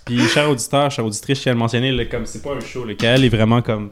Puis, 0.05 0.27
cher 0.29 0.49
auditeur, 0.49 0.91
chère 0.91 1.05
auditrice, 1.05 1.37
je 1.37 1.43
tiens 1.43 1.53
à 1.53 1.55
le 1.55 1.59
mentionner, 1.59 1.93
là, 1.93 2.07
comme 2.07 2.25
c'est 2.25 2.43
pas 2.43 2.55
un 2.55 2.61
show, 2.61 2.83
le 2.85 2.95
Kael 2.95 3.25
est 3.27 3.29
vraiment 3.29 3.61
comme 3.61 3.91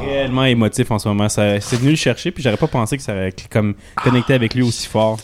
réellement 0.00 0.44
émotif 0.44 0.90
en 0.90 0.98
ce 0.98 1.08
moment. 1.08 1.28
Ça, 1.28 1.60
c'est 1.60 1.76
venu 1.76 1.90
le 1.90 1.96
chercher, 1.96 2.32
puis 2.32 2.42
j'aurais 2.42 2.56
pas 2.56 2.66
pensé 2.66 2.96
que 2.96 3.02
ça 3.04 3.12
aurait 3.12 3.32
comme 3.50 3.74
connecté 4.02 4.34
avec 4.34 4.54
lui 4.54 4.62
aussi 4.62 4.88
fort. 4.88 5.18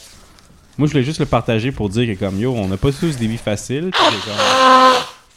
Moi, 0.80 0.86
je 0.86 0.92
voulais 0.92 1.04
juste 1.04 1.20
le 1.20 1.26
partager 1.26 1.72
pour 1.72 1.90
dire 1.90 2.06
que 2.06 2.18
comme 2.18 2.40
yo, 2.40 2.54
on 2.54 2.66
n'a 2.66 2.78
pas 2.78 2.90
tous 2.90 3.18
des 3.18 3.26
vies 3.26 3.36
faciles. 3.36 3.90
puis 3.92 4.16
comme, 4.24 4.34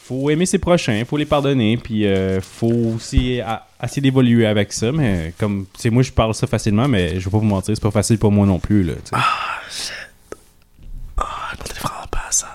faut 0.02 0.30
aimer 0.30 0.46
ses 0.46 0.58
prochains, 0.58 1.04
faut 1.04 1.18
les 1.18 1.26
pardonner, 1.26 1.76
puis 1.76 2.08
euh, 2.08 2.40
faut 2.40 2.94
aussi 2.96 3.42
essayer 3.84 4.02
d'évoluer 4.02 4.46
avec 4.46 4.72
ça. 4.72 4.94
Mais 4.94 5.34
comme, 5.38 5.66
sais, 5.78 5.90
moi, 5.90 6.02
je 6.02 6.14
parle 6.14 6.34
ça 6.34 6.48
facilement, 6.48 6.88
mais 6.88 7.20
je 7.20 7.26
vais 7.26 7.30
pas 7.30 7.40
vous 7.40 7.44
mentir, 7.44 7.76
c'est 7.76 7.84
pas 7.84 7.92
facile 7.92 8.18
pour 8.20 8.32
moi 8.32 8.46
non 8.46 8.58
plus. 8.58 8.84
Là. 8.84 8.94
Je 9.06 9.18
m'attendais 11.18 11.80
vraiment 11.82 12.08
pas 12.10 12.24
à 12.30 12.32
ça. 12.32 12.48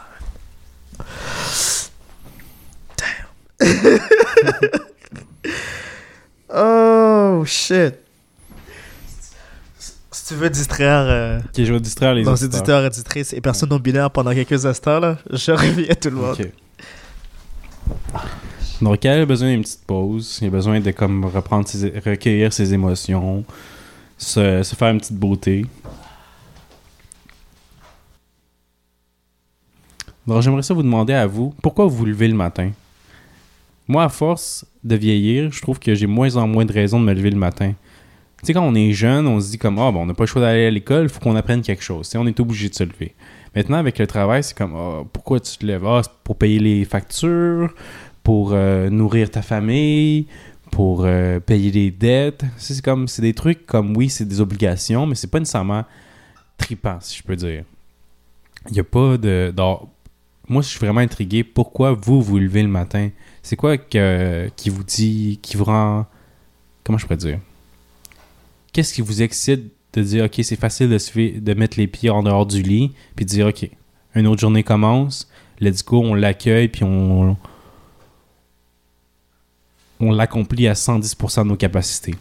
Damn. 2.97 3.99
oh 7.43 7.45
shit. 7.45 7.97
Tu 10.29 10.35
veux 10.35 10.51
distraire 10.51 11.07
euh, 11.07 11.39
Ok, 11.39 11.65
je 11.65 11.73
vais 11.73 11.81
distraire 11.81 12.13
les 12.13 12.23
nos 12.23 12.35
éditeurs, 12.35 12.85
éditrices 12.85 13.33
et 13.33 13.41
personnes 13.41 13.71
non 13.71 13.79
binaires 13.79 14.11
pendant 14.11 14.35
quelques 14.35 14.67
instants, 14.67 15.01
là, 15.01 15.17
je 15.31 15.53
reviens 15.53 15.95
tout 15.95 16.11
le 16.11 16.17
monde. 16.17 16.37
Ok. 16.39 16.49
Donc, 18.83 19.05
elle 19.07 19.23
a 19.23 19.27
besoin 19.27 19.49
d'une 19.49 19.63
petite 19.63 19.87
pause. 19.87 20.39
Il 20.43 20.49
a 20.49 20.51
besoin 20.51 20.81
de 20.81 20.91
comme 20.91 21.25
reprendre 21.25 21.67
ses, 21.67 21.99
recueillir 21.99 22.53
ses 22.53 22.75
émotions, 22.75 23.43
se, 24.19 24.63
se 24.63 24.77
faire 24.77 24.89
une 24.89 24.99
petite 24.99 25.17
beauté. 25.17 25.65
Donc, 30.27 30.43
j'aimerais 30.43 30.63
ça 30.63 30.75
vous 30.75 30.83
demander 30.83 31.15
à 31.15 31.27
vous, 31.27 31.55
pourquoi 31.63 31.87
vous 31.87 31.97
vous 31.97 32.05
levez 32.05 32.29
le 32.29 32.35
matin? 32.35 32.71
Moi, 33.89 34.05
à 34.05 34.11
force 34.11 34.67
de 34.85 34.95
vieillir, 34.95 35.51
je 35.51 35.63
trouve 35.63 35.79
que 35.79 35.95
j'ai 35.95 36.07
moins 36.07 36.37
en 36.37 36.47
moins 36.47 36.67
de 36.67 36.73
raisons 36.75 37.01
de 37.01 37.07
me 37.07 37.15
lever 37.15 37.31
le 37.31 37.39
matin. 37.39 37.73
Tu 38.41 38.47
sais, 38.47 38.53
quand 38.53 38.63
on 38.63 38.75
est 38.75 38.93
jeune, 38.93 39.27
on 39.27 39.41
se 39.41 39.51
dit 39.51 39.59
comme, 39.59 39.79
ah, 39.79 39.91
bon, 39.91 40.03
on 40.03 40.07
n'a 40.07 40.15
pas 40.15 40.23
le 40.23 40.29
choix 40.29 40.41
d'aller 40.41 40.67
à 40.67 40.71
l'école, 40.71 41.05
il 41.05 41.09
faut 41.09 41.19
qu'on 41.21 41.35
apprenne 41.35 41.61
quelque 41.61 41.83
chose. 41.83 42.07
Tu 42.07 42.13
sais, 42.13 42.19
on 42.19 42.27
est 42.27 42.39
obligé 42.39 42.69
de 42.69 42.75
se 42.75 42.85
lever. 42.85 43.15
Maintenant, 43.57 43.79
avec 43.79 43.99
le 43.99 44.07
travail, 44.07 44.45
c'est 44.45 44.57
comme, 44.57 44.75
ah, 44.77 45.03
pourquoi 45.13 45.41
tu 45.41 45.57
te 45.59 45.67
lèves? 45.67 45.85
Ah, 45.85 46.03
c'est 46.05 46.13
pour 46.23 46.37
payer 46.37 46.61
les 46.61 46.85
factures, 46.85 47.75
pour 48.23 48.51
euh, 48.53 48.91
nourrir 48.91 49.31
ta 49.31 49.43
famille, 49.43 50.27
pour 50.71 51.03
euh, 51.05 51.41
payer 51.41 51.73
les 51.73 51.91
dettes. 51.91 52.45
C'est 52.57 52.81
comme, 52.81 53.09
c'est 53.09 53.23
des 53.23 53.35
trucs 53.35 53.67
comme, 53.67 53.97
oui, 53.97 54.09
c'est 54.09 54.27
des 54.27 54.41
obligations, 54.41 55.05
mais 55.07 55.17
c'est 55.17 55.31
pas 55.31 55.41
nécessairement 55.41 55.85
tripant, 56.59 56.99
si 57.01 57.19
je 57.19 57.23
peux 57.25 57.37
dire. 57.37 57.65
Il 58.69 58.75
n'y 58.75 58.81
a 58.81 58.85
pas 58.85 59.17
de. 59.17 59.53
dans- 59.55 59.89
moi, 60.49 60.63
je 60.63 60.69
suis 60.69 60.79
vraiment 60.79 61.01
intrigué. 61.01 61.43
Pourquoi 61.43 61.93
vous 61.93 62.23
vous 62.23 62.39
levez 62.39 62.63
le 62.63 62.69
matin? 62.69 63.11
C'est 63.43 63.57
quoi 63.57 63.77
que, 63.79 64.49
qui 64.57 64.71
vous 64.71 64.85
dit, 64.85 65.39
qui 65.43 65.57
vous 65.57 65.65
rend. 65.65 66.07
Comment 66.85 66.99
je 66.99 67.05
pourrais 67.05 67.17
dire? 67.17 67.39
Qu'est-ce 68.79 68.95
qui 68.95 69.01
vous 69.01 69.23
excite 69.23 69.73
de 69.93 70.03
dire, 70.03 70.27
OK, 70.27 70.39
c'est 70.41 70.55
facile 70.55 70.89
de, 70.89 70.99
se 70.99 71.41
de 71.41 71.55
mettre 71.55 71.81
les 71.81 71.89
pieds 71.89 72.11
en 72.11 72.23
dehors 72.23 72.47
du 72.47 72.63
lit, 72.63 72.93
puis 73.17 73.25
de 73.25 73.31
dire, 73.31 73.49
OK, 73.49 73.69
une 74.15 74.29
autre 74.29 74.41
journée 74.41 74.63
commence, 74.63 75.29
let's 75.59 75.85
go, 75.85 76.01
on 76.01 76.15
l'accueille, 76.15 76.69
puis 76.69 76.85
on. 76.85 77.37
On 79.99 80.13
l'accomplit 80.13 80.69
à 80.69 80.75
110% 80.75 81.43
de 81.43 81.49
nos 81.49 81.57
capacités. 81.57 82.15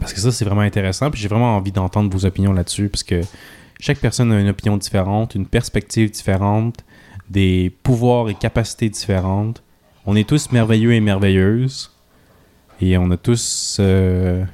Parce 0.00 0.12
que 0.12 0.18
ça, 0.18 0.32
c'est 0.32 0.44
vraiment 0.44 0.62
intéressant, 0.62 1.08
puis 1.08 1.20
j'ai 1.20 1.28
vraiment 1.28 1.56
envie 1.56 1.70
d'entendre 1.70 2.10
vos 2.10 2.26
opinions 2.26 2.52
là-dessus, 2.52 2.88
parce 2.88 3.04
que 3.04 3.20
chaque 3.78 3.98
personne 3.98 4.32
a 4.32 4.40
une 4.40 4.48
opinion 4.48 4.76
différente, 4.76 5.36
une 5.36 5.46
perspective 5.46 6.10
différente, 6.10 6.82
des 7.30 7.72
pouvoirs 7.84 8.28
et 8.28 8.34
capacités 8.34 8.88
différentes. 8.88 9.62
On 10.04 10.16
est 10.16 10.28
tous 10.28 10.50
merveilleux 10.50 10.94
et 10.94 11.00
merveilleuses. 11.00 11.92
Et 12.80 12.98
on 12.98 13.08
a 13.12 13.16
tous 13.16 13.76
euh, 13.78 14.44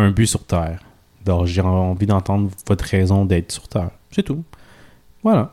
un 0.00 0.10
but 0.10 0.26
sur 0.26 0.44
Terre. 0.44 0.80
Donc 1.24 1.46
j'ai 1.46 1.60
envie 1.60 2.06
d'entendre 2.06 2.50
votre 2.66 2.84
raison 2.84 3.24
d'être 3.24 3.52
sur 3.52 3.68
Terre. 3.68 3.90
C'est 4.10 4.22
tout. 4.22 4.42
Voilà. 5.22 5.52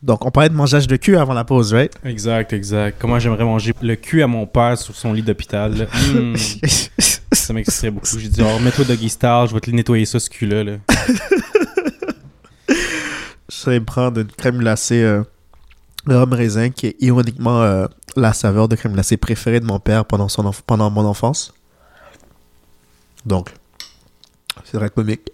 Donc, 0.00 0.24
on 0.24 0.30
parlait 0.30 0.48
de 0.48 0.54
mangeage 0.54 0.86
de 0.86 0.94
cul 0.94 1.16
avant 1.16 1.34
la 1.34 1.42
pause, 1.42 1.74
right? 1.74 1.92
Exact, 2.04 2.52
exact. 2.52 2.98
Comment 3.00 3.18
j'aimerais 3.18 3.42
manger 3.42 3.74
le 3.82 3.96
cul 3.96 4.22
à 4.22 4.28
mon 4.28 4.46
père 4.46 4.78
sur 4.78 4.94
son 4.94 5.12
lit 5.12 5.22
d'hôpital. 5.22 5.88
Hmm, 6.14 6.36
ça 7.32 7.52
m'exciterait 7.52 7.90
beaucoup. 7.90 8.16
J'ai 8.16 8.28
dit, 8.28 8.40
oh, 8.40 8.60
mets-toi 8.60 8.84
doggy 8.84 9.08
style, 9.08 9.46
je 9.48 9.54
vais 9.54 9.60
te 9.60 9.72
nettoyer 9.72 10.04
ça, 10.04 10.20
ce 10.20 10.30
cul-là. 10.30 10.62
là. 10.62 10.76
Je 13.50 13.56
serais 13.56 13.80
me 13.80 13.84
prendre 13.84 14.20
une 14.20 14.28
crème 14.28 14.58
glacée 14.58 15.02
euh, 15.02 15.24
rhum 16.14 16.32
raisin 16.32 16.70
qui 16.70 16.86
est 16.86 16.96
ironiquement 17.00 17.62
euh, 17.62 17.86
la 18.16 18.32
saveur 18.32 18.68
de 18.68 18.76
crème 18.76 18.92
glacée 18.92 19.16
préférée 19.16 19.60
de 19.60 19.66
mon 19.66 19.78
père 19.78 20.04
pendant, 20.04 20.28
son 20.28 20.50
pendant 20.66 20.90
mon 20.90 21.04
enfance. 21.04 21.54
Donc, 23.26 23.52
c'est 24.64 24.76
vrai 24.76 24.90
comique. 24.90 25.30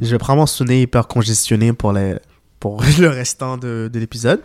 Je 0.00 0.16
prendre 0.16 0.40
mon 0.40 0.46
souvenir 0.46 0.80
hyper 0.80 1.06
congestionné 1.06 1.72
pour, 1.72 1.92
les, 1.92 2.16
pour 2.60 2.82
le 2.98 3.08
restant 3.08 3.56
de, 3.56 3.90
de 3.92 3.98
l'épisode. 3.98 4.40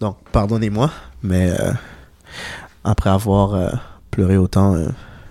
Donc, 0.00 0.16
pardonnez-moi, 0.32 0.90
mais 1.22 1.50
euh, 1.50 1.72
après 2.84 3.10
avoir 3.10 3.54
euh, 3.54 3.70
pleuré 4.10 4.36
autant, 4.36 4.76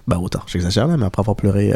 ben 0.07 0.17
autant, 0.17 0.41
j'exagère 0.45 0.87
là, 0.87 0.97
mais 0.97 1.05
après 1.05 1.21
avoir 1.21 1.35
pleuré 1.35 1.73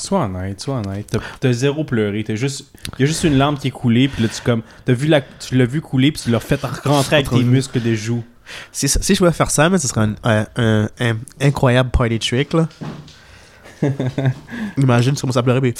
Sois 0.00 0.24
honnête, 0.24 0.60
sois 0.60 0.76
honnête. 0.84 1.14
T'as- 1.40 1.52
zéro 1.52 1.84
pleuré. 1.84 2.24
T'as 2.24 2.34
juste, 2.34 2.72
y 2.98 3.02
a 3.02 3.06
juste 3.06 3.24
une 3.24 3.36
larme 3.36 3.58
qui 3.58 3.68
est 3.68 3.72
coulée, 3.72 4.08
puis 4.08 4.22
là 4.22 4.28
tu 4.28 4.40
comme, 4.42 4.62
t'as 4.84 4.92
vu 4.94 5.06
la, 5.08 5.20
tu 5.20 5.56
l'as 5.56 5.66
vu 5.66 5.80
couler, 5.80 6.10
puis 6.10 6.22
tu 6.22 6.30
l'as 6.30 6.40
fait 6.40 6.60
rentrer 6.84 7.16
avec 7.16 7.28
tes 7.30 7.36
muscles 7.44 7.80
des 7.80 7.96
joues. 7.96 8.24
Si, 8.72 8.88
si 8.88 9.14
je 9.14 9.18
pouvais 9.18 9.32
faire 9.32 9.50
ça, 9.50 9.68
mais 9.68 9.78
ce 9.78 9.86
serait 9.88 10.00
un, 10.00 10.14
un- 10.24 10.46
un- 10.56 10.88
un 11.00 11.16
incroyable 11.40 11.90
party 11.90 12.18
trick, 12.18 12.52
là. 12.52 12.68
Imagine, 14.76 15.14
tu 15.14 15.20
commences 15.20 15.36
à 15.36 15.42
pleurer, 15.42 15.60
puis 15.60 15.74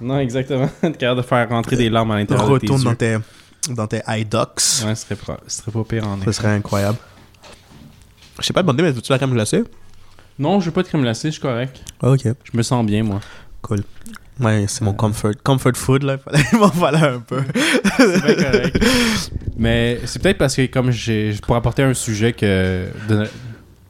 Non, 0.00 0.18
exactement. 0.18 0.68
T'es 0.80 0.92
capable 0.92 1.22
de 1.22 1.26
faire 1.26 1.48
rentrer 1.48 1.76
des 1.76 1.90
larmes 1.90 2.10
à 2.10 2.16
l'intérieur 2.16 2.46
de 2.48 2.58
tes 2.58 2.66
retourne 2.66 2.82
dans 2.84 2.94
tes, 2.94 3.18
dans 3.70 3.86
tes. 3.86 4.00
Ouais, 4.86 4.94
ce 4.94 5.04
serait, 5.04 5.16
pas- 5.16 5.40
ce 5.46 5.58
serait 5.62 5.70
pas 5.72 5.84
pire 5.84 6.06
en 6.08 6.18
Ce 6.24 6.32
serait 6.32 6.48
incroyable. 6.54 6.98
Je 8.40 8.44
sais 8.46 8.52
pas 8.52 8.62
demander, 8.62 8.82
mais 8.82 8.90
veux-tu 8.90 9.12
la 9.12 9.18
crème 9.18 9.32
glacée? 9.32 9.62
Non, 10.38 10.60
je 10.60 10.66
veux 10.66 10.72
pas 10.72 10.82
de 10.82 10.88
crème 10.88 11.02
glacée, 11.02 11.28
je 11.28 11.32
suis 11.34 11.40
correct. 11.42 11.80
Ah, 12.02 12.10
ok. 12.10 12.22
Je 12.24 12.56
me 12.56 12.62
sens 12.62 12.84
bien, 12.84 13.02
moi. 13.02 13.20
Cool. 13.62 13.82
Ouais, 14.40 14.64
c'est 14.66 14.82
mon 14.82 14.92
comfort, 14.92 15.30
comfort 15.44 15.76
food, 15.76 16.02
là. 16.02 16.16
Il 16.52 16.58
m'en 16.58 16.70
fallait 16.70 16.98
un 17.06 17.20
peu. 17.20 17.40
C'est 17.96 18.24
bien 18.36 18.50
correct. 18.50 18.84
Mais 19.56 20.00
c'est 20.06 20.20
peut-être 20.20 20.38
parce 20.38 20.56
que, 20.56 20.66
comme 20.66 20.90
j'ai. 20.90 21.34
Pour 21.46 21.54
apporter 21.54 21.82
un 21.84 21.94
sujet 21.94 22.32
que. 22.32 22.86
de- 23.08 23.28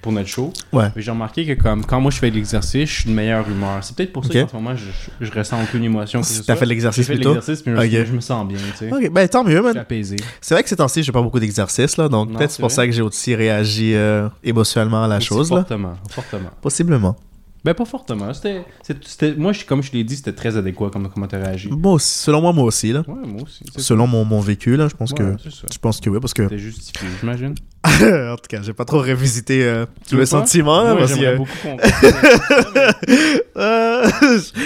pour 0.04 0.12
notre 0.12 0.28
show, 0.28 0.52
Ouais. 0.70 0.88
j'ai 0.96 1.10
remarqué 1.10 1.46
que, 1.46 1.60
comme, 1.60 1.82
quand 1.84 1.98
moi 1.98 2.10
je 2.10 2.18
fais 2.18 2.30
de 2.30 2.34
l'exercice, 2.36 2.88
je 2.90 2.94
suis 3.00 3.08
de 3.10 3.14
meilleure 3.14 3.48
humeur. 3.48 3.78
C'est 3.82 3.96
peut-être 3.96 4.12
pour 4.12 4.22
ça 4.24 4.30
Ok. 4.34 4.40
qu'en 4.42 4.48
ce 4.48 4.54
moment, 4.54 4.76
je, 4.76 5.24
je 5.24 5.32
ressens 5.32 5.56
aucune 5.62 5.82
émotion. 5.82 6.20
que 6.20 6.26
ce 6.26 6.42
T'as 6.42 6.56
fait 6.56 6.66
l'exercice 6.66 7.06
J'ai 7.06 7.14
fait 7.14 7.14
plus 7.14 7.22
tôt? 7.22 7.30
l'exercice, 7.34 7.62
puis 7.62 7.72
je, 7.72 7.76
me- 7.78 7.82
Ok. 8.02 8.06
je 8.06 8.12
me 8.12 8.20
sens 8.20 8.46
bien, 8.46 8.58
tu 8.72 8.76
sais. 8.86 8.92
Ok, 8.92 9.10
ben 9.10 9.26
tant 9.28 9.42
mieux, 9.44 9.62
man. 9.62 9.74
apaisé. 9.78 10.16
C'est 10.42 10.54
vrai 10.54 10.62
que 10.62 10.68
ces 10.68 10.76
temps-ci, 10.76 11.02
j'ai 11.02 11.10
pas 11.12 11.22
beaucoup 11.22 11.40
d'exercices, 11.40 11.96
là. 11.96 12.08
Donc 12.10 12.36
peut-être 12.36 12.50
c'est 12.50 12.60
pour 12.60 12.70
ça 12.70 12.84
que 12.86 12.92
j'ai 12.92 13.00
aussi 13.02 13.34
réagi 13.34 13.94
euh, 13.94 14.28
émotionnellement 14.42 15.04
à 15.04 15.08
la 15.08 15.20
chose, 15.20 15.50
là. 15.50 15.60
Fortement, 15.60 15.94
fortement. 16.10 16.50
Possiblement. 16.60 17.16
Ben, 17.64 17.72
pas 17.72 17.84
fortement. 17.86 18.34
C'était, 18.34 18.62
c'était, 19.02 19.34
moi, 19.36 19.52
je, 19.52 19.64
comme 19.64 19.82
je 19.82 19.90
l'ai 19.92 20.04
dit, 20.04 20.16
c'était 20.16 20.32
très 20.34 20.56
adéquat 20.56 20.90
comme 20.90 21.08
comment 21.08 21.26
t'as 21.26 21.38
réagi. 21.38 21.70
Aussi, 21.84 22.18
selon 22.18 22.42
moi, 22.42 22.52
moi 22.52 22.64
aussi, 22.64 22.92
là. 22.92 23.02
Ouais, 23.08 23.26
moi 23.26 23.40
aussi. 23.42 23.64
Selon 23.78 24.06
mon, 24.06 24.24
mon 24.26 24.40
vécu, 24.40 24.76
là, 24.76 24.86
je 24.88 24.94
pense 24.94 25.12
que. 25.14 25.36
Je 25.72 25.78
pense 25.78 25.98
que 26.00 26.10
oui, 26.10 26.18
parce 26.20 26.34
que. 26.34 26.42
C'était 26.42 26.58
justifié, 26.58 27.08
j'imagine. 27.20 27.54
en 27.84 28.36
tout 28.36 28.48
cas, 28.48 28.60
j'ai 28.62 28.72
pas 28.72 28.84
trop 28.84 28.98
revisité 29.00 29.62
euh, 29.64 29.84
Tu 30.08 30.16
le 30.16 30.24
sentiment, 30.26 30.82
là, 30.82 30.90
Moi, 30.94 30.98
parce 31.00 31.14
que. 31.14 31.36
beaucoup 31.36 31.50
Euh, 33.56 34.08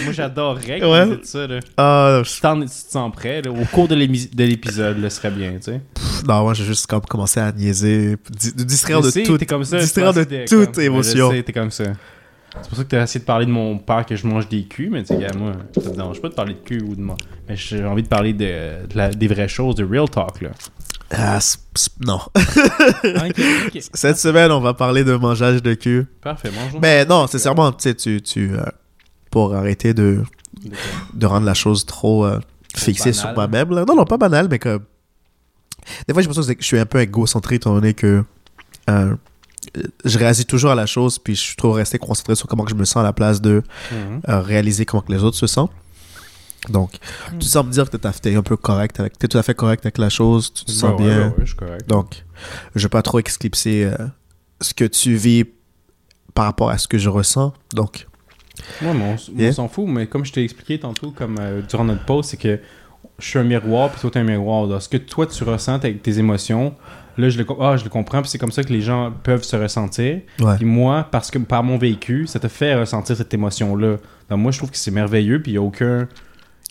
Moi, 0.05 0.13
j'adorerais 0.13 0.83
Ouais. 0.83 1.19
ça, 1.23 1.47
là. 1.47 1.61
ah, 1.77 2.23
Si 2.25 2.41
t'en 2.41 2.67
si 2.67 2.81
tu 2.83 2.87
te 2.87 2.93
sens 2.93 3.13
prêt, 3.13 3.43
là, 3.43 3.51
au 3.51 3.65
cours 3.67 3.87
de, 3.87 3.95
de 3.95 4.45
l'épisode, 4.45 4.99
là, 4.99 5.11
ce 5.11 5.17
serait 5.19 5.31
bien, 5.31 5.53
tu 5.53 5.63
sais. 5.65 5.81
pff, 5.95 6.25
non, 6.27 6.43
moi, 6.43 6.55
j'ai 6.55 6.65
juste 6.65 6.87
comme 6.87 7.03
commencé 7.03 7.39
à 7.39 7.53
niaiser, 7.53 8.17
distraire 8.31 9.03
de 9.03 9.11
tout. 9.11 9.37
t'es 9.39 9.47
comme 9.47 9.65
ça. 9.65 9.79
distraire 9.79 10.13
de 10.15 10.25
toute 10.47 10.79
émotion. 10.79 11.31
T'es 11.31 11.53
comme 11.53 11.71
ça. 11.71 11.85
C'est 12.63 12.69
pour 12.69 12.79
ça 12.79 12.85
que 12.85 12.89
t'as 12.89 13.03
essayé 13.03 13.21
de 13.21 13.25
parler 13.25 13.47
de 13.47 13.51
mon 13.51 13.79
père 13.79 14.05
que 14.07 14.15
je 14.17 14.27
mange 14.27 14.49
des 14.49 14.65
culs, 14.65 14.91
mais 14.91 15.03
tu 15.03 15.09
sais, 15.15 15.29
moi, 15.37 15.53
ça 15.75 15.91
te 15.91 15.97
dérange 15.97 16.21
pas 16.21 16.29
de 16.29 16.35
parler 16.35 16.55
de 16.55 16.59
cul 16.59 16.83
ou 16.83 16.95
de 16.95 17.01
moi. 17.01 17.17
Mais 17.49 17.57
j'ai 17.57 17.85
envie 17.85 18.03
de 18.03 18.09
parler 18.09 18.33
de, 18.33 18.87
de 18.87 18.97
la- 18.97 19.11
des 19.11 19.29
vraies 19.29 19.49
choses, 19.49 19.75
de 19.77 19.85
real 19.85 20.09
talk, 20.09 20.41
là. 20.43 20.51
Ah, 21.11 21.39
non. 22.05 22.21
Ah, 22.35 22.41
ok, 23.29 23.41
ok. 23.75 23.83
Cette 23.95 24.19
semaine, 24.19 24.51
on 24.53 24.61
va 24.61 24.75
parler 24.75 25.05
de 25.05 25.15
mangeage 25.15 25.63
de 25.63 25.73
cul. 25.75 26.07
Parfait, 26.21 26.51
mangeons. 26.51 26.81
Mais 26.83 27.05
non, 27.07 27.27
sincèrement, 27.27 27.73
tu 27.73 27.85
sais, 27.85 27.95
tu. 27.95 28.21
tu 28.21 28.53
euh, 28.55 28.63
pour 29.31 29.55
arrêter 29.55 29.95
de, 29.95 30.23
de 31.15 31.27
rendre 31.27 31.47
la 31.47 31.55
chose 31.55 31.87
trop 31.87 32.27
euh, 32.27 32.41
fixée 32.77 33.13
sur 33.15 33.33
moi-même. 33.33 33.71
là. 33.71 33.85
Non, 33.87 33.95
non, 33.97 34.05
pas 34.05 34.19
banal, 34.19 34.49
mais 34.51 34.59
que. 34.59 34.79
Des 36.07 36.13
fois, 36.13 36.21
j'ai 36.23 36.29
l'impression 36.29 36.53
que 36.55 36.61
je 36.61 36.67
suis 36.67 36.79
un 36.79 36.85
peu 36.87 37.01
égocentré 37.01 37.55
étant 37.57 37.73
donné 37.75 37.95
que. 37.95 38.23
euh, 38.91 39.15
je 40.05 40.19
réagis 40.19 40.45
toujours 40.47 40.71
à 40.71 40.75
la 40.75 40.87
chose, 40.87 41.19
puis 41.19 41.35
je 41.35 41.41
suis 41.41 41.57
trop 41.57 41.73
resté 41.73 41.99
concentré 41.99 42.35
sur 42.35 42.47
comment 42.49 42.65
que 42.65 42.71
je 42.71 42.77
me 42.77 42.85
sens 42.85 42.97
à 42.99 43.03
la 43.03 43.13
place 43.13 43.41
de 43.41 43.63
Mhm. 43.93 44.21
euh, 44.29 44.41
réaliser 44.41 44.85
comment 44.87 45.03
que 45.03 45.13
les 45.13 45.23
autres 45.25 45.37
se 45.37 45.47
sentent. 45.47 45.73
Donc, 46.71 46.91
tu 47.39 47.47
sens 47.47 47.65
me 47.65 47.71
dire 47.71 47.89
que 47.89 47.97
t'es 47.97 48.35
un 48.35 48.43
peu 48.43 48.57
correct 48.57 48.99
avec, 49.01 49.19
tout 49.19 49.39
à 49.39 49.43
fait 49.43 49.55
correct 49.55 49.85
avec 49.87 49.97
la 49.99 50.09
chose, 50.11 50.53
tu 50.53 50.65
te 50.65 50.71
sens 50.73 50.91
Ouais, 50.99 51.07
bien. 51.07 51.19
ouais, 51.19 51.27
ouais, 51.29 51.35
je 51.41 51.45
suis 51.47 51.55
correct. 51.57 51.89
Donc, 51.89 52.25
je 52.75 52.83
vais 52.83 52.89
pas 52.89 53.03
trop 53.03 53.19
éclipser 53.21 53.85
euh, 53.85 53.97
ce 54.61 54.75
que 54.75 54.85
tu 54.85 55.15
vis 55.15 55.45
par 56.35 56.45
rapport 56.47 56.71
à 56.71 56.79
ce 56.79 56.89
que 56.89 56.99
je 56.99 57.09
ressens. 57.09 57.53
Donc, 57.75 58.07
Ouais, 58.83 58.93
mais 58.93 59.17
on, 59.49 59.53
s'en 59.53 59.69
fout, 59.69 59.87
mais 59.87 60.09
comme 60.09 60.25
je 60.25 60.33
t'ai 60.33 60.43
expliqué 60.43 60.81
tantôt, 60.81 61.13
comme 61.13 61.37
euh, 61.39 61.63
durant 61.63 61.85
notre 61.85 62.05
pause, 62.05 62.27
c'est 62.27 62.37
que 62.37 62.59
je 63.19 63.27
suis 63.27 63.39
un 63.39 63.45
miroir, 63.45 63.91
puis 63.91 64.01
toi, 64.01 64.11
t'es 64.11 64.19
un 64.21 64.25
miroir. 64.25 64.67
là. 64.67 64.81
Ce 64.81 64.89
que 64.89 64.97
toi, 64.97 65.27
tu 65.27 65.43
ressens 65.45 65.75
avec 65.75 66.03
tes 66.03 66.19
émotions, 66.19 66.75
là, 67.17 67.29
je 67.29 67.39
le, 67.39 67.47
ah, 67.61 67.77
je 67.77 67.85
le 67.85 67.91
comprends, 67.91 68.21
puis 68.23 68.31
c'est 68.31 68.39
comme 68.39 68.53
ça 68.53 68.63
que 68.63 68.73
les 68.73 68.81
gens 68.81 69.13
peuvent 69.23 69.43
se 69.43 69.57
ressentir. 69.57 70.21
ouais. 70.41 70.57
Puis 70.57 70.65
moi, 70.65 71.07
parce 71.11 71.31
que 71.31 71.39
par 71.39 71.63
mon 71.65 71.79
vécu, 71.79 72.27
ça 72.27 72.39
te 72.39 72.49
fait 72.49 72.75
ressentir 72.75 73.17
cette 73.17 73.33
émotion-là. 73.35 73.97
Donc 74.31 74.39
moi, 74.39 74.53
je 74.53 74.59
trouve 74.59 74.71
que 74.71 74.77
c'est 74.77 74.91
merveilleux, 74.91 75.43
puis 75.43 75.53
il 75.53 75.55
n'y 75.55 75.59
a 75.59 75.63
aucun... 75.63 76.09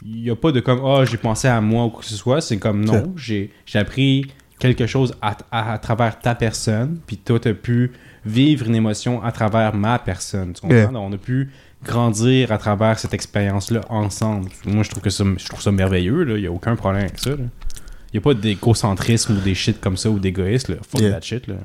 Il 0.06 0.22
n'y 0.22 0.30
a 0.30 0.36
pas 0.36 0.52
de 0.52 0.60
comme, 0.60 0.80
ah, 0.86 1.06
j'ai 1.06 1.18
pensé 1.18 1.48
à 1.48 1.60
moi 1.60 1.86
ou 1.86 1.90
quoi 1.90 2.02
que 2.02 2.06
ce 2.06 2.16
soit. 2.16 2.40
C'est 2.40 2.58
comme, 2.58 2.86
non, 2.86 3.13
j'ai 3.18 3.52
j'ai 3.66 3.80
appris 3.80 4.28
quelque 4.60 4.86
chose 4.86 5.16
à, 5.24 5.36
à- 5.52 5.74
à 5.74 5.78
travers 5.80 6.20
ta 6.20 6.36
personne, 6.36 7.00
puis 7.08 7.18
toi, 7.18 7.40
tu 7.40 7.48
as 7.50 7.54
pu 7.56 7.92
vivre 8.24 8.68
une 8.68 8.76
émotion 8.76 9.24
à 9.24 9.32
travers 9.32 9.74
ma 9.74 9.98
personne. 9.98 10.54
Tu 10.54 10.62
comprends? 10.62 10.76
Yeah. 10.78 10.88
Donc, 10.88 11.10
on 11.10 11.13
a 11.13 11.18
pu 11.18 11.50
grandir 11.84 12.52
à 12.52 12.58
travers 12.58 12.98
cette 13.00 13.13
expérience-là 13.13 13.82
ensemble. 13.90 14.50
Moi, 14.66 14.84
je 14.84 14.90
trouve 14.90 15.04
que 15.04 15.10
ça, 15.10 15.24
je 15.38 15.46
trouve 15.48 15.62
ça 15.62 15.72
merveilleux. 15.72 16.24
là. 16.24 16.36
Il 16.36 16.42
n'y 16.42 16.48
a 16.48 16.52
aucun 16.52 16.76
problème 16.76 17.04
avec 17.04 17.20
ça. 17.20 17.32
là. 17.32 17.38
Il 17.38 18.16
n'y 18.16 18.18
a 18.20 18.22
pas 18.22 18.34
d'égocentrisme 18.34 19.38
ou 19.38 19.42
des 19.42 19.54
shit 19.56 19.80
comme 19.80 19.98
ça 19.98 20.10
ou 20.10 20.18
d'égoïsme. 20.20 20.78
Fuck 20.88 21.02
Yeah. 21.02 21.12
that 21.13 21.22
shit. 21.22 21.48
Là. 21.48 21.56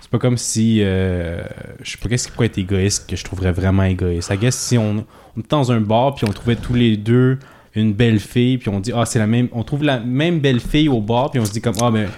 C'est 0.00 0.10
pas 0.10 0.18
comme 0.18 0.36
si. 0.38 0.78
euh, 0.82 1.42
je 1.82 1.92
sais 1.92 1.98
pas 1.98 2.08
qu'est-ce 2.08 2.28
qui 2.28 2.32
pourrait 2.32 2.46
être 2.46 2.58
égoïste 2.58 3.08
que 3.08 3.16
je 3.16 3.24
trouverais 3.24 3.52
vraiment 3.52 3.84
égoïste? 3.84 4.30
I 4.32 4.36
guess 4.38 4.56
si 4.56 4.78
on, 4.78 5.04
on 5.36 5.40
était 5.40 5.48
dans 5.50 5.70
un 5.72 5.80
bar 5.80 6.14
puis 6.14 6.26
on 6.28 6.32
trouvait 6.32 6.56
tous 6.56 6.74
les 6.74 6.96
deux 6.96 7.38
une 7.74 7.92
belle 7.94 8.20
fille 8.20 8.58
puis 8.58 8.68
on 8.68 8.80
dit 8.80 8.92
ah 8.94 9.06
c'est 9.06 9.18
la 9.18 9.26
même 9.26 9.48
on 9.52 9.62
trouve 9.64 9.82
la 9.82 9.98
même 9.98 10.40
belle 10.40 10.60
fille 10.60 10.88
au 10.90 11.00
bar 11.00 11.30
puis 11.30 11.40
on 11.40 11.44
se 11.46 11.52
dit 11.52 11.60
comme 11.62 11.74
ah 11.80 11.90
ben 11.90 12.08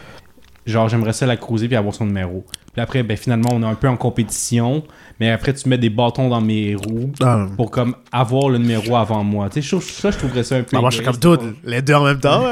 genre 0.66 0.88
j'aimerais 0.88 1.12
ça 1.12 1.27
la 1.27 1.37
cruiser 1.37 1.66
puis 1.68 1.77
avoir 1.77 1.94
son 1.94 2.07
numéro 2.07 2.44
puis 2.72 2.81
après 2.81 3.03
ben 3.03 3.16
finalement 3.16 3.50
on 3.53 3.62
est 3.62 3.66
un 3.66 3.74
peu 3.74 3.87
en 3.88 3.96
compétition 3.98 4.83
mais 5.20 5.31
après 5.31 5.53
tu 5.53 5.68
mets 5.68 5.77
des 5.79 5.90
bâtons 5.90 6.29
dans 6.31 6.40
mes 6.40 6.74
roues 6.74 7.12
Ah, 7.22 7.46
pour 7.57 7.70
comme 7.70 7.94
avoir 8.11 8.48
le 8.48 8.57
numéro 8.59 8.96
avant 8.96 9.22
moi 9.22 9.48
tu 9.50 9.61
sais 9.61 9.68
je 9.77 9.79
ça 9.85 10.11
je 10.11 10.16
trouverais 10.18 10.42
ça 10.42 10.57
un 10.57 10.62
peu 10.62 10.68
bah, 10.77 10.81
moi, 10.81 10.88
je 10.90 10.96
suis 10.96 11.05
comme 11.05 11.18
tout, 11.18 11.38
les 11.64 11.83
deux 11.83 11.92
en 11.94 12.05
même 12.05 12.18
temps. 12.20 12.42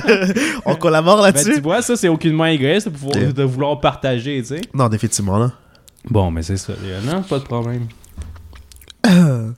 On 0.64 0.74
collabore 0.74 1.18
Ben, 1.18 1.22
là-dessus. 1.26 1.54
tu 1.54 1.60
vois 1.60 1.82
ça 1.82 1.94
c'est 1.96 2.08
aucunement 2.08 2.46
égoïste 2.46 2.88
de, 2.88 2.92
pouvoir- 2.96 3.32
de 3.32 3.42
vouloir 3.44 3.80
partager 3.80 4.40
tu 4.42 4.48
sais 4.56 4.60
Non, 4.74 4.88
définitivement, 4.88 5.38
là. 5.38 5.52
bon 6.10 6.30
mais 6.32 6.42
c'est 6.42 6.56
ça 6.56 6.72
non? 7.04 7.22
Pas 7.22 7.38
de 7.38 7.44
problème 7.44 7.86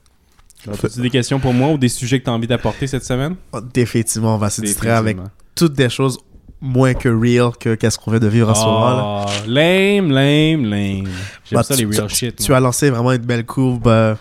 As-tu 0.71 1.01
des 1.01 1.09
questions 1.09 1.39
pour 1.39 1.53
moi 1.53 1.69
ou 1.69 1.77
des 1.77 1.89
sujets 1.89 2.19
que 2.19 2.25
tu 2.25 2.29
as 2.29 2.33
envie 2.33 2.47
d'apporter 2.47 2.85
cette 2.85 3.05
semaine? 3.05 3.35
Définitivement, 3.73 4.35
on 4.35 4.37
va 4.37 4.49
se 4.49 4.61
distraire 4.61 4.97
avec 4.97 5.17
toutes 5.55 5.73
des 5.73 5.89
choses 5.89 6.19
moins 6.61 6.93
que 6.93 7.09
real 7.09 7.51
que 7.57 7.75
qu'est-ce 7.75 7.97
qu'on 7.97 8.11
vient 8.11 8.19
de 8.19 8.27
vivre 8.27 8.49
en 8.49 8.55
ce 8.55 8.65
moment. 8.65 8.89
là. 8.89 9.25
Oh, 9.27 9.29
lame, 9.47 10.11
lame, 10.11 10.65
lame. 10.65 11.05
J'aime 11.45 11.53
Bah, 11.53 11.63
ça, 11.63 11.75
tu- 11.75 11.85
les 11.85 11.97
real 11.97 12.07
tu- 12.09 12.15
shit. 12.15 12.35
Tu 12.43 12.53
as 12.53 12.59
lancé 12.59 12.89
vraiment 12.89 13.11
une 13.11 13.17
belle 13.25 13.45
courbe 13.45 13.87
euh, 13.87 14.15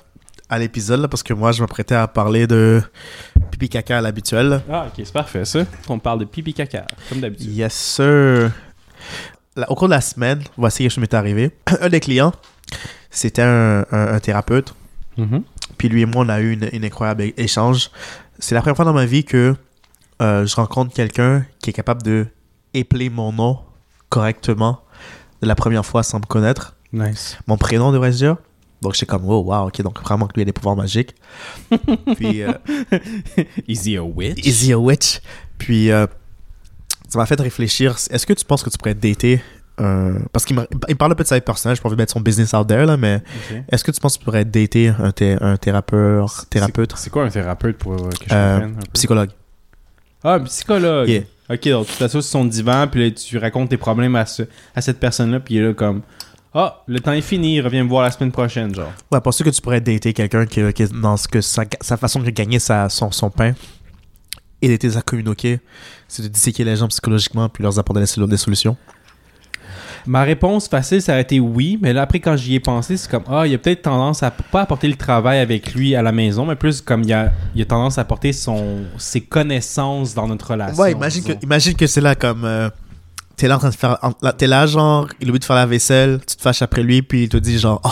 à 0.49 0.59
l'épisode 0.59 1.07
parce 1.09 1.23
que 1.23 1.35
moi 1.35 1.53
je 1.53 1.61
m'apprêtais 1.61 1.95
à 1.95 2.07
parler 2.07 2.47
de 2.47 2.81
pipi 3.51 3.69
caca 3.69 3.99
à 3.99 4.01
l'habituel. 4.01 4.61
Ah, 4.71 4.87
ok, 4.87 4.93
c'est 5.05 5.13
parfait, 5.13 5.45
ça. 5.45 5.61
On 5.89 5.99
parle 5.99 6.21
de 6.21 6.25
pipi 6.25 6.55
caca, 6.55 6.87
comme 7.09 7.21
d'habitude. 7.21 7.55
Yes 7.55 7.75
sir. 7.75 8.51
Là, 9.57 9.67
au 9.71 9.75
cours 9.75 9.89
de 9.89 9.95
la 9.95 10.01
semaine, 10.01 10.41
voici 10.57 10.85
quelque 10.85 10.93
chose 10.93 11.01
m'est 11.03 11.15
arrivé. 11.15 11.51
Un 11.81 11.89
des 11.89 12.01
clients, 12.01 12.33
c'était 13.11 13.43
un, 13.43 13.85
un- 13.91 14.15
un 14.15 14.21
thérapeute. 14.21 14.75
Mhm. 15.17 15.43
Puis 15.77 15.89
lui 15.89 16.03
et 16.03 16.07
moi, 16.07 16.25
on 16.25 16.29
a 16.29 16.41
eu 16.41 16.53
une, 16.53 16.69
une 16.73 16.85
incroyable 16.85 17.25
échange. 17.37 17.91
C'est 18.39 18.55
la 18.55 18.61
première 18.61 18.77
fois 18.77 18.85
dans 18.85 18.93
ma 18.93 19.05
vie 19.07 19.25
que 19.25 19.57
euh, 20.23 20.47
je 20.47 20.55
rencontre 20.57 20.93
quelqu'un 20.95 21.45
qui 21.61 21.71
est 21.71 21.73
capable 21.73 22.03
de 22.03 22.27
épeler 22.75 23.11
mon 23.11 23.33
nom 23.33 23.59
correctement 24.09 24.81
de 25.43 25.47
la 25.47 25.55
première 25.55 25.85
fois 25.87 26.03
sans 26.03 26.19
me 26.19 26.25
connaître. 26.27 26.77
Nice. 26.93 27.39
Mon 27.47 27.57
prénom, 27.57 27.93
devrais-je 27.93 28.17
dire. 28.19 28.37
Donc, 28.81 28.95
j'étais 28.95 29.07
comme, 29.07 29.25
oh, 29.29 29.43
wow, 29.43 29.67
ok, 29.69 29.83
donc 29.83 30.01
vraiment 30.03 30.27
que 30.27 30.35
lui 30.35 30.43
a 30.43 30.45
des 30.45 30.53
pouvoirs 30.53 30.77
magiques. 30.77 31.15
Puis, 32.17 32.43
euh, 32.43 32.53
Easy 33.67 33.97
a 33.97 34.05
witch? 34.05 34.47
Easy 34.47 34.73
a 34.73 34.79
Witch? 34.79 35.21
Puis, 35.59 35.91
euh, 35.91 36.07
ça 37.09 37.19
m'a 37.19 37.27
fait 37.27 37.41
réfléchir. 37.41 37.97
Est-ce 38.11 38.27
que 38.27 38.33
tu 38.33 38.45
penses 38.45 38.63
que 38.63 38.71
tu 38.71 38.79
pourrais 38.79 38.95
dater 38.95 39.43
un- 39.79 40.19
Parce 40.33 40.45
qu'il 40.45 40.57
il 40.89 40.95
me 40.95 40.97
parle 40.97 41.13
un 41.13 41.15
peu 41.15 41.23
de 41.25 41.29
sa 41.29 41.35
vie 41.37 41.41
personnelle, 41.41 41.77
je 41.77 41.83
pas 41.83 41.89
envie 41.89 41.97
de 41.97 42.03
mettre 42.03 42.13
son 42.13 42.21
business 42.21 42.53
out 42.55 42.67
there, 42.67 42.85
là, 42.87 42.97
mais 42.97 43.23
est-ce 43.71 43.83
que 43.85 43.91
tu 43.91 44.01
penses 44.01 44.15
que 44.15 44.21
tu 44.21 44.25
pourrais 44.25 44.45
dater 44.45 44.89
un, 44.89 45.11
thé- 45.11 45.37
un 45.41 45.57
thérapeute, 45.57 46.49
thérapeute? 46.51 46.93
C'est 46.97 47.11
quoi 47.11 47.25
un 47.25 47.31
thérapeute 47.31 47.79
pour 47.79 47.95
euh, 47.95 48.09
que 48.11 48.29
je 48.29 48.35
Euh, 48.35 48.59
un 48.65 48.73
psychologue? 48.93 49.31
Ah, 50.25 50.35
un 50.35 50.41
psychologue. 50.41 51.09
Yeah. 51.09 51.23
Ok, 51.51 51.69
donc 51.69 51.87
tu 51.87 51.97
t'assois 51.97 52.21
sur 52.23 52.31
son 52.31 52.45
divan, 52.45 52.87
puis 52.91 53.05
là, 53.09 53.11
tu 53.15 53.39
racontes 53.39 53.71
tes 53.71 53.77
problèmes 53.77 54.17
à, 54.17 54.27
ce- 54.27 54.43
à 54.75 54.81
cette 54.81 55.01
personne-là, 55.01 55.41
puis 55.41 55.55
il 55.55 55.59
est 55.63 55.67
là 55.69 55.75
comme 55.75 56.03
Ah, 56.55 56.83
le 56.87 57.01
temps 57.01 57.13
est 57.13 57.21
fini, 57.23 57.61
reviens 57.61 57.85
me 57.85 57.89
voir 57.89 58.03
la 58.03 58.11
semaine 58.11 58.33
prochaine, 58.33 58.75
genre. 58.75 58.93
Ouais, 59.11 59.21
penses-tu 59.21 59.45
que 59.45 59.51
tu 59.51 59.61
pourrais 59.63 59.81
dater 59.81 60.13
quelqu'un 60.13 60.45
qui, 60.47 60.61
qui 60.73 60.83
est 60.83 60.93
dans 60.93 61.17
ce 61.17 61.29
que 61.29 61.41
sa, 61.41 61.65
sa 61.81 61.97
façon 61.97 62.21
de 62.21 62.31
gagner 62.31 62.59
sa, 62.59 62.89
son, 62.89 63.11
son 63.13 63.31
pain 63.31 63.55
et 64.61 64.69
d'aider 64.69 64.97
à 64.97 65.03
communiquer, 65.03 65.61
c'est 66.09 66.23
de 66.23 66.29
disséquer 66.29 66.65
les 66.65 66.77
gens 66.77 66.89
psychologiquement 66.89 67.49
puis 67.49 67.63
leur 67.63 67.79
apporter 67.79 68.01
des 68.01 68.37
solutions? 68.37 68.77
Ma 70.09 70.23
réponse 70.23 70.69
facile, 70.69 71.03
ça 71.03 71.17
a 71.17 71.21
été 71.21 71.39
oui, 71.39 71.79
mais 71.83 71.93
là, 71.93 72.01
après, 72.03 72.19
quand 72.19 72.35
j'y 72.35 72.55
ai 72.55 72.61
pensé, 72.61 72.97
c'est 72.97 73.11
comme 73.11 73.25
Ah, 73.29 73.47
il 73.47 73.55
a 73.55 73.59
peut-être 73.59 73.83
tendance 73.83 74.23
à 74.23 74.31
pas 74.31 74.63
apporter 74.63 74.89
le 74.89 74.95
travail 74.95 75.39
avec 75.39 75.75
lui 75.75 75.95
à 75.95 76.01
la 76.01 76.13
maison, 76.13 76.47
mais 76.47 76.57
plus 76.57 76.81
comme 76.81 77.03
il 77.03 77.13
a, 77.13 77.31
il 77.55 77.61
a 77.61 77.67
tendance 77.67 77.99
à 77.99 78.01
apporter 78.01 78.33
son, 78.33 78.85
ses 78.97 79.21
connaissances 79.21 80.15
dans 80.15 80.27
notre 80.27 80.51
relation. 80.53 80.83
Ouais, 80.83 80.93
imagine 80.93 81.23
que, 81.25 81.33
imagine 81.43 81.75
que 81.75 81.87
c'est 81.87 82.01
là 82.01 82.15
comme. 82.15 82.45
euh, 82.47 82.71
t'es 83.39 83.49
là 83.49 83.55
en 83.57 83.59
train 83.59 83.71
de 83.71 83.75
faire. 83.75 83.97
T'es 84.37 84.47
là, 84.47 84.67
genre, 84.67 85.07
il 85.21 85.29
oublie 85.31 85.39
de 85.39 85.45
faire 85.45 85.57
la 85.57 85.65
vaisselle, 85.65 86.19
tu 86.29 86.37
te 86.37 86.43
fâches 86.43 86.61
après 86.61 86.83
lui, 86.83 87.01
puis 87.03 87.23
il 87.23 87.29
te 87.29 87.37
dit, 87.39 87.59
genre, 87.59 87.81
oh, 87.85 87.89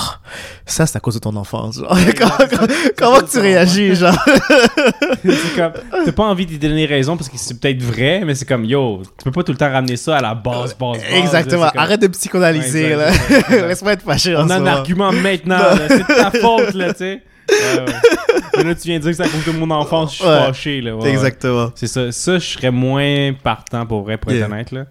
ça, 0.66 0.84
c'est 0.86 0.96
à 0.96 1.00
cause 1.00 1.14
de 1.14 1.20
ton 1.20 1.34
enfance. 1.36 1.76
Genre, 1.78 1.88
comment, 2.18 2.30
comment- 2.50 2.72
comment 2.98 3.20
que 3.20 3.30
tu 3.30 3.38
réagis, 3.38 3.94
genre? 3.94 4.14
c'est 5.24 5.54
comme, 5.56 5.72
t'as 6.04 6.12
pas 6.12 6.24
envie 6.24 6.46
de 6.46 6.50
lui 6.50 6.58
donner 6.58 6.84
raison 6.86 7.16
parce 7.16 7.28
que 7.30 7.38
c'est 7.38 7.58
peut-être 7.58 7.82
vrai, 7.82 8.22
mais 8.26 8.34
c'est 8.34 8.44
comme, 8.44 8.64
yo, 8.64 9.02
tu 9.16 9.24
peux 9.24 9.30
pas 9.30 9.42
tout 9.42 9.52
le 9.52 9.58
temps 9.58 9.70
ramener 9.70 9.96
ça 9.96 10.16
à 10.18 10.20
la 10.20 10.34
base, 10.34 10.74
base, 10.78 10.98
base. 10.98 11.02
Exactement. 11.12 11.62
là, 11.62 11.68
c'est 11.68 11.72
comme- 11.76 11.82
Arrête 11.84 12.00
de 12.02 12.06
psychanalyser, 12.08 12.96
Ouais, 12.96 12.96
là. 12.96 13.10
Laisse-moi 13.68 13.92
être 13.92 14.02
fâché 14.02 14.34
On 14.36 14.50
a 14.50 14.56
un 14.56 14.66
argument 14.66 15.12
maintenant, 15.12 15.58
là, 15.58 15.78
c'est 15.88 15.98
de 15.98 16.04
ta 16.04 16.30
faute, 16.32 16.74
là, 16.74 16.92
tu 16.92 16.98
sais. 16.98 17.22
Ouais. 17.48 18.64
Là, 18.64 18.74
tu 18.74 18.88
viens 18.88 18.98
de 18.98 19.02
dire 19.02 19.10
que 19.12 19.16
c'est 19.16 19.22
à 19.22 19.28
cause 19.28 19.44
de 19.46 19.52
mon 19.58 19.70
enfance, 19.70 20.12
je 20.12 20.16
suis 20.16 20.24
Ouais. 20.26 20.38
fâché, 20.46 20.80
là. 20.80 20.96
ouais. 20.96 21.08
Exactement. 21.10 21.70
C'est 21.76 21.86
ça. 21.86 22.10
Ça, 22.10 22.38
je 22.38 22.44
serais 22.46 22.72
moins 22.72 23.32
partant 23.40 23.86
pour 23.86 24.02
vrai, 24.02 24.16
pour 24.16 24.32
être 24.32 24.38
Yeah. 24.38 24.46
honnête, 24.46 24.72
là. 24.72 24.86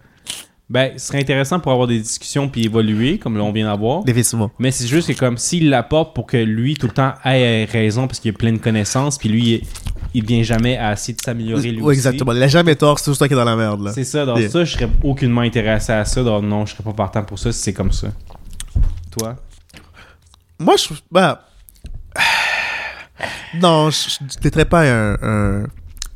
Ben, 0.67 0.97
ce 0.97 1.07
serait 1.07 1.19
intéressant 1.19 1.59
pour 1.59 1.71
avoir 1.71 1.87
des 1.87 1.99
discussions 1.99 2.49
puis 2.49 2.65
évoluer, 2.65 3.19
comme 3.19 3.37
là, 3.37 3.43
on 3.43 3.51
vient 3.51 3.67
d'avoir. 3.67 4.03
Définitivement. 4.03 4.49
Mais 4.57 4.71
c'est 4.71 4.87
juste 4.87 5.13
que 5.13 5.17
comme 5.17 5.37
s'il 5.37 5.69
l'apporte 5.69 6.15
pour 6.15 6.25
que 6.25 6.37
lui, 6.37 6.73
tout 6.73 6.87
le 6.87 6.93
temps, 6.93 7.13
ait 7.23 7.65
raison 7.65 8.07
parce 8.07 8.19
qu'il 8.19 8.31
a 8.31 8.33
plein 8.37 8.51
de 8.51 8.57
connaissances, 8.57 9.19
puis 9.19 9.29
lui, 9.29 9.43
il, 9.53 9.61
il 10.15 10.25
vient 10.25 10.41
jamais 10.41 10.75
à 10.77 10.93
essayer 10.93 11.13
de 11.15 11.21
s'améliorer 11.21 11.69
lui 11.71 11.81
aussi. 11.81 11.97
exactement. 11.97 12.31
Il 12.33 12.41
a 12.41 12.47
jamais 12.47 12.75
tort, 12.75 12.97
c'est 12.97 13.11
juste 13.11 13.19
toi 13.19 13.27
qui 13.27 13.35
est 13.35 13.37
dans 13.37 13.43
la 13.45 13.55
merde, 13.55 13.83
là. 13.83 13.91
C'est 13.93 14.03
ça. 14.03 14.25
Dans 14.25 14.37
Yeah. 14.37 14.49
ça, 14.49 14.63
je 14.63 14.71
serais 14.73 14.89
aucunement 15.03 15.41
intéressé 15.41 15.91
à 15.91 16.03
ça. 16.03 16.23
Donc 16.23 16.43
non, 16.43 16.65
je 16.65 16.73
serais 16.73 16.83
pas 16.83 16.93
partant 16.93 17.23
pour 17.23 17.37
ça 17.37 17.51
si 17.51 17.59
c'est 17.61 17.73
comme 17.73 17.91
ça. 17.91 18.07
Toi? 19.11 19.35
Moi, 20.59 20.75
je. 20.77 20.95
Bah. 21.11 21.47
Non, 23.61 23.89
je 23.91 24.39
t'aiderais 24.41 24.65
pas 24.65 24.81
un. 24.81 25.13
un, 25.21 25.63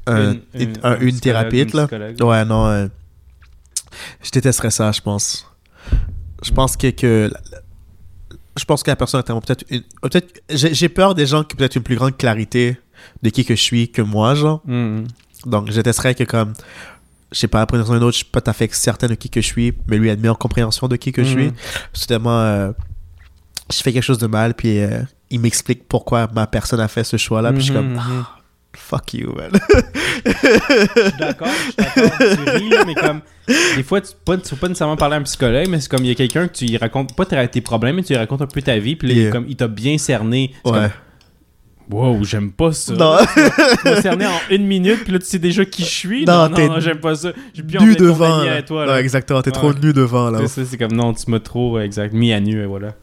un- 0.07 0.31
Une- 0.31 0.41
une- 0.55 0.73
un- 0.83 0.91
un 0.93 0.99
une 0.99 1.09
une 1.09 1.71
là. 1.73 1.87
Ouais, 2.21 2.45
non. 2.45 2.89
Je 4.21 4.31
détesterais 4.31 4.71
ça, 4.71 4.91
je 4.91 5.01
pense. 5.01 5.47
Je 6.43 6.51
pense 6.51 6.77
que. 6.77 6.89
que 6.91 7.31
je 8.57 8.65
pense 8.65 8.83
que 8.83 8.91
la 8.91 8.95
personne 8.95 9.21
a 9.21 9.23
peut-être. 9.23 9.65
Peut-être. 10.01 10.41
J'ai 10.49 10.89
peur 10.89 11.15
des 11.15 11.25
gens 11.25 11.43
qui 11.43 11.55
ont 11.55 11.57
peut-être 11.57 11.75
une 11.75 11.83
plus 11.83 11.95
grande 11.95 12.17
clarité 12.17 12.77
de 13.23 13.29
qui 13.29 13.45
que 13.45 13.55
je 13.55 13.61
suis 13.61 13.89
que 13.91 14.01
moi, 14.01 14.35
genre. 14.35 14.61
Mhm. 14.65 15.07
Donc, 15.45 15.71
je 15.71 15.75
détesterais 15.75 16.15
que, 16.15 16.23
comme. 16.23 16.53
Je 17.31 17.37
sais 17.37 17.47
pas, 17.47 17.61
après 17.61 17.77
ou 17.77 17.93
une 17.93 18.03
autre, 18.03 18.13
je 18.13 18.17
suis 18.17 18.25
pas 18.25 18.41
tout 18.41 18.49
à 18.49 18.53
fait 18.53 18.73
certain 18.73 19.05
de 19.07 19.13
qui 19.13 19.29
que 19.29 19.39
je 19.39 19.45
suis, 19.45 19.71
mais 19.87 19.97
lui 19.97 20.09
a 20.09 20.13
une 20.13 20.19
meilleure 20.19 20.39
compréhension 20.39 20.87
de 20.87 20.95
qui 20.95 21.11
que 21.11 21.23
je 21.23 21.29
suis. 21.29 21.45
Mhm. 21.47 21.53
Soudainement, 21.93 22.39
euh, 22.41 22.71
je 23.71 23.77
fais 23.83 23.93
quelque 23.93 24.03
chose 24.03 24.17
de 24.17 24.25
mal, 24.25 24.55
puis 24.55 24.79
euh, 24.79 25.01
il 25.29 25.39
m'explique 25.39 25.87
pourquoi 25.87 26.27
ma 26.33 26.47
personne 26.47 26.79
a 26.79 26.87
fait 26.87 27.03
ce 27.03 27.17
choix-là, 27.17 27.51
puis 27.51 27.59
je 27.59 27.65
suis 27.65 27.73
comme, 27.73 27.89
Mhm, 27.93 27.97
mhm. 27.99 28.25
Fuck 28.75 29.13
you, 29.13 29.33
man. 29.35 29.51
D'accord, 31.19 31.47
je 31.47 31.69
suis 31.71 31.75
d'accord. 31.77 32.11
Tu 32.19 32.49
ris, 32.57 32.69
mais 32.87 32.95
comme. 32.95 33.21
Des 33.75 33.83
fois, 33.83 33.99
tu 34.01 34.09
ne 34.27 34.37
faut 34.41 34.55
pas 34.55 34.67
nécessairement 34.67 34.95
parler 34.97 35.15
à 35.15 35.19
un 35.19 35.23
psychologue, 35.23 35.67
mais 35.69 35.79
c'est 35.79 35.89
comme 35.89 36.03
il 36.03 36.09
y 36.09 36.11
a 36.11 36.15
quelqu'un 36.15 36.47
que 36.47 36.53
tu 36.53 36.65
lui 36.65 36.77
racontes, 36.77 37.15
pas 37.15 37.25
tes 37.25 37.61
problèmes, 37.61 37.95
mais 37.95 38.03
tu 38.03 38.13
lui 38.13 38.17
racontes 38.19 38.41
un 38.41 38.47
peu 38.47 38.61
ta 38.61 38.77
vie, 38.77 38.95
puis 38.95 39.11
Yeah. 39.13 39.31
comme 39.31 39.45
il 39.47 39.55
t'a 39.55 39.67
bien 39.67 39.97
cerné. 39.97 40.51
Ouais. 40.65 40.71
comme, 40.71 40.89
Wow, 41.91 42.23
j'aime 42.23 42.51
pas 42.51 42.71
ça. 42.71 42.93
Non. 42.93 43.17
Tu 43.35 43.89
m'as 43.89 44.01
cerné 44.01 44.27
en 44.27 44.39
une 44.51 44.67
minute, 44.67 45.03
puis 45.03 45.11
là, 45.11 45.17
tu 45.17 45.25
sais 45.25 45.39
déjà 45.39 45.65
qui 45.65 45.81
je 45.81 45.87
suis. 45.89 46.23
Non, 46.25 46.47
Non, 46.47 46.67
non, 46.67 46.79
j'aime 46.79 46.99
pas 46.99 47.15
ça. 47.15 47.31
J'ai 47.55 47.63
plus 47.63 47.79
envie 47.79 47.95
de 47.95 48.03
devant. 48.05 48.41
à 48.41 48.61
toi. 48.61 48.85
Non, 48.85 48.91
Là. 48.91 49.01
exactement, 49.01 49.41
t'es 49.41 49.49
Ouais. 49.49 49.55
trop 49.57 49.73
nu 49.73 49.91
devant, 49.91 50.29
là. 50.29 50.37
C'est 50.41 50.47
ça, 50.47 50.69
c'est 50.69 50.77
comme 50.77 50.91
non, 50.91 51.13
tu 51.15 51.31
m'as 51.31 51.39
trop, 51.39 51.79
exact, 51.79 52.13
mis 52.13 52.31
à 52.31 52.39
nu, 52.39 52.61
et 52.61 52.65
voilà. 52.67 52.93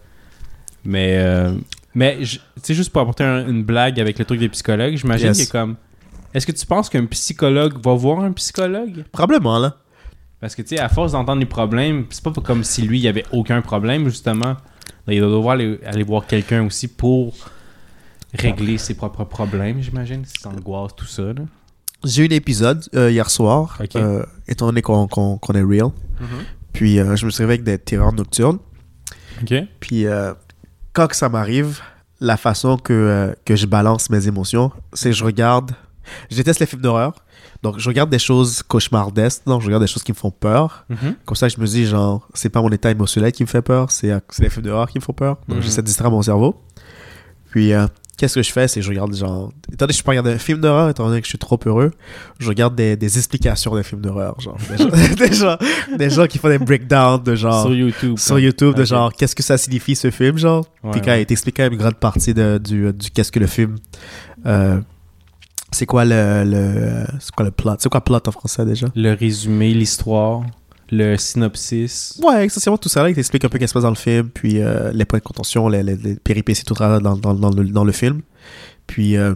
Mais, 0.84 1.16
euh, 1.18 1.50
mais 1.96 2.18
tu 2.20 2.38
sais, 2.62 2.74
juste 2.74 2.90
pour 2.90 3.02
apporter 3.02 3.24
un- 3.24 3.48
une 3.48 3.64
blague 3.64 3.98
avec 3.98 4.18
le 4.20 4.24
truc 4.24 4.38
des 4.38 4.48
psychologues, 4.50 4.94
j'imagine 4.96 5.28
Yes. 5.28 5.46
que 5.46 5.50
comme. 5.52 5.74
Est-ce 6.34 6.46
que 6.46 6.52
tu 6.52 6.64
penses 6.66 6.88
qu'un 6.90 7.06
psychologue 7.06 7.74
va 7.82 7.94
voir 7.94 8.20
un 8.20 8.30
psychologue? 8.32 9.04
Probablement, 9.10 9.58
là. 9.58 9.76
Parce 10.38 10.54
que, 10.54 10.60
tu 10.62 10.76
sais, 10.76 10.78
à 10.78 10.88
force 10.90 11.12
d'entendre 11.12 11.40
les 11.40 11.46
problèmes, 11.46 12.04
c'est 12.10 12.22
pas 12.22 12.30
comme 12.30 12.62
si 12.62 12.82
lui, 12.82 13.00
il 13.00 13.08
avait 13.08 13.24
aucun 13.32 13.62
problème, 13.62 14.04
justement. 14.08 14.54
Là, 15.06 15.14
il 15.14 15.20
doit 15.20 15.30
devoir 15.30 15.54
aller, 15.54 15.80
aller 15.86 16.02
voir 16.02 16.26
quelqu'un 16.26 16.64
aussi 16.66 16.88
pour 16.88 17.34
régler 18.38 18.76
ses 18.76 18.94
propres 18.94 19.24
problèmes, 19.24 19.80
j'imagine. 19.80 20.24
Ses 20.26 20.46
angoisses, 20.46 20.94
tout 20.94 21.06
ça, 21.06 21.22
là. 21.22 21.42
J'ai 22.04 22.24
eu 22.24 22.26
un 22.26 22.34
épisode 22.36 22.84
euh, 22.94 23.10
hier 23.10 23.30
soir, 23.30 23.78
euh, 23.96 24.24
étant 24.46 24.66
donné 24.66 24.82
qu'on 24.82 25.08
est 25.54 25.62
real. 25.62 25.88
Puis 26.74 26.98
euh, 27.00 27.16
je 27.16 27.24
me 27.24 27.30
suis 27.30 27.42
réveillé 27.42 27.60
avec 27.60 27.64
des 27.64 27.78
terreurs 27.78 28.12
nocturnes. 28.12 28.58
OK. 29.42 29.54
Puis 29.80 30.06
euh, 30.06 30.34
quand 30.96 31.06
que 31.08 31.16
ça 31.16 31.28
m'arrive, 31.28 31.80
la 32.20 32.36
façon 32.38 32.76
que, 32.78 32.92
euh, 32.92 33.32
que 33.44 33.54
je 33.56 33.66
balance 33.66 34.08
mes 34.10 34.26
émotions, 34.28 34.72
c'est 34.94 35.10
que 35.10 35.14
je 35.16 35.24
regarde. 35.24 35.72
Je 36.30 36.36
déteste 36.36 36.60
les 36.60 36.66
films 36.66 36.82
d'horreur. 36.82 37.12
Donc 37.62 37.78
je 37.78 37.88
regarde 37.88 38.10
des 38.10 38.18
choses 38.18 38.62
cauchemardesques, 38.62 39.42
donc 39.46 39.60
je 39.60 39.66
regarde 39.66 39.82
des 39.82 39.88
choses 39.88 40.02
qui 40.02 40.12
me 40.12 40.16
font 40.16 40.30
peur. 40.30 40.84
Mhm. 40.88 41.16
Comme 41.26 41.36
ça, 41.36 41.48
je 41.48 41.58
me 41.60 41.66
dis, 41.66 41.84
genre, 41.86 42.26
c'est 42.34 42.48
pas 42.48 42.62
mon 42.62 42.70
état 42.70 42.90
émotionnel 42.90 43.32
qui 43.32 43.42
me 43.42 43.48
fait 43.48 43.62
peur, 43.62 43.90
c'est 43.90 44.10
euh, 44.12 44.20
c'est 44.30 44.42
les 44.44 44.50
films 44.50 44.64
d'horreur 44.66 44.88
qui 44.88 44.98
me 44.98 45.02
font 45.04 45.12
peur. 45.12 45.36
Donc 45.48 45.58
Mhm. 45.58 45.62
j'essaie 45.64 45.82
de 45.82 45.86
distraire 45.86 46.10
mon 46.10 46.22
cerveau. 46.22 46.60
Puis 47.50 47.72
euh, 47.72 47.86
qu'est-ce 48.16 48.34
que 48.36 48.42
je 48.42 48.52
fais 48.52 48.68
C'est 48.68 48.80
que 48.80 48.84
je 48.86 48.90
regarde, 48.90 49.14
genre, 49.14 49.52
étant 49.72 49.84
donné 49.86 49.92
que 49.92 49.98
je 49.98 50.02
peux 50.02 50.10
regarder 50.10 50.32
un 50.32 50.38
film 50.38 50.60
d'horreur, 50.60 50.88
étant 50.88 51.06
donné 51.06 51.20
que 51.20 51.26
je 51.26 51.30
suis 51.30 51.38
trop 51.38 51.58
heureux, 51.66 51.92
je 52.38 52.48
regarde 52.48 52.74
des, 52.74 52.96
des 52.96 53.18
explications 53.18 53.74
des 53.76 53.82
films 53.82 54.00
d'horreur. 54.00 54.40
Genre, 54.40 54.56
des 54.70 54.78
gens, 54.78 54.88
des, 55.16 55.32
gens, 55.32 55.56
des 55.98 56.10
gens 56.10 56.26
qui 56.26 56.38
font 56.38 56.48
des 56.48 56.58
breakdowns 56.58 57.22
de 57.22 57.34
genre 57.34 57.62
Sur 57.62 57.74
YouTube. 57.74 58.18
sur. 58.18 58.38
YouTube 58.38 58.74
de 58.74 58.84
genre 58.84 59.12
qu'est-ce 59.12 59.34
que 59.34 59.42
ça 59.42 59.58
signifie 59.58 59.94
ce 59.96 60.10
film 60.10 60.38
genre 60.38 60.64
Ouais, 60.82 60.92
puis 60.92 61.00
quand 61.00 61.10
ouais. 61.10 61.22
il 61.22 61.26
t'explique 61.26 61.56
quand 61.56 61.64
même 61.64 61.72
une 61.72 61.78
grande 61.78 61.96
partie 61.96 62.32
de, 62.34 62.58
du, 62.58 62.92
du 62.92 63.10
qu'est-ce 63.10 63.32
que 63.32 63.38
le 63.40 63.46
film 63.46 63.76
euh, 64.46 64.80
c'est 65.72 65.86
quoi 65.86 66.04
le, 66.04 66.44
le 66.44 67.04
c'est 67.18 67.34
quoi 67.34 67.44
le 67.44 67.50
plot 67.50 67.74
c'est 67.78 67.88
quoi 67.88 68.00
plot 68.02 68.18
en 68.26 68.30
français 68.30 68.64
déjà? 68.64 68.86
Le 68.94 69.12
résumé, 69.14 69.74
l'histoire, 69.74 70.42
le 70.90 71.16
synopsis. 71.16 72.20
ouais 72.22 72.46
essentiellement 72.46 72.78
tout 72.78 72.88
ça 72.88 73.02
là 73.02 73.08
il 73.10 73.14
t'explique 73.14 73.44
un 73.44 73.48
peu 73.48 73.58
qu'est-ce 73.58 73.72
qui 73.72 73.72
se 73.72 73.74
passe 73.74 73.82
dans 73.82 73.90
le 73.90 73.94
film 73.96 74.28
puis 74.30 74.60
euh, 74.60 74.92
les 74.92 75.04
points 75.04 75.18
de 75.18 75.24
contention 75.24 75.68
les, 75.68 75.82
les, 75.82 75.96
les 75.96 76.14
péripéties 76.16 76.64
tout 76.64 76.74
ça 76.76 77.00
dans, 77.00 77.16
dans, 77.16 77.34
dans, 77.34 77.50
le, 77.50 77.64
dans 77.64 77.84
le 77.84 77.92
film 77.92 78.22
puis 78.86 79.16
euh, 79.16 79.34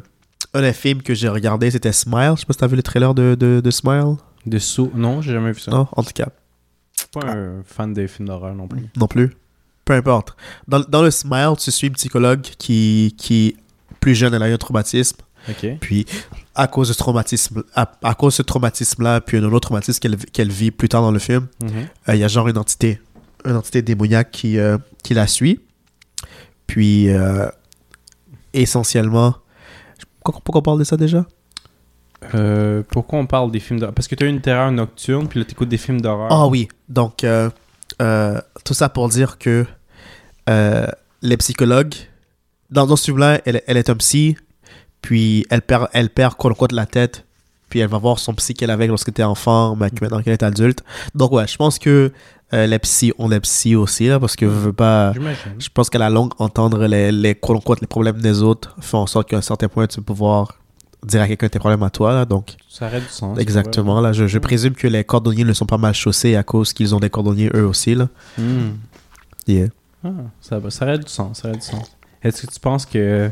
un 0.54 0.62
des 0.62 0.72
films 0.72 1.02
que 1.02 1.14
j'ai 1.14 1.28
regardé 1.28 1.70
c'était 1.70 1.92
Smile 1.92 2.32
je 2.36 2.40
sais 2.40 2.46
pas 2.46 2.52
si 2.52 2.58
t'as 2.60 2.66
vu 2.68 2.76
le 2.76 2.82
trailer 2.82 3.14
de, 3.14 3.34
de, 3.34 3.60
de 3.60 3.70
Smile 3.70 4.16
De 4.46 4.58
saut. 4.58 4.90
Non, 4.94 5.20
j'ai 5.22 5.32
jamais 5.32 5.52
vu 5.52 5.60
ça. 5.60 5.70
non 5.70 5.86
en 5.92 6.02
tout 6.02 6.12
cas 6.14 6.28
Je 6.94 7.00
suis 7.00 7.08
pas 7.12 7.26
un 7.32 7.62
fan 7.64 7.92
des 7.92 8.06
films 8.08 8.28
d'horreur 8.28 8.54
non 8.54 8.68
plus. 8.68 8.86
non 8.96 9.06
plus. 9.08 9.32
Peu 9.84 9.94
importe. 9.94 10.36
Dans, 10.68 10.80
dans 10.80 11.02
le 11.02 11.10
Smile, 11.10 11.54
tu 11.58 11.72
suis 11.72 11.88
une 11.88 11.94
psychologue 11.94 12.42
qui, 12.42 13.14
qui 13.18 13.56
plus 13.98 14.14
jeune, 14.14 14.32
elle 14.34 14.42
a 14.42 14.48
eu 14.48 14.52
un 14.52 14.58
traumatisme. 14.58 15.16
Ok. 15.48 15.66
Puis, 15.80 16.06
à 16.62 16.66
cause 16.68 16.88
de 16.88 16.92
ce 16.92 16.99
traumatisme, 16.99 17.62
à, 17.75 17.90
à 18.03 18.14
cause 18.14 18.35
de 18.35 18.37
ce 18.37 18.42
traumatisme-là, 18.42 19.20
puis 19.20 19.38
un 19.38 19.44
autre 19.44 19.61
traumatisme 19.68 19.99
qu'elle 20.01 20.16
qu'elle 20.16 20.51
vit 20.51 20.70
plus 20.70 20.88
tard 20.88 21.03
dans 21.03 21.11
le 21.12 21.18
film, 21.18 21.46
Mhm. 21.62 21.70
euh, 22.09 22.14
il 22.14 22.20
y 22.20 22.25
a 22.25 22.29
genre 22.29 22.49
une 22.49 22.59
entité, 22.59 23.01
une 23.44 23.57
entité 23.57 23.83
démoniaque 23.83 24.31
qui, 24.31 24.59
euh, 24.59 24.77
qui 25.03 25.14
la 25.14 25.27
suit. 25.27 25.61
Puis, 26.66 27.09
euh, 27.09 27.49
essentiellement, 28.53 29.35
pourquoi, 30.25 30.59
on 30.61 30.62
parle 30.62 30.79
de 30.79 30.85
ça 30.85 30.96
déjà? 30.96 31.25
Euh, 32.35 32.83
pourquoi 32.88 33.18
on 33.18 33.27
parle 33.27 33.51
des 33.51 33.61
films 33.61 33.81
d'horreur 33.81 33.94
Parce 33.94 34.07
que 34.09 34.14
tu 34.14 34.25
as 34.25 34.29
une 34.29 34.40
terreur 34.40 34.70
nocturne, 34.70 35.27
puis 35.27 35.38
là, 35.40 35.44
tu 35.46 35.53
écoutes 35.53 35.68
des 35.70 35.79
films 35.79 36.01
d'horreur. 36.01 36.29
Ah 36.31 36.46
oui, 36.46 36.68
donc 36.88 37.25
euh, 37.25 37.49
euh, 38.03 38.40
tout 38.64 38.75
ça 38.75 38.88
pour 38.88 39.09
dire 39.09 39.38
que 39.38 39.64
les 41.23 41.37
psychologues, 41.37 41.94
dans, 42.70 42.87
dans 42.87 42.96
ce 42.96 43.05
film-là, 43.07 43.40
elle, 43.44 43.62
elle 43.66 43.77
est 43.77 43.88
un 43.90 43.94
psy, 43.96 44.37
puis 45.02 45.46
elle 45.50 45.62
perd, 45.62 45.88
elle 45.92 46.10
perd 46.10 46.34
quote 46.34 46.72
la 46.72 46.86
tête, 46.86 47.24
puis 47.68 47.80
elle 47.80 47.88
va 47.88 47.98
voir 47.98 48.18
son 48.18 48.34
psy 48.34 48.54
qu'elle 48.54 48.70
avait 48.70 48.86
lorsqu'elle 48.86 49.12
était 49.12 49.22
enfant, 49.22 49.76
mais 49.76 49.88
maintenant 50.00 50.22
qu'elle 50.22 50.32
est 50.34 50.42
adulte. 50.42 50.82
Donc 51.14 51.32
ouais, 51.32 51.46
je 51.46 51.56
pense 51.56 51.78
que 51.78 52.12
euh, 52.52 52.66
les 52.66 52.78
psys 52.80 53.12
ont 53.18 53.28
les 53.28 53.40
psys 53.40 53.76
aussi, 53.76 54.08
là, 54.08 54.18
parce 54.18 54.34
que 54.34 54.46
je 54.46 54.50
veux 54.50 54.72
pas... 54.72 55.12
J'imagine. 55.12 55.54
Je 55.58 55.68
pense 55.72 55.88
qu'à 55.88 55.98
la 55.98 56.10
longue, 56.10 56.32
entendre 56.38 56.84
les, 56.86 57.12
les, 57.12 57.34
quote 57.36 57.80
les 57.80 57.86
problèmes 57.86 58.20
des 58.20 58.42
autres 58.42 58.74
fait 58.80 58.96
en 58.96 59.06
sorte 59.06 59.28
qu'à 59.28 59.36
un 59.36 59.42
certain 59.42 59.68
point, 59.68 59.86
tu 59.86 60.00
vas 60.00 60.04
pouvoir 60.04 60.58
dire 61.06 61.22
à 61.22 61.28
quelqu'un 61.28 61.48
tes 61.48 61.60
problèmes 61.60 61.82
à 61.84 61.90
toi, 61.90 62.12
là, 62.12 62.24
donc... 62.24 62.56
Ça 62.68 62.86
aurait 62.86 63.00
du 63.00 63.08
sens. 63.08 63.38
Exactement, 63.38 64.00
là, 64.00 64.12
je, 64.12 64.26
je 64.26 64.38
présume 64.38 64.74
que 64.74 64.88
les 64.88 65.04
cordonniers 65.04 65.44
ne 65.44 65.52
sont 65.52 65.64
pas 65.64 65.78
mal 65.78 65.94
chaussés 65.94 66.34
à 66.34 66.42
cause 66.42 66.72
qu'ils 66.72 66.94
ont 66.94 67.00
des 67.00 67.08
cordonniers 67.08 67.50
eux 67.54 67.66
aussi, 67.66 67.94
là. 67.94 68.08
Hmm. 68.36 68.72
Yeah. 69.46 69.68
Ah, 70.04 70.08
ça, 70.40 70.60
ça 70.70 70.84
aurait 70.84 70.98
du 70.98 71.08
sens. 71.08 71.40
Ça 71.40 71.48
aurait 71.48 71.58
du 71.58 71.64
sens. 71.64 71.90
Est-ce 72.22 72.46
que 72.46 72.52
tu 72.52 72.60
penses 72.60 72.84
que 72.84 73.30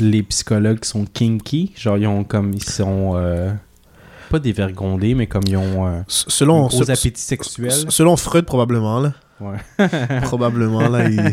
les 0.00 0.22
psychologues 0.22 0.84
sont 0.84 1.04
kinky 1.04 1.72
Genre, 1.76 1.98
ils 1.98 2.06
ont 2.06 2.24
comme. 2.24 2.52
Ils 2.54 2.64
sont. 2.64 3.12
euh, 3.16 3.52
pas 4.30 4.38
dévergondés, 4.40 5.14
mais 5.14 5.26
comme 5.26 5.44
ils 5.46 5.56
ont 5.56 5.86
euh, 5.86 6.00
Selon, 6.08 6.66
gros 6.66 6.82
se- 6.84 6.90
appétit 6.90 7.20
sexuel. 7.20 7.68
s- 7.70 7.86
selon 7.90 8.16
Freud, 8.16 8.44
probablement, 8.44 8.98
là. 9.00 9.12
Ouais. 9.40 9.58
probablement, 10.22 10.88
là, 10.88 11.08
ils, 11.08 11.32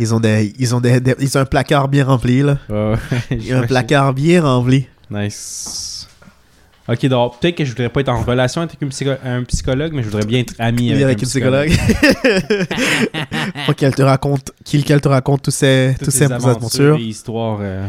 ils 0.00 0.14
ont 0.14 0.20
des, 0.20 0.52
ils 0.58 0.74
ont 0.74 0.80
des, 0.80 1.00
des- 1.00 1.14
ils 1.20 1.38
ont 1.38 1.40
un 1.40 1.44
placard 1.46 1.88
bien 1.88 2.04
rempli, 2.04 2.42
là. 2.42 2.58
Ouais, 2.68 2.96
un 3.52 3.62
placard 3.62 4.12
bien 4.12 4.42
rempli. 4.42 4.86
Nice. 5.10 5.91
Ok, 6.88 7.06
donc 7.06 7.38
peut-être 7.38 7.54
que 7.56 7.64
je 7.64 7.70
voudrais 7.70 7.88
pas 7.90 8.00
être 8.00 8.08
en 8.08 8.22
relation 8.22 8.60
avec 8.60 8.76
un, 8.82 8.86
psycho- 8.88 9.18
un 9.24 9.44
psychologue, 9.44 9.92
mais 9.94 10.02
je 10.02 10.08
voudrais 10.08 10.26
bien 10.26 10.40
être 10.40 10.54
ami 10.58 10.90
avec, 10.90 11.00
y 11.00 11.04
un 11.04 11.06
avec 11.06 11.22
une 11.22 11.28
psychologue. 11.28 11.70
Faut 13.66 13.72
qu'elle 13.74 13.94
te 13.94 14.02
raconte, 14.02 14.50
qu'il 14.64 14.84
qu'elle 14.84 15.00
te 15.00 15.08
raconte 15.08 15.42
tous 15.42 15.50
ces, 15.50 15.94
Toutes 15.98 16.06
tous 16.06 16.10
ces 16.10 16.26
ces 16.26 16.32
aventures. 16.32 16.96
et 16.96 17.02
histoires, 17.02 17.58
euh, 17.60 17.86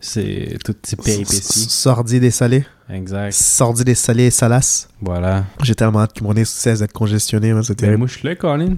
c'est 0.00 0.56
toutes 0.64 0.84
ces 0.86 0.96
péripéties. 0.96 1.66
Sordide 1.68 2.24
et 2.24 2.30
salé. 2.30 2.64
Exact. 2.90 3.32
Sordide 3.32 3.88
et 3.88 3.94
salé 3.94 4.24
et 4.24 4.30
salace. 4.30 4.88
Voilà. 5.00 5.44
J'ai 5.62 5.74
tellement 5.74 6.00
hâte 6.00 6.12
que 6.12 6.22
mon 6.22 6.34
nez 6.34 6.44
cesse 6.44 6.80
d'être 6.80 6.92
congestionné, 6.92 7.52
c'est 7.62 7.70
Ben, 7.70 7.76
terrible. 7.76 7.98
moi, 7.98 8.06
je 8.08 8.18
suis 8.18 8.28
là, 8.28 8.34
Colin. 8.36 8.76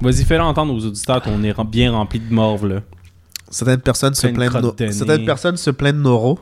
Vas-y, 0.00 0.24
fais-le 0.24 0.42
entendre 0.42 0.74
aux 0.74 0.84
auditeurs 0.84 1.22
qu'on 1.22 1.42
est 1.42 1.54
bien 1.70 1.92
rempli 1.92 2.20
de 2.20 2.32
morve, 2.32 2.66
là. 2.68 2.80
Certaines 3.50 3.80
personnes 3.80 4.14
se 4.14 4.26
plaignent 4.26 4.52
no- 4.60 4.74
certaines 4.90 5.24
personnes 5.24 5.56
se 5.56 5.70
plaignent 5.70 6.02
de. 6.02 6.38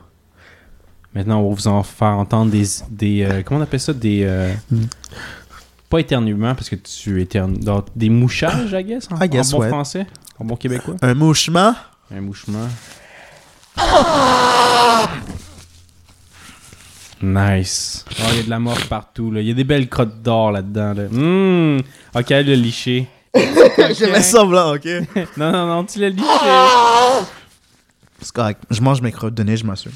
Maintenant, 1.15 1.39
on 1.39 1.49
va 1.49 1.55
vous 1.55 1.67
en 1.67 1.81
faire 1.81 2.09
entendre 2.09 2.51
des. 2.51 2.65
des 2.89 3.23
euh, 3.23 3.41
comment 3.43 3.59
on 3.61 3.63
appelle 3.63 3.79
ça? 3.79 3.93
Des. 3.93 4.23
euh, 4.23 4.53
Hmm. 4.69 4.83
Pas 5.89 5.99
éternuements, 5.99 6.55
parce 6.55 6.67
que 6.69 6.75
tu 6.75 7.21
éternues. 7.21 7.59
Des 7.95 8.09
mouchages, 8.09 8.71
I 8.73 8.83
guess, 8.83 9.07
en, 9.11 9.21
I 9.23 9.29
guess, 9.29 9.53
en 9.53 9.57
bon 9.57 9.63
ouais. 9.63 9.69
français, 9.69 10.07
en 10.39 10.45
bon 10.45 10.55
québécois. 10.55 10.95
Un 11.01 11.13
mouchement? 11.13 11.73
Un 12.13 12.21
mouchement. 12.21 12.67
Nice. 17.21 18.05
Oh, 18.11 18.23
il 18.31 18.37
y 18.37 18.39
a 18.39 18.43
de 18.43 18.49
la 18.49 18.59
mort 18.59 18.77
partout. 18.89 19.31
là. 19.31 19.41
Il 19.41 19.47
y 19.47 19.51
a 19.51 19.53
des 19.53 19.63
belles 19.63 19.87
crottes 19.87 20.21
d'or 20.21 20.51
là-dedans. 20.51 20.93
Là. 20.93 21.03
Mmh. 21.09 21.79
Ok, 22.15 22.31
elle 22.31 22.47
l'a 22.49 22.55
liché. 22.55 23.07
Je 23.35 24.11
mets 24.11 24.21
semblant, 24.21 24.75
ok? 24.75 24.85
Non, 25.37 25.51
non, 25.51 25.65
non, 25.67 25.85
tu 25.85 25.99
l'as 25.99 26.09
liché. 26.09 26.25
C'est 28.21 28.31
correct. 28.33 28.61
Je 28.69 28.81
mange 28.81 29.01
mes 29.01 29.11
crottes 29.11 29.33
de 29.33 29.43
nez, 29.43 29.55
je 29.57 29.65
m'assure. 29.65 29.91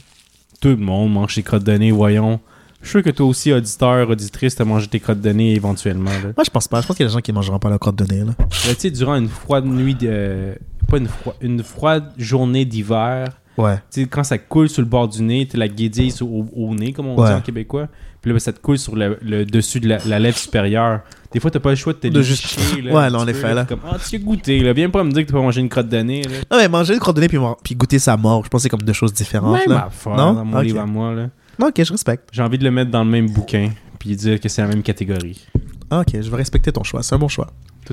Tout 0.62 0.70
le 0.70 0.78
monde 0.78 1.14
mange 1.14 1.36
ses 1.36 1.44
crottes 1.44 1.64
de 1.64 1.72
nez, 1.72 1.92
voyons. 1.92 2.40
Je 2.82 2.88
suis 2.88 2.92
sûr 2.92 3.04
que 3.04 3.10
toi 3.10 3.26
aussi, 3.26 3.52
auditeur, 3.52 4.10
auditrice, 4.10 4.56
t'as 4.56 4.66
mangé 4.66 4.88
tes 4.88 5.00
crottes 5.00 5.22
de 5.22 5.30
nez 5.30 5.54
éventuellement. 5.54 6.12
Là. 6.12 6.34
Moi, 6.36 6.44
je 6.46 6.50
pense 6.50 6.68
pas. 6.68 6.82
Je 6.82 6.88
pense 6.88 6.96
qu'il 6.96 7.06
y 7.06 7.08
a 7.08 7.10
des 7.10 7.14
gens 7.14 7.22
qui 7.22 7.32
mangeront 7.32 7.60
pas 7.60 7.70
leurs 7.70 7.80
crottes 7.80 7.96
de 7.96 8.06
nez, 8.06 8.20
là. 8.20 8.34
Là, 8.38 8.74
tu 8.74 8.76
sais, 8.76 8.92
durant 8.92 9.16
une 9.16 9.28
froide 9.30 9.66
nuit 9.66 9.96
de. 9.96 10.56
Pas 10.88 10.98
une 10.98 11.08
froide. 11.08 11.36
Une 11.42 11.64
froide 11.64 12.14
journée 12.18 12.66
d'hiver. 12.66 13.39
Ouais. 13.60 13.78
Tu 13.92 14.08
quand 14.08 14.24
ça 14.24 14.38
coule 14.38 14.70
sur 14.70 14.82
le 14.82 14.88
bord 14.88 15.08
du 15.08 15.22
nez, 15.22 15.48
t'as 15.52 15.58
la 15.58 15.68
guédille 15.68 16.14
au, 16.22 16.46
au 16.56 16.74
nez, 16.76 16.94
comme 16.94 17.08
on 17.08 17.16
Ouais. 17.20 17.28
dit 17.28 17.34
en 17.34 17.42
québécois. 17.42 17.88
Puis 18.22 18.30
là, 18.30 18.34
ben, 18.36 18.40
ça 18.40 18.52
te 18.52 18.60
coule 18.60 18.78
sur 18.78 18.96
le, 18.96 19.18
le 19.22 19.46
dessus 19.46 19.80
de 19.80 19.88
la, 19.88 19.98
la 20.06 20.20
lèvre 20.20 20.38
supérieure. 20.38 21.02
Des 21.32 21.40
fois, 21.40 21.50
t'as 21.52 21.60
pas 21.60 21.70
le 21.70 21.76
choix 21.78 21.94
de 21.94 22.00
te 22.00 22.08
De 22.08 22.22
juste- 22.22 22.58
là, 22.84 22.92
Ouais, 22.94 23.10
là, 23.10 23.18
en 23.20 23.28
effet, 23.28 23.54
là. 23.54 23.64
Comme, 23.66 23.80
ah, 23.90 23.98
tu 24.10 24.16
as 24.16 24.20
goûté, 24.20 24.60
là. 24.60 24.74
Viens 24.74 24.90
pas 24.90 25.04
me 25.04 25.12
dire 25.12 25.22
que 25.22 25.28
tu 25.28 25.34
peux 25.34 25.40
manger 25.40 25.62
une 25.62 25.70
crotte 25.70 25.88
de 25.88 25.98
nez, 26.00 26.24
là. 26.24 26.30
Non, 26.52 26.58
mais 26.58 26.68
manger 26.68 26.94
une 26.96 27.00
crotte 27.00 27.16
de 27.16 27.22
nez 27.22 27.30
puis, 27.64 27.76
goûter 27.76 28.00
sa 28.00 28.18
mort, 28.18 28.44
je 28.44 28.50
pense 28.50 28.60
que 28.60 28.64
c'est 28.64 28.70
comme 28.70 28.82
deux 28.82 28.94
choses 28.94 29.14
différentes, 29.14 29.58
Même 29.60 29.70
là. 29.70 29.86
affaire 29.88 30.16
Non? 30.16 30.34
dans 30.34 30.44
mon 30.46 30.60
livre 30.60 30.82
à 30.82 30.86
moi, 30.86 31.14
là. 31.14 31.30
Non, 31.58 31.68
ok, 31.68 31.82
je 31.84 31.92
respecte. 31.92 32.30
J'ai 32.32 32.42
envie 32.42 32.58
de 32.58 32.64
le 32.66 32.72
mettre 32.72 32.92
dans 32.92 33.04
le 33.04 33.10
même 33.10 33.30
bouquin, 33.30 33.70
puis 34.00 34.16
dire 34.16 34.40
que 34.40 34.50
c'est 34.50 34.62
la 34.62 34.68
même 34.68 34.82
catégorie. 34.84 35.46
Ah, 35.90 36.02
ok, 36.02 36.22
je 36.22 36.30
vais 36.30 36.38
respecter 36.38 36.72
ton 36.72 36.84
choix. 36.84 37.02
C'est 37.04 37.16
un 37.16 37.20
bon 37.20 37.28
choix. 37.30 37.48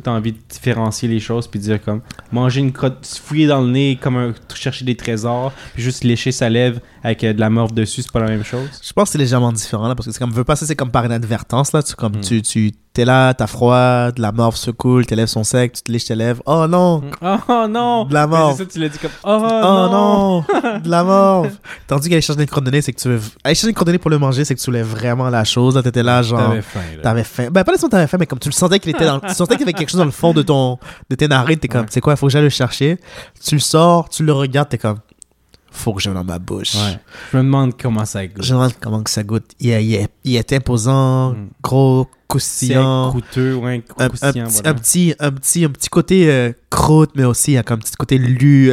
Envie 0.06 0.32
de 0.32 0.38
différencier 0.48 1.08
les 1.08 1.20
choses, 1.20 1.48
puis 1.48 1.58
dire 1.58 1.82
comme 1.82 2.00
manger 2.30 2.60
une 2.60 2.72
crotte, 2.72 3.04
se 3.04 3.20
fouiller 3.20 3.46
dans 3.46 3.60
le 3.60 3.70
nez 3.70 3.98
comme 4.00 4.16
un, 4.16 4.34
chercher 4.54 4.84
des 4.84 4.94
trésors, 4.94 5.52
puis 5.74 5.82
juste 5.82 6.04
lécher 6.04 6.32
sa 6.32 6.48
lèvre 6.48 6.80
avec 7.06 7.24
euh, 7.24 7.32
de 7.32 7.40
la 7.40 7.50
morve 7.50 7.72
dessus, 7.72 8.02
c'est 8.02 8.10
pas 8.12 8.20
la 8.20 8.26
même 8.28 8.44
chose? 8.44 8.68
Je 8.82 8.92
pense 8.92 9.04
que 9.08 9.12
c'est 9.12 9.18
légèrement 9.18 9.52
différent, 9.52 9.88
là, 9.88 9.94
parce 9.94 10.06
que 10.06 10.12
c'est 10.12 10.18
comme, 10.18 10.32
veux 10.32 10.44
pas, 10.44 10.56
ça, 10.56 10.66
c'est 10.66 10.76
comme 10.76 10.90
par 10.90 11.04
inadvertance, 11.06 11.72
là. 11.72 11.82
Tu, 11.82 11.94
comme, 11.94 12.16
Hmm. 12.16 12.20
tu, 12.20 12.42
tu, 12.42 12.72
t'es 12.92 13.04
là, 13.04 13.32
t'as 13.34 13.46
froid, 13.46 14.10
de 14.10 14.20
la 14.22 14.32
morve 14.32 14.56
se 14.56 14.70
coule, 14.70 15.06
tes 15.06 15.14
lèvres 15.16 15.28
sont 15.28 15.44
secs, 15.44 15.72
tu 15.72 15.82
te 15.82 15.92
lèches 15.92 16.06
tes 16.06 16.14
lèvres. 16.14 16.42
Oh 16.46 16.66
non! 16.68 17.02
Oh 17.22 17.66
non! 17.68 18.04
De 18.06 18.14
la 18.14 18.26
morve. 18.26 18.56
c'est 18.56 18.64
ça, 18.64 18.70
tu 18.70 18.78
l'as 18.80 18.88
dit 18.88 18.98
comme 18.98 19.10
Oh, 19.24 19.38
Oh 19.40 19.88
non! 19.90 19.90
non! 19.90 20.78
de 20.80 20.88
la 20.90 21.04
morve! 21.04 21.50
Tandis 21.86 22.08
qu'aller 22.08 22.20
chercher 22.22 22.40
une 22.40 22.46
crotte 22.48 22.64
de 22.64 22.70
nez, 22.70 22.80
c'est 22.82 22.92
que 22.92 23.00
tu 23.00 23.08
veux. 23.08 23.20
Aller 23.44 23.54
chercher 23.54 23.68
une 23.68 23.74
crotte 23.74 23.86
de 23.88 23.92
nez 23.92 23.98
pour 23.98 24.10
le 24.10 24.18
manger, 24.18 24.44
c'est 24.44 24.54
que 24.54 24.60
tu 24.60 24.66
voulais 24.66 24.82
vraiment 24.82 25.28
la 25.30 25.44
chose, 25.44 25.74
là. 25.76 25.82
T'étais 25.82 26.02
là, 26.02 26.22
genre. 26.22 26.40
T'avais 26.40 26.62
faim, 26.62 26.80
là. 26.96 27.02
T'avais 27.02 27.24
faim. 27.24 27.48
Ben, 27.52 27.62
pas 27.64 27.72
nécessairement 27.72 27.90
t'avais 27.90 28.06
faim, 28.06 28.16
mais 28.18 28.26
comme 28.26 28.38
tu 28.40 28.48
le 28.48 28.54
sentais 28.54 28.78
qu'il 28.80 28.90
était 28.90 29.04
dans. 29.06 29.20
tu 29.20 29.32
sentais 29.34 29.54
qu'il 29.56 29.60
y 29.66 29.68
avait 29.68 29.72
quelque 29.74 29.90
chose 29.90 29.98
dans 29.98 30.04
le 30.04 30.10
fond 30.10 30.32
de 30.32 30.42
ton. 30.42 30.78
de 31.08 31.14
tes 31.16 31.28
narines, 31.28 31.58
t'es 31.58 31.68
comme, 31.68 31.82
Ouais. 31.82 31.86
c'est 31.90 32.00
quoi, 32.00 32.14
il 32.14 32.16
faut 32.16 32.26
que 32.26 32.32
j'aille 32.32 32.42
le 32.42 32.48
chercher. 32.48 32.98
Tu 33.46 33.54
le 33.54 33.60
sors, 33.60 34.08
tu 34.08 34.24
le 34.24 34.32
regardes, 34.32 34.68
t'es 34.70 34.78
comme, 34.78 34.98
faut 35.76 35.92
que 35.94 36.00
j'aille 36.02 36.14
dans 36.14 36.24
ma 36.24 36.38
bouche. 36.38 36.74
Ouais. 36.74 36.98
Je 37.32 37.36
me 37.38 37.42
demande 37.42 37.76
comment 37.80 38.04
ça 38.04 38.26
goûte. 38.26 38.42
Je 38.44 38.52
me 38.54 38.58
demande 38.58 38.72
comment 38.80 39.02
que 39.02 39.10
ça 39.10 39.22
goûte. 39.22 39.44
Il 39.60 39.70
est, 39.70 39.84
il 39.84 39.94
est, 39.94 40.08
il 40.24 40.36
est 40.36 40.52
imposant, 40.52 41.32
Mm. 41.32 41.48
gros, 41.62 42.08
croustillant. 42.28 43.12
coûteux, 43.12 43.54
ouais, 43.54 43.82
Un, 43.98 44.04
un 44.06 44.08
petit, 44.10 44.20
voilà. 44.40 44.68
un, 44.70 44.74
petit, 44.74 45.14
un, 45.18 45.30
petit, 45.32 45.64
un 45.64 45.68
petit 45.70 45.88
côté 45.88 46.30
euh, 46.30 46.52
croûte, 46.70 47.10
mais 47.14 47.24
aussi 47.24 47.52
il 47.52 47.54
y 47.54 47.58
a 47.58 47.62
comme 47.62 47.76
un 47.78 47.82
petit 47.82 47.94
côté 47.96 48.18
lu. 48.18 48.72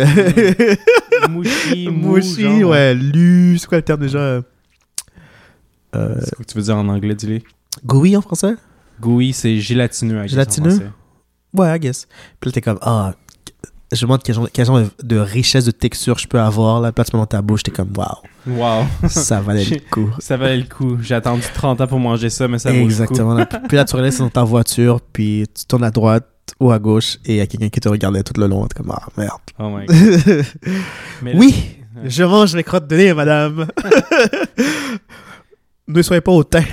Mouchi, 1.29 1.87
mou, 1.89 2.15
Mouchi, 2.15 2.41
genre. 2.59 2.71
ouais, 2.71 2.93
lu. 2.95 3.57
C'est 3.59 3.67
quoi 3.67 3.77
le 3.77 3.83
terme 3.83 4.01
déjà? 4.01 4.19
Euh, 4.19 4.41
C'est 6.21 6.35
quoi 6.35 6.45
que 6.45 6.51
tu 6.51 6.57
veux 6.57 6.63
dire 6.63 6.77
en 6.77 6.87
anglais, 6.87 7.15
dis-le? 7.15 7.39
Gooey 7.85 8.15
en 8.15 8.21
français? 8.21 8.55
Gooey, 8.99 9.31
c'est 9.33 9.57
gélatineux. 9.59 10.17
I 10.17 10.21
guess, 10.23 10.31
Gélatineux? 10.31 10.91
Ouais, 11.53 11.75
I 11.75 11.79
guess. 11.79 12.07
Puis 12.39 12.49
là, 12.49 12.51
t'es 12.51 12.61
comme, 12.61 12.79
ah, 12.81 13.13
je 13.93 14.05
me 14.05 14.07
demande 14.07 14.23
quel 14.23 14.35
genre, 14.35 14.47
quel 14.51 14.65
genre 14.65 14.79
de, 14.81 14.89
de 15.03 15.17
richesse 15.17 15.65
de 15.65 15.71
texture 15.71 16.17
je 16.17 16.27
peux 16.27 16.39
avoir. 16.39 16.81
Là, 16.81 16.91
mets 16.97 17.03
dans 17.13 17.25
ta 17.25 17.41
bouche, 17.41 17.63
t'es 17.63 17.71
comme, 17.71 17.91
waouh, 17.95 18.17
Wow. 18.45 18.83
ça 19.07 19.39
valait 19.41 19.63
le 19.63 19.79
coup. 19.91 20.09
ça 20.19 20.35
valait 20.37 20.57
le 20.57 20.63
coup. 20.63 20.97
J'ai 21.01 21.15
attendu 21.15 21.43
30 21.53 21.81
ans 21.81 21.87
pour 21.87 21.99
manger 21.99 22.29
ça, 22.29 22.47
mais 22.47 22.59
ça 22.59 22.69
vaut 22.71 22.75
le 22.77 22.81
coup. 22.83 22.89
Exactement. 22.89 23.45
Puis 23.67 23.77
là, 23.77 23.85
tu 23.85 23.95
regardes 23.95 24.17
dans 24.17 24.29
ta 24.29 24.43
voiture, 24.43 24.99
puis 25.01 25.45
tu 25.57 25.65
tournes 25.65 25.83
à 25.85 25.91
droite 25.91 26.27
ou 26.59 26.71
à 26.71 26.79
gauche, 26.79 27.17
et 27.25 27.33
il 27.33 27.37
y 27.37 27.41
a 27.41 27.47
quelqu'un 27.47 27.69
qui 27.69 27.79
te 27.79 27.89
regardait 27.89 28.23
tout 28.23 28.39
le 28.39 28.47
long. 28.47 28.65
T'es 28.67 28.75
comme, 28.81 28.91
ah, 28.91 29.07
merde. 29.17 29.39
Oh 29.59 29.69
my 29.69 29.85
god. 29.85 30.45
Mais 31.21 31.33
là- 31.33 31.39
oui, 31.39 31.55
je 32.05 32.23
mange 32.23 32.55
les 32.55 32.63
crottes 32.63 32.87
de 32.87 32.95
nez, 32.97 33.13
madame. 33.13 33.67
ne 35.87 36.01
soyez 36.01 36.21
pas 36.21 36.31
hautain. 36.31 36.63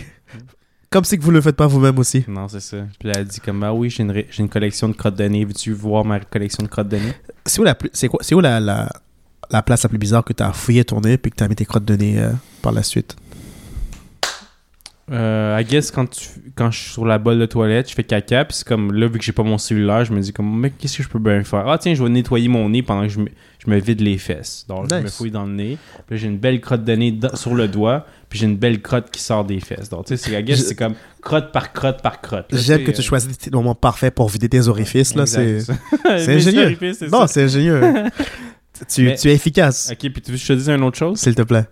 Comme 0.93 1.05
si 1.05 1.17
que 1.19 1.23
vous 1.23 1.31
le 1.31 1.41
faites 1.41 1.55
pas 1.55 1.69
vous-même 1.69 1.97
aussi. 2.01 2.25
Non, 2.27 2.49
c'est 2.49 2.59
ça. 2.61 2.79
Puis 2.99 3.09
elle 3.15 3.25
dit 3.25 3.39
comme, 3.41 3.63
ah 3.63 3.73
oui, 3.73 3.91
j'ai 3.91 4.03
une, 4.03 4.11
ré- 4.11 4.27
j'ai 4.29 4.43
une 4.43 4.49
collection 4.49 4.89
de 4.89 4.95
crottes 4.95 5.15
de 5.15 5.25
nez. 5.25 5.45
Veux-tu 5.45 5.73
voir 5.73 6.05
ma 6.05 6.19
collection 6.19 6.65
de 6.65 6.69
crottes 6.69 6.89
de 6.89 6.97
nez? 6.97 7.13
C'est 7.47 7.61
où 7.61 7.65
la, 7.65 7.77
plus- 7.77 7.91
c'est 7.93 8.09
quoi, 8.09 8.19
c'est 8.25 8.35
où 8.35 8.41
la, 8.41 8.59
la, 8.59 8.89
la 9.51 9.63
place 9.63 9.85
la 9.85 9.89
plus 9.89 9.99
bizarre 9.99 10.25
que 10.25 10.33
t'as 10.33 10.51
fouillé 10.53 10.85
ton 10.85 11.01
nez, 11.01 11.17
puis 11.17 11.31
que 11.31 11.37
t'as 11.37 11.47
mis 11.47 11.55
tes 11.55 11.65
crottes 11.65 11.85
de 11.85 11.95
nez 11.95 12.19
euh, 12.19 12.33
par 12.61 12.73
la 12.73 12.83
suite? 12.83 13.15
Euh, 15.11 15.59
I 15.61 15.65
guess 15.65 15.91
quand, 15.91 16.07
tu, 16.09 16.29
quand 16.55 16.71
je 16.71 16.79
suis 16.79 16.91
sur 16.93 17.05
la 17.05 17.19
bolle 17.19 17.39
de 17.41 17.47
toilette, 17.47 17.89
je 17.91 17.95
fais 17.95 18.05
caca, 18.05 18.45
puis 18.45 18.57
c'est 18.59 18.67
comme 18.67 18.93
là, 18.93 19.09
vu 19.09 19.19
que 19.19 19.25
j'ai 19.25 19.33
pas 19.33 19.43
mon 19.43 19.59
cellulaire, 19.59 20.05
je 20.05 20.13
me 20.13 20.21
dis 20.21 20.33
comme, 20.33 20.61
mais 20.61 20.71
qu'est-ce 20.71 20.99
que 20.99 21.03
je 21.03 21.09
peux 21.09 21.19
bien 21.19 21.43
faire? 21.43 21.67
Ah 21.69 21.79
tiens, 21.79 21.95
je 21.95 22.03
vais 22.03 22.09
nettoyer 22.09 22.47
mon 22.49 22.69
nez 22.69 22.83
pendant 22.83 23.03
que 23.03 23.09
je 23.09 23.19
me, 23.19 23.27
je 23.65 23.69
me 23.71 23.79
vide 23.81 24.01
les 24.03 24.19
fesses. 24.19 24.65
Donc 24.69 24.89
je 24.89 24.95
me 24.97 25.09
fouille 25.09 25.31
dans 25.33 25.47
le 25.47 25.53
nez, 25.53 25.79
puis 26.07 26.15
là, 26.15 26.17
j'ai 26.17 26.29
une 26.29 26.39
belle 26.39 26.61
crotte 26.61 26.85
de 26.85 26.93
nez 26.93 27.11
dans- 27.11 27.35
sur 27.35 27.55
le 27.57 27.67
doigt, 27.67 28.07
puis 28.29 28.39
j'ai 28.39 28.47
une 28.47 28.57
belle 28.57 28.81
crotte 28.81 29.11
qui 29.11 29.21
sort 29.21 29.45
des 29.45 29.59
fesses. 29.59 29.89
Donc 29.89 30.07
tu 30.07 30.17
sais, 30.17 30.31
I 30.41 30.45
guess 30.45 30.59
Je- 30.59 30.63
c'est 30.63 30.75
comme 30.77 30.95
crotte 31.21 31.51
par 31.51 31.73
crotte 31.73 32.03
par 32.03 32.21
crotte. 32.21 32.47
J'aime 32.53 32.85
que 32.85 32.93
tu 32.93 33.03
choisis 33.03 33.31
le 33.47 33.57
moment 33.57 33.75
parfait 33.75 34.13
pour 34.13 34.29
vider 34.29 34.49
tes 34.49 34.69
orifices, 34.69 35.15
là. 35.17 35.27
C'est, 35.27 35.59
ingénieux. 36.09 36.77
non, 37.11 37.27
c'est 37.27 37.43
ingénieux. 37.45 37.81
Tu, 38.89 39.03
Mais- 39.05 39.17
tu 39.17 39.29
es 39.29 39.35
efficace, 39.35 39.91
Ok, 39.93 40.11
puis 40.11 40.23
tu 40.23 40.31
veux 40.31 40.39
que 40.39 40.43
je 40.43 40.47
te 40.49 40.53
dise 40.55 40.71
une 40.71 40.83
autre 40.85 40.97
chose? 40.97 41.19
s'il 41.19 41.35
te 41.35 41.43
plaît. 41.43 41.65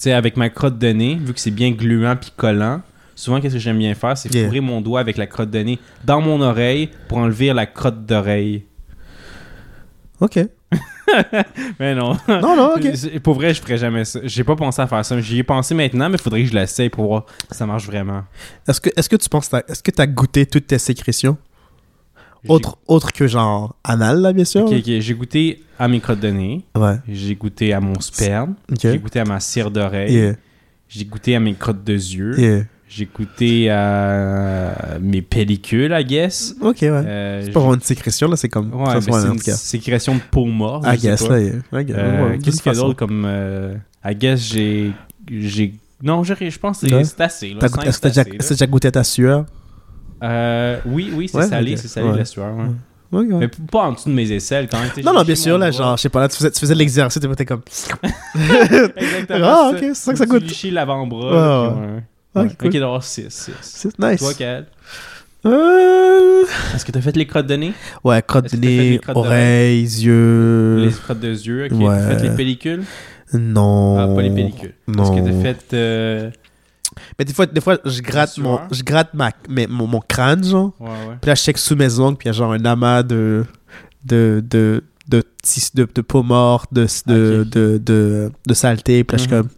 Tu 0.00 0.04
sais, 0.04 0.12
avec 0.12 0.38
ma 0.38 0.48
crotte 0.48 0.78
de 0.78 0.88
nez, 0.88 1.16
vu 1.16 1.34
que 1.34 1.40
c'est 1.40 1.50
bien 1.50 1.72
gluant 1.72 2.16
puis 2.16 2.30
collant, 2.34 2.80
souvent, 3.14 3.38
qu'est-ce 3.38 3.52
que 3.52 3.60
j'aime 3.60 3.76
bien 3.76 3.94
faire? 3.94 4.16
C'est 4.16 4.32
Yeah. 4.34 4.46
fourrer 4.46 4.60
mon 4.60 4.80
doigt 4.80 4.98
avec 4.98 5.18
la 5.18 5.26
crotte 5.26 5.50
de 5.50 5.58
nez 5.58 5.78
dans 6.04 6.22
mon 6.22 6.40
oreille 6.40 6.88
pour 7.06 7.18
enlever 7.18 7.52
la 7.52 7.66
crotte 7.66 8.06
d'oreille. 8.06 8.64
Ok. 10.18 10.38
Mais 11.78 11.94
non. 11.94 12.16
Non, 12.26 12.56
non, 12.56 12.76
ok. 12.76 13.18
Pour 13.20 13.34
vrai, 13.34 13.52
je 13.52 13.60
ferais 13.60 13.76
jamais 13.76 14.06
ça. 14.06 14.20
J'ai 14.22 14.42
pas 14.42 14.56
pensé 14.56 14.80
à 14.80 14.86
faire 14.86 15.04
ça. 15.04 15.20
J'y 15.20 15.40
ai 15.40 15.42
pensé 15.42 15.74
maintenant, 15.74 16.08
mais 16.08 16.16
il 16.16 16.20
faudrait 16.22 16.44
que 16.44 16.48
je 16.48 16.54
l'essaye 16.54 16.88
pour 16.88 17.04
voir 17.06 17.26
si 17.50 17.58
ça 17.58 17.66
marche 17.66 17.84
vraiment. 17.84 18.22
Est-ce 18.66 18.80
que, 18.80 18.88
est 18.96 19.06
que 19.06 19.16
tu 19.16 19.28
penses, 19.28 19.50
est-ce 19.68 19.82
que 19.82 19.90
tu 19.90 20.00
as 20.00 20.06
goûté 20.06 20.46
toutes 20.46 20.68
tes 20.68 20.78
sécrétions? 20.78 21.36
Autre, 22.48 22.78
autre 22.86 23.12
que 23.12 23.26
genre 23.26 23.74
anal, 23.84 24.20
là, 24.20 24.32
bien 24.32 24.44
sûr? 24.44 24.64
Ok, 24.64 24.72
ok. 24.78 24.84
J'ai 25.00 25.14
goûté 25.14 25.62
à 25.78 25.88
mes 25.88 26.00
crottes 26.00 26.20
de 26.20 26.28
nez. 26.30 26.64
Ouais, 26.76 26.96
J'ai 27.08 27.34
goûté 27.34 27.72
à 27.72 27.80
mon 27.80 28.00
sperme. 28.00 28.54
ok. 28.70 28.78
J'ai 28.82 28.98
goûté 28.98 29.20
à 29.20 29.24
ma 29.24 29.40
cire 29.40 29.70
d'oreille. 29.70 30.12
Yeah, 30.12 30.34
J'ai 30.88 31.04
goûté 31.04 31.36
à 31.36 31.40
mes 31.40 31.54
crottes 31.54 31.84
de 31.84 31.92
yeux. 31.94 32.38
yeah. 32.38 32.62
J'ai 32.92 33.06
goûté 33.06 33.70
à 33.70 34.98
mes 35.00 35.22
pellicules, 35.22 35.94
I 35.96 36.04
guess. 36.04 36.56
Ok, 36.60 36.78
ouais. 36.82 36.88
Euh, 36.90 37.42
c'est 37.44 37.52
pas 37.52 37.60
vraiment 37.60 37.74
une 37.76 37.80
sécrétion, 37.82 38.28
là, 38.28 38.36
c'est 38.36 38.48
comme. 38.48 38.74
Ouais, 38.74 38.94
ben, 38.94 39.00
c'est 39.00 39.12
un 39.12 39.20
c'est 39.20 39.28
une 39.28 39.40
cas. 39.40 39.54
sécrétion 39.54 40.14
de 40.16 40.20
peau 40.30 40.44
morte. 40.46 40.84
I 40.88 40.98
guess, 40.98 41.28
là, 41.28 41.38
yeah. 41.40 41.52
Euh, 41.72 42.30
Ouais, 42.30 42.38
Qu'est-ce 42.42 42.60
qu'il 42.60 42.72
y 42.72 42.74
a 42.74 42.78
d'autre 42.78 42.96
comme. 42.96 43.24
Euh, 43.26 43.74
I 44.04 44.14
guess 44.16 44.40
j'ai. 44.42 44.92
Non, 46.02 46.24
je 46.24 46.58
pense 46.58 46.80
que 46.80 46.88
c'est 47.04 47.20
assez. 47.20 47.48
Est-ce 47.50 47.54
que 47.54 48.00
t'as 48.00 48.08
déjà, 48.08 48.22
assez, 48.22 48.30
là. 48.30 48.36
est-ce 48.40 48.48
que 48.48 48.48
t'as 48.48 48.54
déjà 48.54 48.66
goûté 48.66 48.88
à 48.88 48.92
ta 48.92 49.04
sueur? 49.04 49.44
Euh, 50.22 50.78
oui, 50.86 51.10
oui, 51.14 51.28
c'est 51.28 51.38
Ouais, 51.38 51.46
salé, 51.46 51.76
c'est 51.76 51.88
salé 51.88 52.08
Ouais. 52.08 52.18
la 52.18 52.24
sueur. 52.24 52.54
ouais. 52.54 52.64
Ouais. 53.12 53.24
Ok, 53.24 53.26
ouais. 53.32 53.38
Mais 53.38 53.48
pas 53.70 53.80
en 53.88 53.92
dessous 53.92 54.08
de 54.08 54.14
mes 54.14 54.30
aisselles 54.30 54.68
quand 54.70 54.78
même. 54.78 54.90
tu 54.94 55.02
Non, 55.02 55.12
non, 55.12 55.22
bien 55.24 55.34
sûr, 55.34 55.58
là, 55.58 55.70
genre, 55.72 55.96
je 55.96 56.02
sais 56.02 56.08
pas, 56.08 56.20
là, 56.20 56.28
tu 56.28 56.36
faisais, 56.36 56.50
tu 56.52 56.60
faisais 56.60 56.74
de 56.74 56.78
l'exercice, 56.78 57.20
t'es 57.36 57.44
comme. 57.44 57.62
Exactement. 58.96 59.40
Ah, 59.42 59.70
ok, 59.72 59.78
c'est 59.80 59.94
ça 59.94 60.12
que 60.12 60.18
ça 60.18 60.26
Tu 60.26 60.30
goûte. 60.30 60.62
l'avant-bras. 60.72 61.70
Ouais. 61.74 62.02
Ah, 62.34 62.42
Ouais. 62.42 62.48
cool. 62.58 62.68
Ok, 62.68 62.74
alors 62.76 63.02
6. 63.02 63.26
6. 63.28 63.52
C'est 63.60 63.98
nice. 63.98 64.20
Toi, 64.20 64.32
Euh... 65.46 66.44
est-ce 66.74 66.84
que 66.84 66.92
t'as 66.92 67.00
fait 67.00 67.16
les 67.16 67.26
crottes 67.26 67.46
de 67.46 67.56
nez? 67.56 67.72
Ouais, 68.04 68.22
crotte 68.22 68.44
Est-ce 68.46 68.56
de 68.56 68.60
nez, 68.60 68.98
crottes 69.02 69.16
oreilles, 69.16 69.82
yeux. 69.82 70.84
Les 70.84 70.90
crottes 70.92 71.18
de 71.20 71.30
yeux, 71.32 71.64
ok. 71.64 71.78
Ouais. 71.80 71.86
T'as 71.96 72.18
fait 72.18 72.28
les 72.28 72.36
pellicules? 72.36 72.82
Non. 73.32 73.98
Ah, 73.98 74.14
pas 74.14 74.22
les 74.22 74.30
pellicules. 74.30 74.74
Non. 74.86 75.02
Est-ce 75.04 75.22
que 75.22 75.28
t'as 75.28 75.42
fait. 75.42 75.64
euh, 75.74 76.30
Mais 77.18 77.24
des 77.24 77.32
fois, 77.32 77.46
des 77.46 77.60
fois 77.60 77.78
je 77.84 78.00
gratte, 78.02 78.36
mon, 78.38 78.56
sueur? 78.56 78.68
je 78.72 78.82
gratte 78.82 79.14
ma, 79.14 79.30
mais, 79.48 79.66
mon, 79.66 79.86
mon 79.86 80.00
crâne, 80.00 80.44
genre. 80.44 80.72
Ouais, 80.80 80.88
ouais. 80.88 81.16
Puis 81.20 81.28
là, 81.28 81.34
je 81.34 81.42
check 81.42 81.58
sous 81.58 81.76
mes 81.76 81.98
ongles, 81.98 82.16
puis 82.16 82.26
il 82.26 82.32
y 82.32 82.34
a 82.34 82.38
genre 82.38 82.52
un 82.52 82.64
amas 82.64 83.02
de. 83.02 83.44
de. 84.04 84.42
de. 84.48 84.82
de, 85.08 85.24
de, 85.74 85.88
de 85.94 86.00
peau 86.02 86.22
morte, 86.22 86.72
de, 86.72 86.86
de, 87.06 87.44
de, 87.44 87.78
de, 87.78 88.30
de 88.46 88.54
saleté. 88.54 89.02
Puis 89.04 89.16
là, 89.16 89.22
je 89.22 89.28
suis 89.28 89.34
Mhm. 89.36 89.42
comme. 89.42 89.50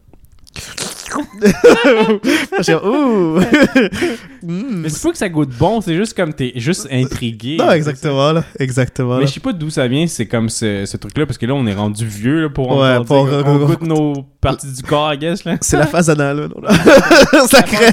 je 0.57 0.61
suis 0.61 0.71
comme, 0.77 0.87
ouh! 0.87 0.89
Mm. 0.89 0.92
Mais 4.45 4.89
c'est 4.89 5.03
pas 5.03 5.13
que 5.13 5.19
ça 5.19 5.29
goûte 5.29 5.51
bon, 5.59 5.81
c'est 5.81 5.95
juste 5.95 6.15
comme 6.17 6.33
t'es 6.35 6.53
juste 6.57 6.89
intrigué. 6.91 7.57
Non, 7.59 7.71
exactement, 7.71 8.33
là. 8.33 8.45
Exactement. 8.59 9.15
Mais 9.17 9.21
là. 9.23 9.27
je 9.27 9.33
sais 9.35 9.41
pas 9.41 9.53
d'où 9.53 9.71
ça 9.71 9.87
vient, 9.87 10.07
c'est 10.07 10.27
comme 10.27 10.49
ce, 10.49 10.85
ce 10.85 10.97
truc-là, 10.97 11.27
parce 11.27 11.39
que 11.39 11.47
là, 11.47 11.55
on 11.55 11.67
est 11.67 11.75
rendu 11.75 12.05
vieux 12.07 12.43
là, 12.43 12.49
pour 12.51 12.77
Ouais, 12.77 12.97
pour- 13.05 13.29
dire 13.29 13.45
qu'on 13.45 13.59
goûte 13.67 13.83
nos 13.83 14.15
parties 14.41 14.73
du 14.73 14.83
corps, 14.83 15.13
I 15.15 15.19
guess. 15.19 15.45
Là. 15.45 15.57
C'est 15.61 15.77
la 15.77 15.87
phase 15.87 16.11
anale, 16.11 16.49
là. 16.61 16.73
ça 17.47 17.59
La 17.59 17.63
crée. 17.63 17.91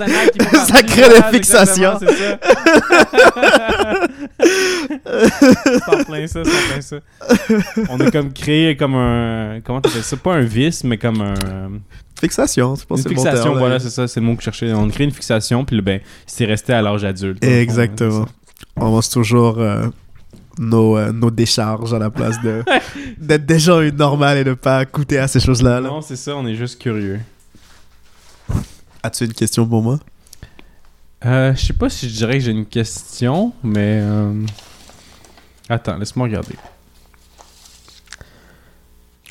ça 0.66 0.82
crée 0.84 1.10
des 1.10 1.38
fixations. 1.38 2.00
exactement, 2.00 2.38
C'est 4.40 4.48
ça. 5.20 5.80
c'est 5.86 5.96
en 5.96 6.04
plein 6.04 6.28
ça, 6.28 6.42
c'est 6.44 6.52
en 6.52 6.72
plein 6.72 6.82
ça. 6.82 6.98
On 7.90 8.00
a 8.00 8.12
comme 8.12 8.32
créé 8.34 8.76
comme 8.76 8.96
un... 8.96 9.60
Comment 9.64 9.82
t'appelles 9.82 10.04
ça? 10.04 10.18
Pas 10.18 10.34
un 10.36 10.42
vice, 10.42 10.84
mais 10.84 10.98
comme 10.98 11.22
un... 11.22 11.34
Fixation, 12.20 12.72
Une 12.74 12.76
c'est 12.76 12.90
le 12.90 12.96
bon 13.16 13.24
fixation, 13.24 13.56
voilà, 13.56 13.80
c'est 13.80 13.90
ça, 13.90 14.08
c'est 14.08 14.20
le 14.20 14.26
mot 14.26 14.34
que 14.36 14.42
je 14.42 14.46
cherchais. 14.46 14.74
On 14.74 14.88
crée 14.90 15.06
une 15.06 15.12
fixation, 15.12 15.64
puis 15.66 15.82
ben, 15.82 16.02
c'est 16.26 16.46
resté 16.46 16.74
à 16.74 16.82
l'âge 16.82 17.04
adulte. 17.06 17.44
fond, 17.44 17.50
Exactement. 17.52 18.22
hein, 18.24 18.28
On 18.76 18.90
mange 18.92 19.10
toujours 19.10 19.60
euh, 19.60 19.88
nos, 20.58 20.98
euh, 20.98 21.12
nos 21.14 21.32
décharges 21.32 21.94
à 21.94 22.00
la 22.00 22.10
place 22.10 22.42
de 22.42 22.64
d'être 23.18 23.46
des 23.46 23.60
gens 23.60 23.80
normales 23.94 24.38
et 24.40 24.44
de 24.44 24.54
pas 24.54 24.84
goûter 24.86 25.18
à 25.18 25.28
ces 25.28 25.40
choses-là. 25.40 25.80
Non, 25.82 26.02
c'est 26.02 26.16
ça, 26.18 26.36
on 26.36 26.46
est 26.46 26.56
juste 26.56 26.82
curieux. 26.82 27.20
As-tu 29.04 29.26
une 29.26 29.34
question 29.34 29.66
pour 29.66 29.82
moi? 29.82 30.00
Euh, 31.26 31.54
je 31.56 31.66
sais 31.68 31.74
pas 31.74 31.90
si 31.90 32.10
je 32.10 32.16
dirais 32.16 32.34
que 32.34 32.44
j'ai 32.46 32.52
une 32.52 32.66
question, 32.66 33.54
mais... 33.64 34.00
euh, 34.02 34.34
Attends, 35.70 35.98
laisse-moi 35.98 36.28
regarder. 36.28 36.56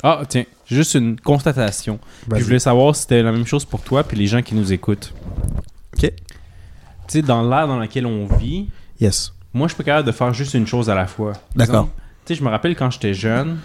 Ah, 0.03 0.21
tiens, 0.27 0.45
juste 0.65 0.95
une 0.95 1.19
constatation. 1.19 1.99
Puis 2.29 2.39
je 2.39 2.45
voulais 2.45 2.59
savoir 2.59 2.95
si 2.95 3.01
c'était 3.03 3.21
la 3.23 3.31
même 3.31 3.45
chose 3.45 3.65
pour 3.65 3.81
toi 3.81 4.03
puis 4.03 4.17
les 4.17 4.27
gens 4.27 4.41
qui 4.41 4.55
nous 4.55 4.71
écoutent. 4.71 5.13
Ok. 5.97 6.01
Tu 6.03 6.11
sais, 7.07 7.21
dans 7.21 7.47
l'ère 7.47 7.67
dans 7.67 7.77
laquelle 7.79 8.05
on 8.05 8.25
vit, 8.37 8.67
Yes. 9.01 9.33
moi, 9.53 9.67
je 9.67 9.73
suis 9.73 9.77
pas 9.77 9.85
capable 9.85 10.07
de 10.07 10.11
faire 10.11 10.33
juste 10.33 10.53
une 10.53 10.67
chose 10.67 10.89
à 10.89 10.95
la 10.95 11.07
fois. 11.07 11.33
D'accord. 11.55 11.89
Tu 12.25 12.33
sais, 12.33 12.39
je 12.39 12.43
me 12.43 12.49
rappelle 12.49 12.75
quand 12.75 12.91
j'étais 12.91 13.13
jeune, 13.13 13.57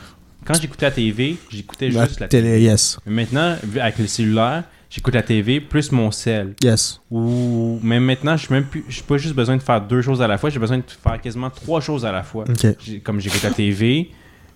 quand 0.44 0.54
j'écoutais 0.60 0.86
la 0.86 0.92
TV, 0.92 1.36
j'écoutais 1.50 1.88
La 1.90 2.06
juste 2.06 2.20
la 2.20 2.28
télé, 2.28 2.60
yes. 2.62 2.98
Mais 3.06 3.22
maintenant, 3.22 3.56
avec 3.80 3.98
le 3.98 4.06
cellulaire, 4.06 4.64
j'écoute 4.90 5.14
la 5.14 5.22
TV 5.22 5.60
plus 5.60 5.92
mon 5.92 6.10
sel. 6.10 6.54
Yes. 6.62 7.00
Ou 7.10 7.78
même 7.82 8.04
maintenant, 8.04 8.36
je 8.36 8.46
suis 8.46 8.54
même 8.54 8.64
plus, 8.64 8.84
j'ai 8.88 9.02
pas 9.02 9.18
juste 9.18 9.34
besoin 9.34 9.56
de 9.56 9.62
faire 9.62 9.80
deux 9.80 10.00
choses 10.02 10.22
à 10.22 10.26
la 10.26 10.38
fois, 10.38 10.48
j'ai 10.50 10.58
besoin 10.58 10.78
de 10.78 10.84
faire 10.86 11.20
quasiment 11.20 11.50
trois 11.50 11.80
choses 11.80 12.04
à 12.06 12.12
la 12.12 12.22
fois. 12.22 12.44
Ok. 12.48 12.74
J'ai- 12.84 13.00
Comme 13.00 13.20
j'écoute 13.20 13.42
la 13.42 13.50
TV, 13.50 14.10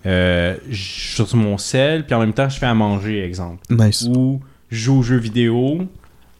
euh, 0.05 0.55
je 0.69 0.81
suis 0.81 1.25
sur 1.25 1.35
mon 1.35 1.57
sel, 1.57 2.05
puis 2.05 2.15
en 2.15 2.19
même 2.19 2.33
temps, 2.33 2.49
je 2.49 2.57
fais 2.57 2.65
à 2.65 2.73
manger, 2.73 3.23
exemple. 3.23 3.59
Nice. 3.69 4.03
Ou 4.03 4.39
je 4.69 4.77
joue 4.77 4.99
aux 4.99 5.03
jeux 5.03 5.17
vidéo, 5.17 5.81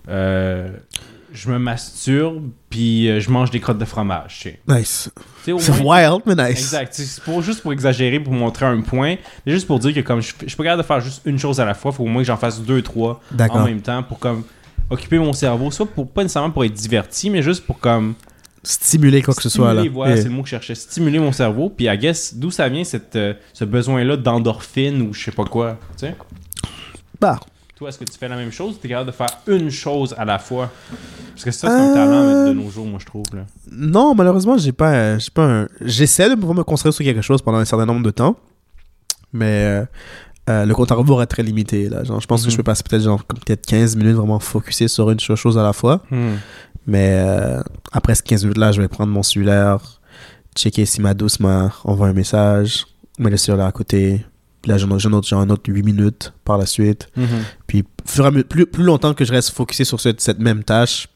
euh, 0.08 0.70
je 1.34 1.50
me 1.50 1.60
masturbe, 1.60 2.50
puis 2.70 3.10
euh, 3.10 3.20
je 3.20 3.30
mange 3.30 3.52
des 3.52 3.60
crottes 3.60 3.78
de 3.78 3.86
fromage. 3.86 4.40
tu 4.42 4.50
sais. 4.50 4.60
Nice. 4.68 5.12
C'est 5.44 5.52
wild, 5.54 6.22
mais 6.26 6.36
nice. 6.36 6.60
Exact. 6.60 6.94
C'est 6.94 7.24
pour, 7.24 7.42
juste 7.42 7.62
pour 7.62 7.74
exagérer, 7.74 8.20
pour 8.20 8.34
montrer 8.34 8.66
un 8.66 8.82
point. 8.82 9.16
C'est 9.46 9.52
juste 9.52 9.68
pour 9.68 9.80
dire 9.80 9.94
que 9.94 10.02
comme 10.02 10.22
je, 10.22 10.34
je 10.42 10.48
suis 10.48 10.58
pas 10.58 10.64
capable 10.64 10.84
de 10.84 10.88
faire 10.88 11.02
juste 11.02 11.22
une 11.26 11.38
chose 11.38 11.60
à 11.60 11.66
la 11.66 11.74
fois, 11.74 11.92
faut 11.92 12.04
au 12.04 12.08
moins 12.08 12.22
que 12.22 12.28
j'en 12.28 12.38
fasse 12.38 12.62
deux, 12.62 12.82
trois 12.82 13.22
en 13.38 13.66
même 13.66 13.82
temps 13.82 14.04
pour 14.04 14.20
comme 14.20 14.44
occuper 14.90 15.20
mon 15.20 15.34
cerveau. 15.34 15.70
Soit 15.72 15.86
pour 15.86 16.08
pas 16.10 16.24
nécessairement 16.24 16.52
pour 16.52 16.64
être 16.66 16.74
diverti, 16.74 17.30
mais 17.30 17.42
juste 17.42 17.66
pour 17.66 17.80
comme 17.80 18.16
Stimuler 18.72 19.24
quoi 19.24 19.34
que 19.34 19.42
ce 19.42 19.50
soit 19.50 19.74
là. 19.74 19.84
Voilà, 19.92 20.16
c'est 20.18 20.26
le 20.26 20.30
mot 20.30 20.42
que 20.44 20.48
je 20.48 20.52
cherchais. 20.52 20.76
Stimuler 20.76 21.18
mon 21.20 21.32
cerveau. 21.32 21.70
Puis 21.76 21.88
I 21.88 21.98
guess 21.98 22.36
d'où 22.36 22.52
ça 22.52 22.70
vient 22.70 22.84
cette, 22.84 23.16
euh, 23.16 23.34
ce 23.54 23.66
besoin-là 23.66 24.16
d'endorphine 24.16 25.02
ou 25.02 25.14
je 25.14 25.24
sais 25.24 25.32
pas 25.32 25.44
quoi. 25.46 25.78
Tu 25.98 26.06
sais? 26.06 26.16
Bah. 27.20 27.40
Toi, 27.76 27.90
est-ce 27.90 27.98
que 27.98 28.04
tu 28.04 28.18
fais 28.18 28.28
la 28.28 28.36
même 28.36 28.52
chose? 28.52 28.76
Ou 28.76 28.78
t'es 28.78 28.90
capable 28.90 29.10
de 29.10 29.16
faire 29.16 29.30
une 29.48 29.70
chose 29.72 30.14
à 30.18 30.26
la 30.26 30.38
fois? 30.38 30.70
Parce 31.34 31.46
que 31.46 31.52
ça, 31.52 31.68
c'est 31.70 31.74
un 31.74 31.94
talent 31.94 32.12
Euh, 32.12 32.50
de 32.50 32.54
nos 32.54 32.70
jours, 32.70 32.86
moi, 32.86 33.00
je 33.02 33.06
trouve. 33.06 33.24
Là. 33.34 33.46
Non, 33.72 34.14
malheureusement, 34.14 34.58
j'ai 34.58 34.74
pas, 34.74 34.92
euh, 34.94 35.18
j'ai 35.20 35.32
pas 35.34 35.46
un... 35.46 35.68
J'essaie 35.82 36.30
de 36.30 36.36
pouvoir 36.36 36.56
me 36.56 36.64
concentrer 36.64 36.92
sur 36.92 37.06
quelque 37.06 37.22
chose 37.22 37.42
pendant 37.42 37.58
un 37.58 37.66
certain 37.66 37.86
nombre 37.86 38.04
de 38.04 38.12
temps, 38.12 38.36
mais 39.32 39.64
euh, 39.64 39.86
euh, 40.50 40.66
le 40.66 40.74
compte 40.76 40.92
à 40.92 40.96
rebours 40.96 41.22
est 41.22 41.28
très 41.28 41.42
limité. 41.44 41.88
Là. 41.88 42.04
Genre, 42.04 42.20
je 42.20 42.28
pense 42.28 42.42
que 42.42 42.48
Mhm. 42.48 42.52
je 42.52 42.58
peux 42.58 42.64
passer 42.64 42.84
peut-être 42.88 43.04
genre 43.04 43.24
peut-être 43.24 43.66
15 43.66 43.96
minutes 43.96 44.16
vraiment 44.16 44.40
focusé 44.40 44.88
sur 44.90 45.10
une 45.12 45.20
cho- 45.22 45.36
chose 45.38 45.58
à 45.58 45.64
la 45.64 45.72
fois, 45.74 46.04
Hmm. 46.12 46.36
Mais 46.88 47.12
euh, 47.22 47.62
après 47.92 48.16
ces 48.16 48.24
15 48.24 48.44
minutes-là, 48.44 48.72
je 48.72 48.82
vais 48.82 48.88
prendre 48.88 49.12
mon 49.12 49.24
cellulaire, 49.24 50.02
checker 50.56 50.86
si 50.86 51.02
ma 51.02 51.14
douce 51.14 51.40
m'a 51.40 51.72
envoyé 51.84 52.12
un 52.12 52.16
message, 52.16 52.86
mettre 53.18 53.32
le 53.32 53.38
cellulaire 53.38 53.66
à 53.68 53.72
côté, 53.72 54.26
puis 54.62 54.72
là, 54.72 54.78
j'en 54.78 54.94
ai, 54.96 55.00
j'en 55.00 55.18
ai- 55.18 55.24
j'en 55.24 55.40
ai 55.42 55.46
un 55.46 55.50
autre 55.52 55.64
8 55.72 55.84
minutes 55.84 56.34
par 56.44 56.58
la 56.58 56.66
suite. 56.66 57.08
Mhm. 57.16 57.26
Puis 57.68 57.84
plus, 58.50 58.66
plus 58.66 58.84
longtemps 58.84 59.14
que 59.14 59.24
je 59.24 59.32
reste 59.32 59.52
focusé 59.52 59.86
sur 59.86 60.00
cette, 60.02 60.20
cette 60.22 60.40
même 60.40 60.64
tâche, 60.64 61.08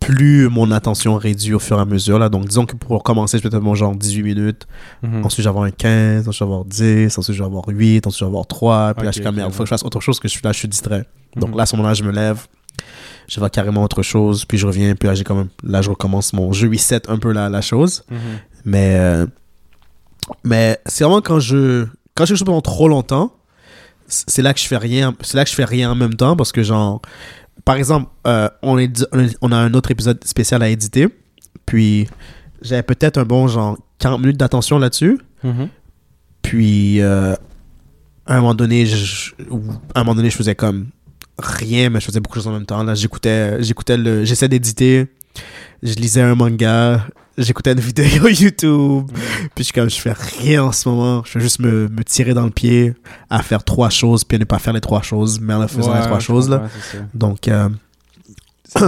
plus 0.00 0.48
mon 0.48 0.70
attention 0.70 1.16
réduit 1.16 1.54
au 1.54 1.58
fur 1.58 1.76
et 1.78 1.80
à 1.80 1.84
mesure. 1.84 2.18
Là. 2.18 2.28
Donc 2.28 2.46
disons 2.46 2.66
que 2.66 2.76
pour 2.76 3.02
commencer, 3.02 3.36
je 3.38 3.42
vais 3.42 3.48
peut-être 3.50 3.60
avoir 3.60 3.74
genre 3.74 3.94
18 3.94 4.22
minutes. 4.22 4.66
Mhm. 5.02 5.24
Ensuite, 5.24 5.38
je 5.38 5.42
vais 5.44 5.48
avoir 5.50 5.64
un 5.64 5.70
15, 5.70 6.28
ensuite, 6.28 6.38
je 6.38 6.44
vais 6.44 6.50
avoir 6.50 6.64
10, 6.64 7.18
ensuite, 7.18 7.36
je 7.36 7.42
vais 7.42 7.46
avoir 7.46 7.64
8, 7.68 8.06
ensuite, 8.06 8.20
je 8.20 8.24
vais 8.24 8.28
avoir 8.28 8.46
3. 8.46 8.94
Puis 8.94 9.04
là, 9.04 9.10
je 9.10 9.16
suis 9.16 9.24
comme, 9.24 9.36
merde, 9.36 9.52
faut 9.52 9.64
que 9.64 9.66
je 9.66 9.70
fasse 9.70 9.84
autre 9.84 10.00
chose 10.00 10.18
que 10.20 10.28
je 10.28 10.32
suis 10.32 10.40
là, 10.44 10.52
je 10.52 10.58
suis 10.58 10.68
distrait. 10.68 11.04
Donc 11.36 11.50
Mhm. 11.50 11.56
là, 11.56 11.62
à 11.64 11.66
ce 11.66 11.76
moment-là, 11.76 11.94
je 11.94 12.04
me 12.04 12.12
lève, 12.12 12.46
je 13.28 13.40
vais 13.40 13.50
carrément 13.50 13.82
autre 13.84 14.02
chose, 14.02 14.44
puis 14.44 14.58
je 14.58 14.66
reviens, 14.66 14.94
puis 14.94 15.08
là, 15.08 15.14
j'ai 15.14 15.24
quand 15.24 15.34
même, 15.34 15.48
là, 15.62 15.82
je 15.82 15.90
recommence 15.90 16.32
mon, 16.32 16.52
je 16.52 16.66
reset 16.66 17.08
un 17.10 17.18
peu 17.18 17.32
la, 17.32 17.48
la 17.48 17.60
chose. 17.60 18.04
Mhm. 18.10 18.18
Mais, 18.64 18.96
euh, 18.98 19.26
mais 20.44 20.78
c'est 20.86 21.04
vraiment 21.04 21.20
quand 21.20 21.40
je, 21.40 21.86
quand 22.14 22.24
je 22.24 22.34
chose 22.34 22.44
pendant 22.44 22.60
trop 22.60 22.88
longtemps, 22.88 23.32
c'est 24.06 24.42
là 24.42 24.54
que 24.54 24.60
je 24.60 24.66
fais 24.66 24.76
rien, 24.78 25.14
c'est 25.20 25.36
là 25.36 25.44
que 25.44 25.50
je 25.50 25.54
fais 25.54 25.64
rien 25.64 25.90
en 25.90 25.94
même 25.94 26.14
temps 26.14 26.36
parce 26.36 26.52
que 26.52 26.62
genre, 26.62 27.00
par 27.64 27.76
exemple, 27.76 28.10
euh, 28.26 28.48
on, 28.62 28.78
est, 28.78 29.06
on 29.42 29.52
a 29.52 29.56
un 29.56 29.74
autre 29.74 29.90
épisode 29.90 30.22
spécial 30.24 30.62
à 30.62 30.68
éditer, 30.68 31.08
puis 31.66 32.08
j'avais 32.62 32.82
peut-être 32.82 33.18
un 33.18 33.24
bon 33.24 33.46
genre 33.48 33.76
40 33.98 34.20
minutes 34.20 34.36
d'attention 34.38 34.78
là-dessus, 34.78 35.18
Mhm. 35.44 35.68
puis 36.42 37.00
euh, 37.00 37.34
à 38.26 38.34
un 38.36 38.40
moment 38.40 38.54
donné, 38.54 38.86
je, 38.86 39.32
à 39.94 40.00
un 40.00 40.04
moment 40.04 40.14
donné, 40.14 40.30
je 40.30 40.36
faisais 40.36 40.54
comme 40.54 40.86
rien, 41.38 41.90
mais 41.90 42.00
je 42.00 42.06
faisais 42.06 42.20
beaucoup 42.20 42.38
de 42.38 42.42
choses 42.42 42.48
en 42.48 42.54
même 42.54 42.66
temps. 42.66 42.82
Là, 42.82 42.94
j'écoutais, 42.94 43.62
j'écoutais 43.62 43.96
le, 43.96 44.24
j'essayais 44.24 44.48
d'éditer, 44.48 45.06
je 45.82 45.94
lisais 45.94 46.20
un 46.22 46.34
manga, 46.34 47.06
j'écoutais 47.36 47.72
une 47.72 47.80
vidéo 47.80 48.28
YouTube, 48.28 49.06
puis 49.54 49.58
je 49.58 49.62
suis 49.64 49.72
comme, 49.72 49.88
je 49.88 50.00
fais 50.00 50.14
rien 50.40 50.64
en 50.64 50.72
ce 50.72 50.88
moment. 50.88 51.22
Je 51.24 51.34
vais 51.38 51.40
juste 51.44 51.60
me, 51.60 51.88
me 51.88 52.02
tirer 52.04 52.34
dans 52.34 52.44
le 52.44 52.50
pied 52.50 52.94
à 53.30 53.42
faire 53.42 53.62
trois 53.62 53.90
choses, 53.90 54.24
puis 54.24 54.36
à 54.36 54.38
ne 54.38 54.44
pas 54.44 54.58
faire 54.58 54.72
les 54.72 54.80
trois 54.80 55.02
choses, 55.02 55.38
mais 55.40 55.54
en 55.54 55.58
la 55.60 55.68
faisant 55.68 55.94
les 55.94 56.02
trois 56.02 56.18
choses, 56.20 56.48
là. 56.48 56.62
Donc, 57.14 57.46
euh, 57.48 57.68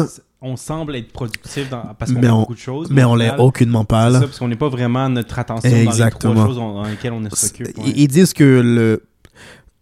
on 0.42 0.56
semble 0.56 0.96
être 0.96 1.12
productif 1.12 1.68
dans- 1.68 1.94
parce 1.98 2.12
qu'on 2.12 2.20
fait 2.20 2.28
beaucoup 2.28 2.54
de 2.54 2.58
choses. 2.58 2.88
mais 2.90 3.04
on 3.04 3.14
l'est 3.14 3.36
aucunement 3.38 3.84
pas, 3.84 4.06
C'est 4.06 4.12
là. 4.14 4.20
ça, 4.20 4.26
parce 4.26 4.38
qu'on 4.38 4.48
n'est 4.48 4.56
pas 4.56 4.68
vraiment 4.68 5.08
notre 5.08 5.38
attention 5.38 5.70
dans 5.70 5.76
les 5.76 5.82
Exactement. 5.82 6.34
trois 6.34 6.46
choses 6.46 6.56
dans, 6.56 6.74
dans 6.74 6.84
lesquelles 6.88 7.12
on 7.12 7.28
s'occupe. 7.30 7.76
ouais. 7.78 7.92
Ils 7.94 8.08
disent 8.08 8.32
que 8.32 8.44
le. 8.44 9.02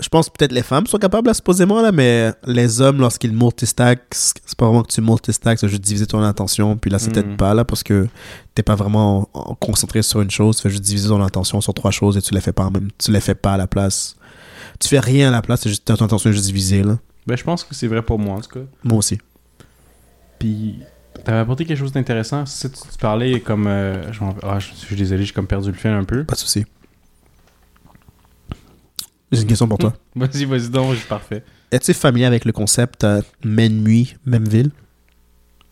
Je 0.00 0.08
pense 0.08 0.30
peut-être 0.30 0.52
les 0.52 0.62
femmes 0.62 0.86
sont 0.86 0.98
capables, 0.98 1.26
là, 1.26 1.34
supposément, 1.34 1.82
là, 1.82 1.90
mais 1.90 2.32
les 2.46 2.80
hommes, 2.80 3.00
lorsqu'ils 3.00 3.32
multistack, 3.32 4.02
c'est 4.12 4.56
pas 4.56 4.66
vraiment 4.66 4.82
que 4.84 4.92
tu 4.92 5.00
multistack, 5.00 5.58
c'est 5.58 5.68
juste 5.68 5.82
diviser 5.82 6.06
ton 6.06 6.22
attention, 6.22 6.76
puis 6.76 6.88
là, 6.90 7.00
c'est 7.00 7.08
Mhm. 7.08 7.12
peut-être 7.14 7.36
pas, 7.36 7.52
là, 7.54 7.64
parce 7.64 7.82
que 7.82 8.06
t'es 8.54 8.62
pas 8.62 8.76
vraiment 8.76 9.28
en- 9.34 9.54
concentré 9.56 10.02
sur 10.02 10.20
une 10.20 10.30
chose, 10.30 10.56
tu 10.56 10.62
fais 10.62 10.70
juste 10.70 10.84
diviser 10.84 11.08
ton 11.08 11.20
attention 11.22 11.60
sur 11.60 11.74
trois 11.74 11.90
choses 11.90 12.16
et 12.16 12.22
tu 12.22 12.32
les 12.32 12.40
fais 12.40 12.52
pas 12.52 12.66
en 12.66 12.70
même, 12.70 12.90
tu 12.96 13.10
les 13.10 13.20
fais 13.20 13.34
pas 13.34 13.54
à 13.54 13.56
la 13.56 13.66
place. 13.66 14.14
Tu 14.78 14.86
fais 14.88 15.00
rien 15.00 15.28
à 15.28 15.30
la 15.32 15.42
place, 15.42 15.62
c'est 15.62 15.68
juste 15.68 15.84
ton 15.84 15.94
attention 15.94 16.30
est 16.30 16.32
juste 16.32 16.46
divisée, 16.46 16.84
là. 16.84 16.98
Ben, 17.26 17.36
je 17.36 17.42
pense 17.42 17.64
que 17.64 17.74
c'est 17.74 17.88
vrai 17.88 18.00
pour 18.02 18.20
moi, 18.20 18.36
en 18.36 18.40
tout 18.40 18.50
cas. 18.50 18.64
Moi 18.84 18.98
aussi. 18.98 19.18
Puis, 20.38 20.78
t'avais 21.24 21.38
apporté 21.38 21.64
quelque 21.64 21.78
chose 21.78 21.92
d'intéressant. 21.92 22.46
Si 22.46 22.70
tu, 22.70 22.76
tu 22.76 22.98
parlais 23.00 23.40
comme. 23.40 23.66
euh, 23.66 24.12
je, 24.12 24.20
ah, 24.44 24.58
je 24.60 24.68
suis 24.74 24.94
désolé, 24.96 25.24
j'ai 25.24 25.32
comme 25.32 25.46
perdu 25.48 25.68
le 25.68 25.74
fil 25.76 25.90
un 25.90 26.04
peu. 26.04 26.24
Pas 26.24 26.34
de 26.34 26.38
souci. 26.38 26.64
J'ai 29.32 29.42
une 29.42 29.46
question 29.48 29.68
pour 29.68 29.78
toi. 29.78 29.94
Vas-y, 30.16 30.44
vas-y 30.44 30.68
donc, 30.70 30.94
c'est 30.96 31.06
parfait. 31.08 31.44
Es-tu 31.70 31.92
familier 31.92 32.24
avec 32.26 32.44
le 32.44 32.52
concept 32.52 33.04
euh, 33.04 33.20
même 33.44 33.82
nuit, 33.82 34.16
même 34.24 34.48
ville? 34.48 34.70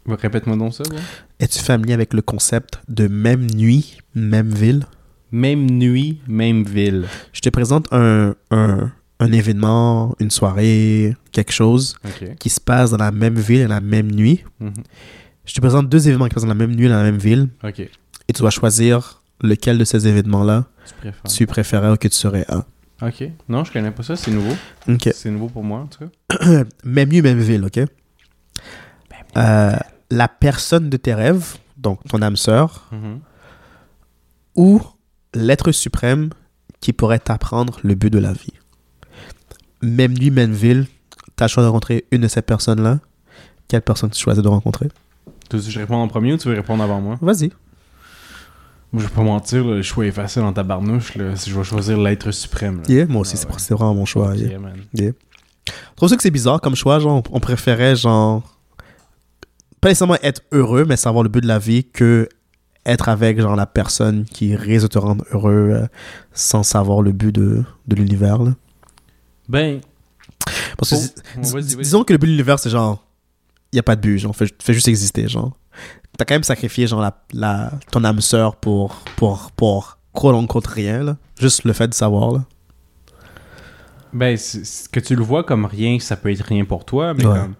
Répète-moi 0.08 0.56
donc 0.56 0.72
ça. 0.74 0.84
ouais. 0.90 1.00
Es-tu 1.40 1.58
familier 1.58 1.94
avec 1.94 2.14
le 2.14 2.22
concept 2.22 2.80
de 2.88 3.08
même 3.08 3.46
nuit, 3.50 3.98
même 4.14 4.50
ville? 4.50 4.84
Même 5.32 5.68
nuit, 5.70 6.20
même 6.28 6.62
ville. 6.64 7.06
Je 7.32 7.40
te 7.40 7.48
présente 7.48 7.88
un, 7.92 8.34
un, 8.50 8.92
un 9.18 9.32
événement, 9.32 10.14
une 10.20 10.30
soirée, 10.30 11.16
quelque 11.32 11.52
chose 11.52 11.96
qui 12.38 12.50
se 12.50 12.60
passe 12.60 12.90
dans 12.92 12.98
la 12.98 13.10
même 13.10 13.34
ville 13.38 13.60
et 13.62 13.66
la 13.66 13.80
même 13.80 14.12
nuit. 14.12 14.44
Mhm. 14.60 14.72
Je 15.44 15.54
te 15.54 15.60
présente 15.60 15.88
deux 15.88 16.06
événements 16.08 16.26
qui 16.26 16.30
se 16.30 16.34
passent 16.34 16.42
dans 16.44 16.48
la 16.48 16.54
même 16.54 16.74
nuit 16.76 16.86
et 16.86 16.88
dans 16.88 16.96
la 16.96 17.02
même 17.10 17.18
ville. 17.18 17.48
Ok. 17.64 17.80
Et 17.80 18.32
tu 18.32 18.40
dois 18.40 18.50
choisir 18.50 19.22
lequel 19.42 19.78
de 19.78 19.84
ces 19.84 20.06
événements-là 20.06 20.66
Tu 20.86 20.94
préfères. 20.94 21.22
tu 21.32 21.46
préférais 21.46 21.90
ou 21.90 21.96
que 21.96 22.08
tu 22.08 22.14
serais 22.16 22.44
à. 22.48 22.64
Ok. 23.02 23.24
Non, 23.48 23.62
je 23.64 23.72
connais 23.72 23.90
pas 23.90 24.02
ça, 24.02 24.16
c'est 24.16 24.30
nouveau. 24.30 24.54
Ok. 24.88 25.10
C'est 25.14 25.30
nouveau 25.30 25.48
pour 25.48 25.62
moi, 25.64 25.80
en 25.80 25.86
tout 25.86 25.98
cas. 26.30 26.64
Même 26.84 27.08
nuit, 27.10 27.20
même 27.22 27.38
ville, 27.40 27.64
ok? 27.64 27.80
Euh, 29.36 29.76
la 30.10 30.28
personne 30.28 30.88
de 30.88 30.96
tes 30.96 31.12
rêves, 31.14 31.56
donc 31.76 32.00
ton 32.08 32.22
âme 32.22 32.36
sœur, 32.36 32.88
Mhm. 32.92 33.20
ou 34.56 34.80
l'être 35.34 35.72
suprême 35.72 36.30
qui 36.80 36.92
pourrait 36.92 37.18
t'apprendre 37.18 37.78
le 37.82 37.94
but 37.94 38.10
de 38.10 38.18
la 38.18 38.32
vie. 38.32 38.52
Même 39.82 40.14
nuit, 40.14 40.30
même 40.30 40.52
ville, 40.52 40.86
tu 41.36 41.42
as 41.42 41.46
le 41.46 41.48
choix 41.50 41.62
de 41.62 41.68
rencontrer 41.68 42.06
une 42.12 42.22
de 42.22 42.28
ces 42.28 42.40
personnes-là. 42.42 43.00
Quelle 43.68 43.82
personne 43.82 44.10
tu 44.10 44.20
choisis 44.22 44.42
de 44.42 44.48
rencontrer? 44.48 44.88
Tu 45.50 45.56
veux 45.56 45.62
que 45.62 45.70
je 45.70 45.78
réponds 45.78 45.96
en 45.96 46.08
premier 46.08 46.32
ou 46.32 46.38
tu 46.38 46.48
veux 46.48 46.54
répondre 46.54 46.82
avant 46.82 47.00
moi? 47.00 47.18
Vas-y. 47.20 47.50
Moi, 48.96 49.02
je 49.02 49.08
vais 49.08 49.14
pas 49.14 49.22
mentir, 49.22 49.62
là, 49.62 49.74
le 49.74 49.82
choix 49.82 50.06
est 50.06 50.10
facile 50.10 50.40
dans 50.40 50.54
ta 50.54 50.62
barnouche. 50.62 51.14
Là, 51.16 51.36
si 51.36 51.50
je 51.50 51.58
vais 51.58 51.64
choisir 51.64 51.98
l'être 51.98 52.30
suprême. 52.30 52.78
là. 52.78 52.82
Yeah, 52.88 53.04
moi 53.06 53.20
aussi, 53.20 53.34
Ah 53.36 53.52
c'est 53.58 53.72
ouais. 53.72 53.76
vraiment 53.76 53.94
mon 53.94 54.06
choix. 54.06 54.34
Yeah. 54.34 54.58
man. 54.58 54.72
Yeah. 54.94 55.12
Je 55.68 55.72
trouve 55.96 56.08
ça 56.08 56.16
que 56.16 56.22
c'est 56.22 56.30
bizarre 56.30 56.60
comme 56.62 56.74
choix. 56.76 56.98
Genre, 56.98 57.22
on 57.30 57.40
préférait, 57.40 57.94
genre, 57.94 58.42
pas 59.82 59.88
nécessairement 59.88 60.16
être 60.22 60.40
heureux, 60.52 60.86
mais 60.88 60.96
savoir 60.96 61.22
le 61.24 61.28
but 61.28 61.42
de 61.42 61.46
la 61.46 61.58
vie 61.58 61.84
que 61.84 62.26
être 62.86 63.08
avec, 63.10 63.38
genre, 63.38 63.54
la 63.54 63.66
personne 63.66 64.24
qui 64.24 64.56
risque 64.56 64.84
de 64.84 64.88
te 64.88 64.98
rendre 64.98 65.24
heureux 65.32 65.70
euh, 65.72 65.86
sans 66.32 66.62
savoir 66.62 67.02
le 67.02 67.12
but 67.12 67.32
de, 67.34 67.64
de 67.88 67.96
l'univers. 67.96 68.38
Ben, 69.48 69.80
Parce 70.78 70.90
que 70.90 70.96
Oh, 70.96 71.40
dis- 71.60 71.66
dis- 71.66 71.76
disons 71.76 72.04
que 72.04 72.12
le 72.14 72.18
but 72.18 72.26
de 72.28 72.32
l'univers, 72.32 72.58
c'est 72.58 72.70
genre, 72.70 73.04
il 73.72 73.76
n'y 73.76 73.80
a 73.80 73.82
pas 73.82 73.96
de 73.96 74.00
but, 74.00 74.18
genre, 74.18 74.34
fais, 74.34 74.46
fais 74.62 74.72
juste 74.72 74.88
exister, 74.88 75.28
genre. 75.28 75.56
T'as 76.18 76.24
quand 76.24 76.34
même 76.34 76.44
sacrifié, 76.44 76.86
genre, 76.86 77.00
la, 77.02 77.14
la, 77.34 77.72
ton 77.92 78.02
âme 78.04 78.20
sœur 78.20 78.56
pour, 78.56 78.94
pour, 79.16 79.50
pour, 79.52 79.98
quote 80.46 80.66
rien, 80.66 81.02
là. 81.02 81.16
Juste 81.38 81.64
le 81.64 81.72
fait 81.74 81.88
de 81.88 81.94
savoir, 81.94 82.32
là. 82.32 82.44
ben 84.12 84.36
que 84.92 85.00
tu 85.00 85.14
le 85.14 85.22
vois 85.22 85.44
comme 85.44 85.66
rien, 85.66 85.98
ça 86.00 86.16
peut 86.16 86.30
être 86.32 86.40
rien 86.44 86.64
pour 86.64 86.84
toi, 86.84 87.12
mais 87.12 87.26
Ouais. 87.26 87.38
comme 87.38 87.54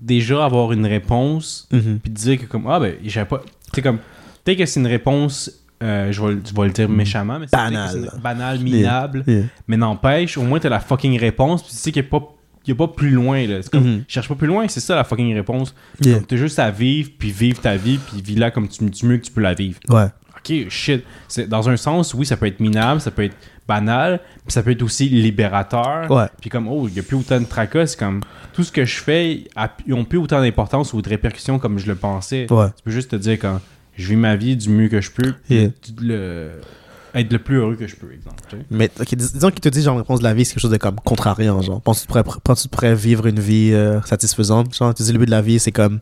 déjà 0.00 0.44
avoir 0.44 0.72
une 0.72 0.86
réponse, 0.86 1.68
Mhm. 1.70 1.98
puis 2.02 2.10
te 2.12 2.18
dire 2.18 2.38
que 2.40 2.46
comme 2.46 2.66
ah 2.66 2.80
ben 2.80 2.94
j'avais 3.04 3.26
pas, 3.28 3.42
tu 3.72 3.82
comme 3.82 3.98
peut-être 4.44 4.58
que 4.58 4.64
c'est 4.66 4.80
une 4.80 4.86
réponse, 4.86 5.50
euh, 5.82 6.10
je 6.12 6.22
vais, 6.22 6.32
le- 6.32 6.42
je 6.48 6.54
vais 6.54 6.66
le 6.66 6.72
dire 6.72 6.88
méchamment, 6.88 7.38
mais 7.38 7.46
c'est 7.52 7.58
une- 7.58 8.08
banale, 8.22 8.58
minable, 8.60 9.24
Yeah. 9.26 9.42
mais 9.68 9.76
n'empêche, 9.76 10.38
au 10.38 10.42
moins 10.42 10.58
t'as 10.60 10.70
la 10.70 10.80
fucking 10.80 11.18
réponse, 11.18 11.62
puis 11.62 11.72
tu 11.72 11.76
sais 11.76 11.92
qu'il 11.92 12.02
n'y 12.02 12.08
a 12.08 12.10
pas 12.18 12.26
y 12.68 12.72
a 12.72 12.74
pas 12.74 12.88
plus 12.88 13.10
loin 13.10 13.46
là. 13.46 13.62
C'est 13.62 13.70
comme 13.70 13.84
Mhm. 13.96 14.04
cherche 14.08 14.28
pas 14.28 14.34
plus 14.34 14.46
loin, 14.46 14.66
c'est 14.68 14.80
ça 14.80 14.94
la 14.94 15.04
fucking 15.04 15.34
réponse. 15.34 15.74
Yeah. 16.04 16.20
T'as 16.26 16.36
juste 16.36 16.58
à 16.58 16.70
vivre, 16.70 17.10
puis 17.18 17.30
vivre 17.30 17.60
ta 17.60 17.76
vie, 17.76 17.98
puis 17.98 18.20
vis-la 18.22 18.50
comme 18.50 18.68
tu, 18.68 18.84
du 18.84 19.06
mieux 19.06 19.16
que 19.18 19.24
tu 19.24 19.32
peux 19.32 19.40
la 19.40 19.54
vivre. 19.54 19.78
Ouais. 19.88 20.06
Ok, 20.36 20.68
shit. 20.70 21.04
C'est, 21.28 21.48
dans 21.48 21.68
un 21.68 21.76
sens, 21.76 22.14
oui, 22.14 22.24
ça 22.24 22.36
peut 22.36 22.46
être 22.46 22.60
minable, 22.60 23.00
ça 23.00 23.10
peut 23.10 23.24
être 23.24 23.36
banal, 23.68 24.20
puis 24.44 24.52
ça 24.52 24.62
peut 24.62 24.70
être 24.70 24.82
aussi 24.82 25.08
libérateur. 25.08 26.10
Ouais. 26.10 26.26
Puis 26.40 26.48
comme, 26.50 26.66
oh, 26.68 26.86
il 26.88 26.94
n'y 26.94 27.00
a 27.00 27.02
plus 27.02 27.16
autant 27.16 27.38
de 27.40 27.44
tracas, 27.46 27.86
c'est 27.88 27.98
comme, 27.98 28.20
tout 28.52 28.62
ce 28.64 28.72
que 28.72 28.84
je 28.84 28.96
fais, 29.00 29.44
a- 29.56 29.70
ils 29.86 29.90
n'ont 29.94 30.04
plus 30.04 30.18
autant 30.18 30.40
d'importance 30.40 30.92
ou 30.92 31.02
de 31.02 31.08
répercussions 31.08 31.58
comme 31.58 31.78
je 31.78 31.86
le 31.86 31.94
pensais. 31.94 32.46
Ouais. 32.50 32.66
Tu 32.76 32.82
peux 32.84 32.90
juste 32.90 33.10
te 33.10 33.16
dire 33.16 33.38
quand 33.38 33.60
je 33.96 34.08
vis 34.08 34.16
ma 34.16 34.34
vie 34.36 34.56
du 34.56 34.70
mieux 34.70 34.88
que 34.88 35.00
je 35.00 35.10
peux, 35.10 35.34
Yeah. 35.48 35.68
le- 36.00 36.50
être 37.14 37.32
le 37.32 37.38
plus 37.38 37.56
heureux 37.56 37.76
que 37.76 37.86
je 37.86 37.96
peux, 37.96 38.12
exemple. 38.12 38.36
tu 38.48 38.56
sais. 38.56 38.62
Mais 38.70 38.90
dis- 39.16 39.32
disons 39.32 39.50
qu'il 39.50 39.60
te 39.60 39.68
dit 39.68 39.82
genre 39.82 39.96
la 39.96 40.02
réponse 40.02 40.20
de 40.20 40.24
la 40.24 40.34
vie 40.34 40.44
c'est 40.44 40.54
quelque 40.54 40.62
chose 40.62 40.70
de 40.70 40.76
comme 40.76 40.96
contrariant 40.96 41.60
genre. 41.62 41.80
Penses-tu 41.80 42.06
que 42.06 42.18
tu 42.18 42.22
pourrais, 42.22 42.56
tu 42.56 42.68
pourrais 42.68 42.94
vivre 42.94 43.26
une 43.26 43.40
vie 43.40 43.72
euh, 43.72 44.00
satisfaisante? 44.02 44.74
Genre 44.74 44.94
tu 44.94 45.02
dis 45.02 45.12
le 45.12 45.18
but 45.18 45.26
de 45.26 45.30
la 45.30 45.42
vie 45.42 45.58
c'est 45.58 45.72
comme 45.72 46.00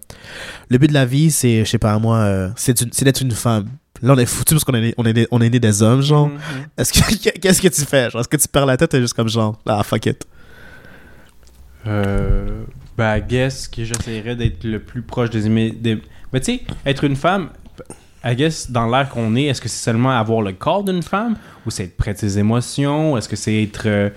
le 0.69 0.79
but 0.79 0.89
de 0.89 0.95
la 0.95 1.07
vie 1.07 1.31
c'est 1.31 1.65
je 1.65 1.71
sais 1.71 1.79
pas 1.79 1.99
moi 1.99 2.19
euh, 2.19 2.51
c'est 2.57 3.03
d'être 3.05 3.23
une 3.23 3.33
femme. 3.33 3.69
Là 4.03 4.15
on 4.15 4.19
est 4.19 4.27
foutu 4.27 4.55
parce 4.55 4.65
qu'on 4.65 4.75
est 4.75 4.95
on 4.97 5.05
est 5.05 5.27
on 5.31 5.41
est 5.41 5.51
né 5.51 5.59
des 5.59 5.83
hommes 5.83 6.03
genre. 6.03 6.29
Mhm. 6.29 6.39
Est-ce 6.77 6.93
que 6.93 7.31
qu'est-ce 7.41 7.63
que 7.63 7.69
tu 7.69 7.83
fais 7.83 8.11
genre? 8.11 8.21
Est-ce 8.21 8.29
que 8.29 8.37
tu 8.37 8.49
perds 8.49 8.67
la 8.67 8.77
tête 8.77 8.93
et 8.95 9.01
juste 9.01 9.15
comme 9.15 9.29
genre 9.29 9.59
ah 9.67 9.83
fuck 9.83 10.07
it. 10.07 10.25
Euh, 11.87 12.65
ben, 12.97 13.17
I 13.17 13.23
guess 13.23 13.69
que 13.69 13.85
j'essaierais 13.85 14.37
d'être 14.37 14.65
le 14.65 14.81
plus 14.81 15.03
proche 15.03 15.31
des... 15.31 15.71
des... 15.71 16.03
Mais 16.33 16.41
tu 16.41 16.57
sais, 16.57 16.63
être 16.85 17.05
une 17.05 17.17
femme, 17.17 17.51
I 18.25 18.35
guess, 18.35 18.71
dans 18.71 18.87
l'air 18.89 19.09
qu'on 19.09 19.37
est, 19.37 19.45
est-ce 19.45 19.61
que 19.61 19.69
c'est 19.69 19.83
seulement 19.85 20.11
avoir 20.11 20.43
le 20.43 20.53
corps 20.53 20.83
d'une 20.85 21.03
femme 21.03 21.37
ou 21.67 21.71
c'est 21.71 21.85
être 21.85 21.97
près 21.97 22.15
de 22.15 22.19
ses 22.19 22.39
émotions? 22.39 23.17
Est-ce 23.17 23.29
que 23.29 23.37
c'est 23.37 23.63
être, 23.63 23.87
euh, 23.87 24.11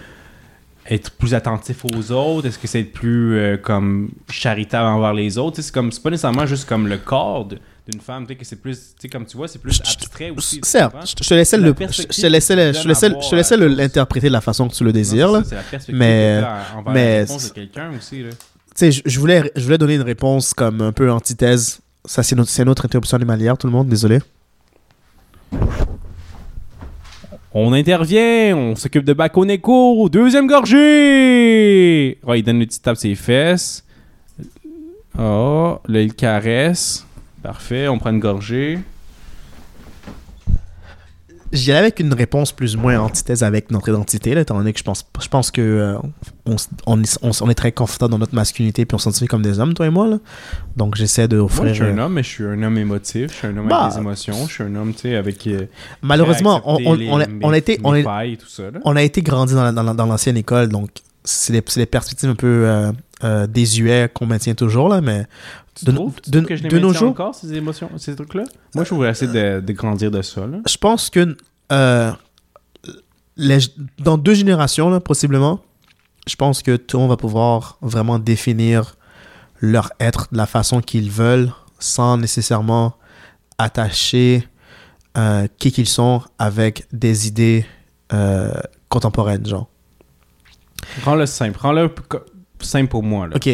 être 0.89 1.11
plus 1.11 1.33
attentif 1.35 1.85
aux 1.85 2.11
autres? 2.11 2.47
Est-ce 2.47 2.57
que 2.57 2.67
c'est 2.67 2.81
être 2.81 2.93
plus 2.93 3.37
euh, 3.37 3.57
comme 3.57 4.09
charitable 4.29 4.87
envers 4.87 5.13
les 5.13 5.37
autres? 5.37 5.61
C'est 5.61 5.71
comme 5.73 5.91
c'est 5.91 6.01
pas 6.01 6.09
nécessairement 6.09 6.45
juste 6.47 6.67
comme 6.67 6.87
le 6.87 6.97
corps 6.97 7.45
d'une 7.47 8.01
femme, 8.01 8.25
peut-être 8.25 8.39
que 8.39 8.45
c'est 8.45 8.55
plus, 8.61 8.77
tu 8.77 9.01
sais, 9.01 9.09
comme 9.09 9.25
tu 9.25 9.37
vois, 9.37 9.47
c'est 9.47 9.59
plus 9.59 9.79
abstrait 9.81 10.29
aussi. 10.31 10.59
Certes, 10.63 10.95
je 11.23 11.27
te 11.29 11.33
laissais 11.33 11.57
le 11.57 11.73
je 12.13 12.21
te 12.21 12.27
laissais 12.27 12.55
le- 12.55 12.73
je 12.73 12.81
te 12.81 12.87
laissais 12.87 13.09
je 13.21 13.29
te 13.29 13.35
laissais 13.35 13.57
l'interpréter 13.57 14.27
de 14.27 14.33
la 14.33 14.41
façon 14.41 14.67
que 14.67 14.73
tu 14.73 14.83
le 14.83 14.91
désires 14.93 15.29
c'est 15.45 15.55
là. 15.55 15.61
Mais- 15.93 16.41
mais-. 16.93 17.25
Tu 18.75 18.91
sais, 18.91 19.01
je 19.05 19.19
voulais, 19.19 19.51
je 19.55 19.63
voulais 19.63 19.77
donner 19.77 19.95
une 19.95 20.01
réponse 20.01 20.53
comme 20.53 20.81
un 20.81 20.91
peu 20.91 21.11
antithèse. 21.11 21.81
Ça, 22.05 22.23
c'est 22.23 22.35
notre, 22.35 22.63
notre 22.63 22.85
interruption 22.85 23.15
animalière, 23.17 23.57
tout 23.57 23.67
le 23.67 23.73
monde, 23.73 23.87
désolé. 23.87 24.19
On 27.53 27.73
intervient, 27.73 28.55
on 28.55 28.75
s'occupe 28.75 29.03
de 29.03 29.13
Bakoneko, 29.13 30.07
deuxième 30.09 30.47
gorgée! 30.47 32.17
Ouais, 32.23 32.39
il 32.39 32.43
donne 32.43 32.61
une 32.61 32.65
petite 32.65 32.81
tape 32.81 32.95
ses 32.95 33.13
fesses. 33.13 33.83
Oh, 35.19 35.79
là, 35.85 36.01
il 36.01 36.13
caresse. 36.13 37.05
Parfait, 37.43 37.87
on 37.89 37.99
prend 37.99 38.11
une 38.11 38.19
gorgée. 38.19 38.79
J'y 41.53 41.71
allais 41.71 41.79
avec 41.81 41.99
une 41.99 42.13
réponse 42.13 42.53
plus 42.53 42.75
ou 42.75 42.79
moins 42.79 42.97
antithèse 42.99 43.43
avec 43.43 43.71
notre 43.71 43.89
identité, 43.89 44.33
là, 44.33 44.41
étant 44.41 44.57
donné 44.57 44.71
que 44.71 44.79
je 44.79 44.83
pense, 44.85 45.05
je 45.21 45.27
pense 45.27 45.51
que 45.51 45.61
euh, 45.61 45.97
on, 46.45 46.55
s- 46.55 46.69
on, 46.85 47.01
est, 47.03 47.17
on 47.21 47.29
s- 47.31 47.41
on 47.41 47.49
est 47.49 47.53
très 47.55 47.73
confortable 47.73 48.11
dans 48.11 48.19
notre 48.19 48.33
masculinité 48.35 48.85
puis 48.85 48.95
on 48.95 48.97
s'identifie 48.97 49.27
comme 49.27 49.41
des 49.41 49.59
hommes, 49.59 49.73
toi 49.73 49.85
et 49.85 49.89
moi. 49.89 50.07
Là. 50.07 50.19
Donc 50.77 50.95
j'essaie 50.95 51.27
de 51.27 51.35
Moi, 51.35 51.45
offrir. 51.45 51.67
je 51.73 51.83
suis 51.83 51.83
un 51.83 51.97
euh, 51.97 52.05
homme, 52.05 52.13
mais 52.13 52.23
je 52.23 52.29
suis 52.29 52.45
un 52.45 52.63
homme 52.63 52.77
émotif, 52.77 53.31
je 53.31 53.35
suis 53.35 53.47
un 53.47 53.57
homme 53.57 53.67
Bah. 53.67 53.81
avec 53.81 53.93
des 53.95 53.99
émotions, 53.99 54.47
je 54.47 54.53
suis 54.53 54.63
un 54.63 54.75
homme, 54.75 54.93
tu 54.93 55.01
sais, 55.01 55.15
avec... 55.15 55.45
euh, 55.47 55.65
malheureusement, 56.01 56.61
on, 56.65 56.93
les- 56.93 57.09
on, 57.09 57.19
a, 57.19 57.25
on 57.43 57.49
a 57.51 57.57
été, 57.57 57.79
on, 57.83 57.91
mes 57.91 57.99
est- 57.99 58.03
failles 58.03 58.33
et 58.33 58.37
tout 58.37 58.47
ça, 58.47 58.63
là. 58.71 58.79
on 58.85 58.95
a 58.95 59.03
été 59.03 59.21
grandi 59.21 59.53
dans, 59.53 59.63
la- 59.63 59.71
dans, 59.73 59.83
la- 59.83 59.93
dans 59.93 60.05
l'ancienne 60.05 60.37
école, 60.37 60.69
donc 60.69 60.89
c'est 61.23 61.53
des, 61.53 61.61
c'est 61.67 61.81
des 61.81 61.85
perspectives 61.85 62.29
un 62.29 62.35
peu 62.35 62.47
euh, 62.65 62.91
euh, 63.23 63.45
désuets 63.45 64.09
qu'on 64.13 64.25
maintient 64.25 64.55
toujours, 64.55 64.89
là, 64.89 65.01
mais 65.01 65.25
Tu 65.75 65.85
de- 65.85 65.91
trouves, 65.93 66.19
tu 66.21 66.29
de- 66.31 66.37
trouves 66.39 66.49
que 66.49 66.55
je 66.55 66.63
les 66.63 66.69
de 66.69 66.79
nos 66.79 66.93
jours- 66.93 67.09
encore, 67.09 67.33
ces 67.35 67.53
émotions, 67.53 67.89
ces 67.97 68.15
trucs-là? 68.15 68.43
Moi, 68.75 68.83
je 68.83 68.93
voudrais 68.93 69.11
essayer 69.11 69.31
de, 69.31 69.61
de 69.61 69.73
grandir 69.73 70.11
de 70.11 70.21
ça, 70.21 70.45
là. 70.45 70.57
je 70.67 70.77
pense 70.77 71.09
que 71.09 71.35
euh, 71.71 72.11
les- 73.37 73.59
dans 73.99 74.17
deux 74.17 74.33
générations, 74.33 74.89
là, 74.89 74.99
possiblement, 74.99 75.61
je 76.27 76.35
pense 76.35 76.61
que 76.61 76.75
tout 76.75 76.97
le 76.97 77.01
monde 77.01 77.09
va 77.09 77.17
pouvoir 77.17 77.77
vraiment 77.81 78.19
définir 78.19 78.95
leur 79.59 79.91
être 79.99 80.27
de 80.31 80.37
la 80.37 80.45
façon 80.45 80.81
qu'ils 80.81 81.09
veulent 81.09 81.51
sans 81.79 82.17
nécessairement 82.17 82.95
attacher 83.57 84.47
euh, 85.17 85.47
qui 85.59 85.71
qu'ils 85.71 85.87
sont 85.87 86.21
avec 86.39 86.85
des 86.91 87.27
idées 87.27 87.65
euh, 88.13 88.51
contemporaines, 88.89 89.45
genre. 89.45 89.67
Prends-le 91.01 91.25
simple. 91.25 91.59
Co- 92.09 92.19
simple 92.59 92.89
pour 92.89 93.03
moi. 93.03 93.27
Là. 93.27 93.35
Ok, 93.35 93.49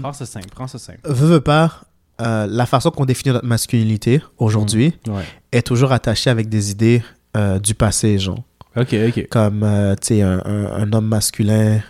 Prends 0.00 0.12
ça 0.12 0.26
simple. 0.26 0.48
Prends 0.54 0.66
ça 0.68 0.78
simple. 0.78 1.00
veux, 1.04 1.26
veux 1.34 1.40
pas, 1.40 1.80
euh, 2.20 2.46
la 2.48 2.66
façon 2.66 2.90
qu'on 2.90 3.04
définit 3.04 3.32
notre 3.34 3.46
masculinité 3.46 4.22
aujourd'hui 4.38 4.94
Ouais. 5.08 5.24
est 5.52 5.62
toujours 5.66 5.92
attachée 5.92 6.30
avec 6.30 6.48
des 6.48 6.70
idées 6.70 7.02
euh, 7.36 7.58
du 7.58 7.74
passé, 7.74 8.18
genre. 8.18 8.42
Ok, 8.76 8.94
ok. 9.08 9.28
Comme, 9.30 9.62
euh, 9.62 9.94
tu 10.00 10.06
sais, 10.08 10.22
un, 10.22 10.40
un- 10.44 10.72
un 10.72 10.92
homme 10.92 11.06
masculin 11.06 11.80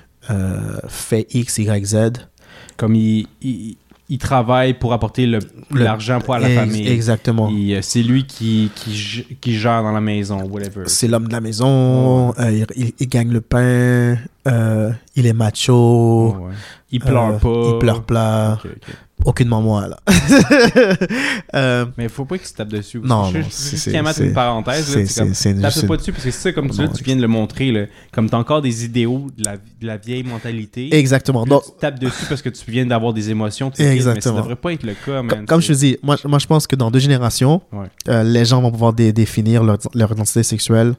fait 0.89 1.27
X, 1.35 1.59
Y, 1.59 1.85
Z. 1.87 1.97
Comme 2.77 2.95
il, 2.95 3.27
il, 3.43 3.77
il 4.11 4.19
travaille 4.19 4.75
pour 4.75 4.93
apporter 4.93 5.27
l'argent 5.71 6.21
pour 6.21 6.35
la 6.37 6.49
Ex- 6.51 6.61
famille. 6.61 6.89
Exactement. 6.89 7.49
Euh, 7.51 7.79
C'est 7.83 8.03
lui 8.03 8.27
qui, 8.27 8.71
qui, 8.75 9.27
qui 9.41 9.55
gère 9.57 9.83
dans 9.83 9.93
la 9.93 10.01
maison, 10.01 10.43
whatever. 10.45 10.83
C'est 10.87 11.09
l'homme 11.09 11.27
de 11.29 11.33
la 11.33 11.41
maison, 11.41 12.35
euh, 12.39 12.51
il, 12.53 12.67
il- 12.77 12.93
il 13.01 13.09
gagne 13.09 13.31
le 13.33 13.41
pain, 13.41 14.17
euh, 14.47 14.91
il 15.17 15.27
est 15.27 15.33
macho, 15.33 16.37
ouais. 16.39 16.55
Il 16.93 17.01
pleure 17.01 17.39
pas. 17.39 17.49
il 17.73 17.79
pleure 17.79 18.03
pas. 18.03 18.61
Aucunement 19.25 19.61
moi 19.63 19.89
là. 19.89 19.99
Euh, 21.55 21.87
Mais 21.97 22.09
faut 22.09 22.25
pas 22.25 22.37
qu'il 22.39 22.47
se 22.47 22.55
tape 22.55 22.69
dessus. 22.69 23.01
Non, 23.03 23.31
je, 23.31 23.39
non, 23.39 23.45
c'est- 23.51 23.93
une 24.25 24.33
parenthèse. 24.33 24.89
là, 24.97 25.03
comme- 25.17 25.27
une- 25.53 25.61
Tape 25.63 25.87
pas 25.87 25.97
dessus 25.97 26.13
parce 26.13 26.25
que 26.25 26.31
c'est 26.31 26.41
ça, 26.41 26.53
comme 26.53 26.71
tu, 26.71 26.81
là, 26.81 26.89
tu 26.89 27.05
viens 27.05 27.17
de 27.17 27.21
le 27.21 27.29
montrer, 27.29 27.71
là, 27.71 27.87
comme 28.13 28.29
t'as 28.29 28.39
encore 28.39 28.61
des 28.63 28.85
idéaux 28.85 29.27
de 29.37 29.45
la, 29.45 29.57
de 29.57 29.87
la 29.87 29.97
vieille 29.97 30.25
mentalité. 30.25 30.95
Exactement. 30.95 31.45
Donc, 31.47 31.65
tu 31.65 31.71
tapes 31.81 31.99
dessus 32.01 32.25
parce 32.29 32.43
que 32.43 32.49
tu 32.49 32.71
viens 32.71 32.87
d'avoir 32.87 33.13
des 33.13 33.31
émotions. 33.31 33.71
tu 33.71 33.83
Exactement. 33.83 34.35
Mais 34.35 34.39
ça 34.39 34.43
devrait 34.43 34.57
pas 34.57 34.73
être 34.73 34.83
le 34.83 34.95
cas, 34.95 35.23
man. 35.23 35.29
comme, 35.29 35.47
comme 35.47 35.61
je 35.61 35.69
te 35.69 35.73
dis, 35.75 35.97
moi, 36.03 36.17
moi 36.25 36.39
je 36.39 36.47
pense 36.47 36.67
que 36.67 36.77
dans 36.77 36.91
deux 36.91 36.99
générations, 36.99 37.63
Ouais. 37.73 37.87
euh, 38.09 38.23
les 38.25 38.45
gens 38.45 38.61
vont 38.61 38.71
pouvoir 38.73 38.93
dé- 38.93 39.13
définir 39.13 39.63
leur, 39.63 39.79
leur 39.95 40.13
identité 40.13 40.43
sexuelle 40.43 40.95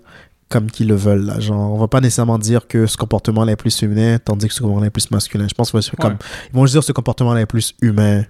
comme 0.50 0.70
qu'ils 0.70 0.88
le 0.88 0.96
veulent. 0.96 1.26
Là. 1.26 1.40
Genre, 1.40 1.74
on 1.74 1.78
va 1.78 1.88
pas 1.88 2.02
nécessairement 2.02 2.38
dire 2.38 2.68
que 2.68 2.86
ce 2.86 2.98
comportement-là 2.98 3.54
est 3.54 3.56
plus 3.56 3.76
féminin, 3.76 4.18
tandis 4.24 4.48
que 4.48 4.54
ce 4.54 4.60
comportement-là 4.60 4.88
est 4.88 4.92
plus 4.92 5.10
masculin. 5.12 5.48
Je 5.50 5.54
pense 5.56 5.72
que 5.72 5.82
c'est 5.82 5.96
comme, 5.96 6.14
Ouais. 6.14 6.18
ils 6.52 6.56
vont 6.56 6.64
juste 6.66 6.74
dire 6.76 6.84
ce 6.84 6.92
comportement-là 6.92 7.42
est 7.42 7.46
plus 7.46 7.74
humain. 7.82 8.24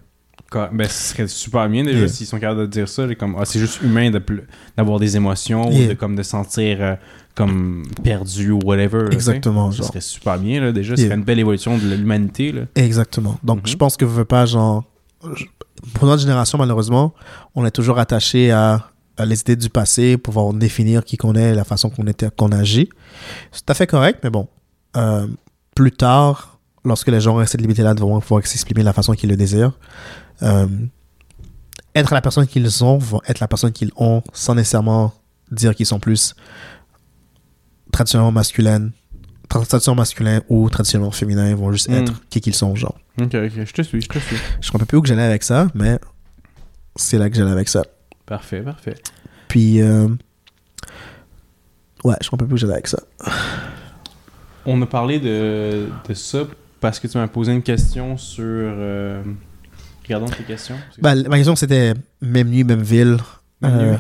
Quoi, 0.52 0.70
Ben, 0.72 0.88
ce 0.88 1.14
serait 1.14 1.28
super 1.28 1.68
bien 1.68 1.84
déjà 1.84 2.00
Yeah. 2.00 2.08
s'ils 2.08 2.28
sont 2.28 2.40
capables 2.40 2.62
de 2.62 2.66
dire 2.68 2.88
ça. 2.88 3.04
comme, 3.16 3.36
ah, 3.40 3.46
c'est 3.46 3.60
juste 3.60 3.82
humain 3.82 4.12
de 4.12 4.22
d'avoir 4.78 5.00
des 5.00 5.18
émotions 5.18 5.68
ou 5.70 5.88
de, 5.88 5.94
comme, 5.94 6.16
de 6.16 6.24
sentir 6.24 6.78
euh, 6.80 6.96
comme 7.34 7.84
perdu 8.04 8.52
ou 8.52 8.60
whatever. 8.64 9.08
Exactement, 9.12 9.72
genre. 9.72 9.88
serait 9.88 10.02
super 10.02 10.38
bien, 10.38 10.62
là, 10.62 10.72
déjà. 10.72 10.96
Ce 10.96 11.02
Yeah. 11.02 11.10
serait 11.10 11.18
une 11.20 11.26
belle 11.26 11.40
évolution 11.40 11.78
de 11.78 11.94
l'humanité. 11.96 12.54
Exactement. 12.76 13.38
Donc, 13.44 13.62
Mhm. 13.62 13.68
je 13.68 13.76
pense 13.76 13.98
que 13.98 14.06
je 14.06 14.12
veux 14.12 14.24
pas, 14.26 14.46
genre, 14.46 14.84
pour 15.96 16.08
notre 16.08 16.22
génération, 16.22 16.58
malheureusement, 16.58 17.14
on 17.56 17.66
est 17.66 17.72
toujours 17.72 17.98
attaché 18.00 18.52
à 18.52 18.92
les 19.24 19.40
idées 19.42 19.56
du 19.56 19.70
passé 19.70 20.18
pouvoir 20.18 20.52
définir 20.54 21.04
qui 21.06 21.16
qu'on 21.18 21.36
est, 21.36 21.54
la 21.56 21.64
façon 21.64 21.90
qu'on 21.90 22.06
était, 22.08 22.30
qu'on 22.36 22.52
agit. 22.52 22.90
C'est 23.52 23.66
tout 23.66 23.72
à 23.72 23.76
fait 23.76 23.88
correct, 23.88 24.20
mais 24.24 24.30
bon, 24.30 24.48
euh, 24.98 25.28
plus 25.76 25.92
tard, 25.92 26.60
lorsque 26.84 27.08
les 27.08 27.22
gens 27.22 27.38
ont 27.40 27.46
cette 27.46 27.62
liberté-là 27.62 27.94
de 27.94 28.02
vraiment 28.02 28.20
pouvoir 28.20 28.46
s'exprimer 28.46 28.82
de 28.82 28.86
la 28.86 28.94
façon 28.94 29.14
qu'ils 29.14 29.30
le 29.30 29.38
désirent, 29.38 29.78
euh, 30.42 30.68
être 31.96 32.14
la 32.14 32.22
personne 32.22 32.46
qu'ils 32.46 32.70
sont, 32.70 32.98
vont 32.98 33.22
être 33.28 33.40
la 33.40 33.48
personne 33.48 33.72
qu'ils 33.72 33.92
ont, 33.96 34.22
sans 34.34 34.56
nécessairement 34.56 35.14
dire 35.52 35.74
qu'ils 35.76 35.86
sont 35.86 36.00
plus 36.00 36.36
traditionnellement 37.92 38.32
masculins, 38.34 38.90
traditionnellement 39.48 40.02
masculins 40.02 40.42
ou 40.50 40.70
traditionnellement 40.70 41.12
féminins, 41.12 41.50
ils 41.50 41.56
vont 41.56 41.72
juste 41.72 41.88
Mm. 41.90 41.94
être 41.94 42.14
qui 42.30 42.42
qu'ils 42.42 42.56
sont, 42.56 42.76
genre. 42.76 42.98
Ok, 43.22 43.34
ok. 43.36 43.52
Je 43.66 43.72
te 43.72 43.82
suis, 43.82 44.02
je 44.02 44.10
te 44.10 44.20
suis. 44.20 44.36
Je 44.60 44.72
ne 44.74 44.80
sais 44.80 44.86
plus 44.86 44.98
où 44.98 45.02
que 45.02 45.08
j'allais 45.08 45.24
avec 45.24 45.44
ça, 45.44 45.68
mais 45.74 46.00
c'est 46.98 47.18
là 47.18 47.30
que 47.30 47.36
j'allais 47.36 47.52
avec 47.52 47.70
ça. 47.70 47.84
Parfait, 48.26 48.62
parfait. 48.62 48.96
Puis, 49.48 49.82
euh, 49.82 50.08
ouais, 52.04 52.16
je 52.22 52.30
sais 52.30 52.38
plus 52.38 52.54
où 52.54 52.58
j'allais 52.58 52.74
avec 52.74 52.88
ça. 52.88 53.00
On 54.66 54.82
a 54.82 54.86
parlé 54.88 55.20
de, 55.20 55.88
de 56.08 56.14
ça 56.14 56.40
parce 56.80 57.00
que 57.00 57.08
tu 57.08 57.18
m'as 57.18 57.28
posé 57.28 57.54
une 57.54 57.62
question 57.64 58.18
sur. 58.18 58.44
euh, 58.46 59.22
Regardons 60.04 60.26
tes 60.28 60.44
questions. 60.44 60.76
Bah, 61.00 61.16
ma 61.16 61.38
question, 61.38 61.56
c'était 61.56 61.94
même 62.22 62.50
nuit, 62.50 62.64
même 62.64 62.82
ville. 62.82 63.18
Euh, 63.70 63.96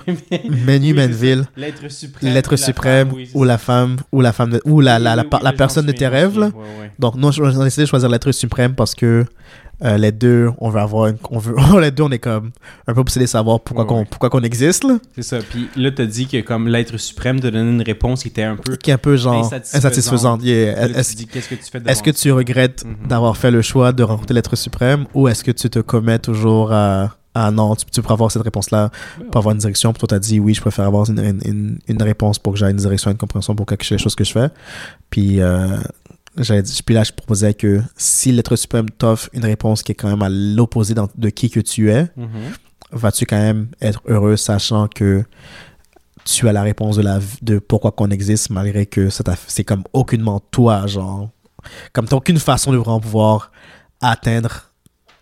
même 0.66 0.82
nuit, 0.82 0.88
Oui, 0.92 0.94
même 0.94 1.12
c'est 1.14 1.18
ville. 1.26 1.46
L'être 1.58 1.90
suprême. 1.92 2.34
L'être 2.34 2.52
la 2.52 2.58
suprême 2.58 3.08
femme, 3.10 3.18
oui, 3.18 3.30
c'est 3.32 3.38
ou 3.38 3.44
la 3.44 3.58
femme 3.58 3.98
ou 4.12 4.22
la 4.22 4.32
femme 4.34 4.50
de- 4.52 4.62
ou 4.66 4.82
la, 4.82 5.00
la, 5.00 5.16
la, 5.16 5.54
personne 5.54 5.86
de 5.86 5.92
tes 5.92 6.08
rêves 6.08 6.40
là. 6.40 6.50
Donc 7.00 7.16
nous 7.16 7.28
on 7.40 7.62
a 7.62 7.64
décidé 7.66 7.84
de 7.84 7.88
choisir 7.90 8.10
l'être 8.10 8.32
suprême 8.32 8.74
parce 8.76 8.96
que 8.96 9.26
euh, 9.84 9.98
les 9.98 10.14
deux 10.14 10.50
on 10.60 10.70
veut 10.70 10.80
avoir 10.80 11.08
une- 11.08 11.18
on 11.32 11.38
veut 11.38 11.54
les 11.82 11.92
deux 11.92 12.04
on 12.04 12.10
est 12.12 12.20
comme 12.20 12.52
un 12.88 12.94
peu 12.94 13.02
obsédés 13.02 13.26
de 13.26 13.30
savoir 13.30 13.60
pourquoi 13.60 13.84
Ouais, 13.84 13.90
qu'on 13.90 14.00
ouais. 14.00 14.08
pourquoi 14.10 14.30
qu'on 14.30 14.42
existe. 14.44 14.86
C'est 15.14 15.22
ça. 15.24 15.40
Puis 15.50 15.68
là, 15.76 15.92
t'as 15.92 16.06
dit 16.06 16.28
que 16.28 16.40
comme 16.42 16.70
l'être 16.70 16.96
suprême 16.98 17.42
t'a 17.42 17.52
donné 17.52 17.70
une 17.70 17.82
réponse 17.82 18.22
qui 18.22 18.30
était 18.30 18.44
un 18.44 18.56
peu. 18.56 18.78
qui 18.78 18.90
est 18.92 18.94
un 18.94 18.98
peu 18.98 19.18
genre 19.18 19.44
Insatisfaisante. 19.74 20.44
Yeah. 20.44 20.88
Est-ce 20.98 21.16
te 21.16 21.24
que 21.50 21.56
tu 21.56 21.70
fais 21.72 21.82
est-ce 21.86 22.02
que 22.04 22.10
devant 22.12 22.18
tu 22.20 22.32
regrettes 22.32 22.86
Mhm. 22.86 23.08
d'avoir 23.10 23.36
fait 23.36 23.52
le 23.52 23.62
choix 23.62 23.92
de 23.92 24.04
rencontrer 24.04 24.34
l'être 24.34 24.56
suprême 24.56 25.06
ou 25.14 25.28
est-ce 25.28 25.44
que 25.44 25.52
tu 25.52 25.70
te 25.70 25.80
commets 25.80 26.20
toujours 26.20 26.72
à, 26.72 27.16
à 27.36 27.52
non, 27.52 27.76
tu, 27.76 27.86
tu 27.86 28.02
peux 28.02 28.12
avoir 28.14 28.32
cette 28.32 28.42
réponse-là 28.42 28.90
Ouais, 29.20 29.26
pour 29.26 29.38
avoir 29.40 29.54
une 29.54 29.60
direction. 29.60 29.92
Puis 29.94 30.00
toi, 30.00 30.08
tu 30.08 30.16
as 30.16 30.20
dit 30.20 30.40
oui, 30.40 30.54
je 30.54 30.62
préfère 30.62 30.86
avoir 30.86 31.08
une, 31.10 31.20
une, 31.20 31.42
une, 31.46 31.80
une 31.88 32.02
réponse 32.02 32.40
pour 32.40 32.54
que 32.54 32.60
j'aie 32.60 32.72
une 32.72 32.78
direction, 32.78 33.12
une 33.12 33.18
compréhension 33.18 33.56
pour 33.56 33.66
quelque 33.68 33.84
chose 33.84 34.16
que 34.16 34.24
je 34.24 34.32
fais. 34.32 34.50
Puis, 35.10 35.42
euh, 35.42 35.78
dit- 36.38 36.82
puis 36.86 36.96
là, 36.96 37.04
je 37.04 37.12
proposais 37.12 37.54
que 37.54 37.82
si 37.98 38.32
l'être 38.32 38.56
suprême 38.56 38.90
t'offre 38.90 39.30
une 39.34 39.46
réponse 39.46 39.84
qui 39.84 39.92
est 39.92 39.96
quand 39.96 40.10
même 40.10 40.22
à 40.24 40.30
l'opposé 40.30 40.94
de 40.96 41.30
qui 41.30 41.50
que 41.50 41.60
tu 41.60 41.92
es, 41.92 42.08
Mhm. 42.18 42.28
vas-tu 42.92 43.26
quand 43.26 43.38
même 43.38 43.68
être 43.82 44.02
heureux 44.08 44.38
sachant 44.38 44.88
que 44.88 45.24
tu 46.24 46.48
as 46.50 46.54
la 46.54 46.64
réponse 46.64 46.96
de, 46.96 47.02
la, 47.04 47.20
de 47.42 47.60
pourquoi 47.60 47.92
qu'on 47.92 48.10
existe 48.10 48.50
malgré 48.50 48.86
que 48.86 49.10
c'est 49.48 49.64
comme 49.64 49.84
aucunement 49.94 50.40
toi, 50.52 50.88
genre. 50.88 51.30
Comme 51.94 52.08
t'as 52.08 52.16
aucune 52.16 52.40
façon 52.40 52.72
de 52.72 52.78
vraiment 52.78 53.00
pouvoir 53.00 53.52
atteindre 54.02 54.72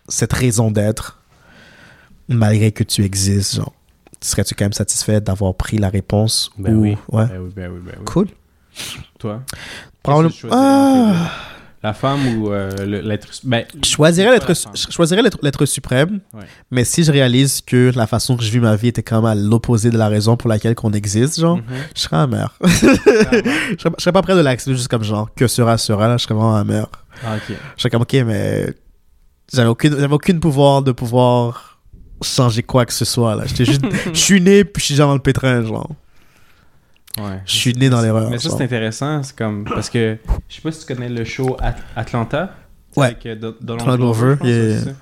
cette 0.08 0.32
raison 0.32 0.70
d'être? 0.70 1.20
Malgré 2.28 2.72
que 2.72 2.84
tu 2.84 3.04
existes, 3.04 3.56
genre. 3.56 3.72
Serais-tu 4.20 4.54
quand 4.54 4.64
même 4.64 4.72
satisfait 4.72 5.20
d'avoir 5.20 5.54
pris 5.54 5.76
la 5.76 5.90
réponse 5.90 6.50
Ben 6.58 6.74
ou... 6.74 6.80
oui. 6.82 6.96
Ouais? 7.10 7.26
Ben 7.26 7.38
oui, 7.40 7.50
ben 7.54 7.70
oui, 7.72 7.80
oui. 7.86 7.92
Cool. 8.06 8.28
Toi, 9.18 9.42
Probablement- 10.02 10.34
Ah, 10.50 11.30
la 11.82 11.92
femme 11.92 12.38
ou 12.38 12.50
euh, 12.50 12.70
l'être. 13.02 13.28
Ben, 13.44 13.64
je 13.82 13.88
choisirais 13.88 14.30
l'être 14.32 14.48
la 14.48 14.54
su- 14.54 14.64
femme. 14.64 14.72
je 14.74 14.90
choisirais 14.90 15.20
l'être 15.22 15.38
l'être 15.42 15.66
suprême, 15.66 16.20
Ouais. 16.32 16.44
mais 16.70 16.84
si 16.84 17.04
je 17.04 17.12
réalise 17.12 17.60
que 17.60 17.92
la 17.94 18.06
façon 18.06 18.36
que 18.38 18.42
je 18.42 18.50
vis 18.50 18.60
ma 18.60 18.74
vie 18.76 18.88
était 18.88 19.02
quand 19.02 19.16
même 19.16 19.30
à 19.30 19.34
l'opposé 19.34 19.90
de 19.90 19.98
la 19.98 20.08
raison 20.08 20.36
pour 20.38 20.48
laquelle 20.48 20.74
qu'on 20.74 20.92
existe, 20.92 21.38
genre, 21.40 21.58
Mhm. 21.58 21.62
je 21.94 22.00
serais 22.00 22.16
amer. 22.16 22.56
Clairement. 22.58 22.78
je, 22.80 23.76
serais, 23.78 23.92
je 23.98 24.02
serais 24.02 24.12
pas 24.12 24.22
prêt 24.22 24.34
de 24.34 24.40
l'accepter 24.40 24.74
juste 24.76 24.88
comme 24.88 25.04
genre, 25.04 25.28
que 25.34 25.46
sera, 25.46 25.76
sera, 25.76 26.08
là, 26.08 26.16
je 26.16 26.22
serais 26.24 26.34
vraiment 26.34 26.56
amer. 26.56 26.86
Ah. 27.24 27.36
Je 27.48 27.54
serais 27.82 27.90
comme, 27.90 28.02
ok, 28.02 28.14
mais 28.26 28.72
j'avais 29.52 29.68
aucune, 29.68 29.92
j'avais 29.98 30.14
aucune 30.14 30.40
pouvoir 30.40 30.80
de 30.82 30.92
pouvoir 30.92 31.73
changer 32.24 32.62
quoi 32.62 32.84
que 32.86 32.92
ce 32.92 33.04
soit, 33.04 33.34
là. 33.36 33.44
J'étais 33.46 33.64
juste, 33.64 33.82
je 34.12 34.18
suis 34.18 34.40
né, 34.40 34.64
puis 34.64 34.80
je 34.80 34.86
suis 34.86 34.94
déjà 34.94 35.04
dans 35.04 35.14
le 35.14 35.20
pétrin, 35.20 35.62
genre. 35.64 35.90
Ouais. 37.18 37.40
Je 37.46 37.54
suis 37.54 37.72
né 37.74 37.88
dans 37.88 38.00
l'erreur. 38.00 38.28
Mais 38.28 38.38
ça, 38.38 38.50
c'est 38.50 38.64
intéressant. 38.64 39.22
C'est 39.22 39.36
comme. 39.36 39.64
Parce 39.64 39.88
que. 39.88 40.18
Je 40.48 40.54
sais 40.56 40.60
pas 40.60 40.72
si 40.72 40.84
tu 40.84 40.92
connais 40.92 41.08
le 41.08 41.24
show 41.24 41.56
At- 41.60 41.76
Atlanta. 41.94 42.54
Ouais. 42.96 43.06
Avec 43.06 43.26
euh, 43.26 43.34
Don- 43.36 43.54
Donald 43.60 43.86
Donald 43.86 44.00
Glover. 44.00 44.20
Glover, 44.20 44.34
je 44.34 44.38
pense, 44.38 44.48
yeah. 44.48 44.78
c'est 44.78 44.84
ça. 44.90 44.96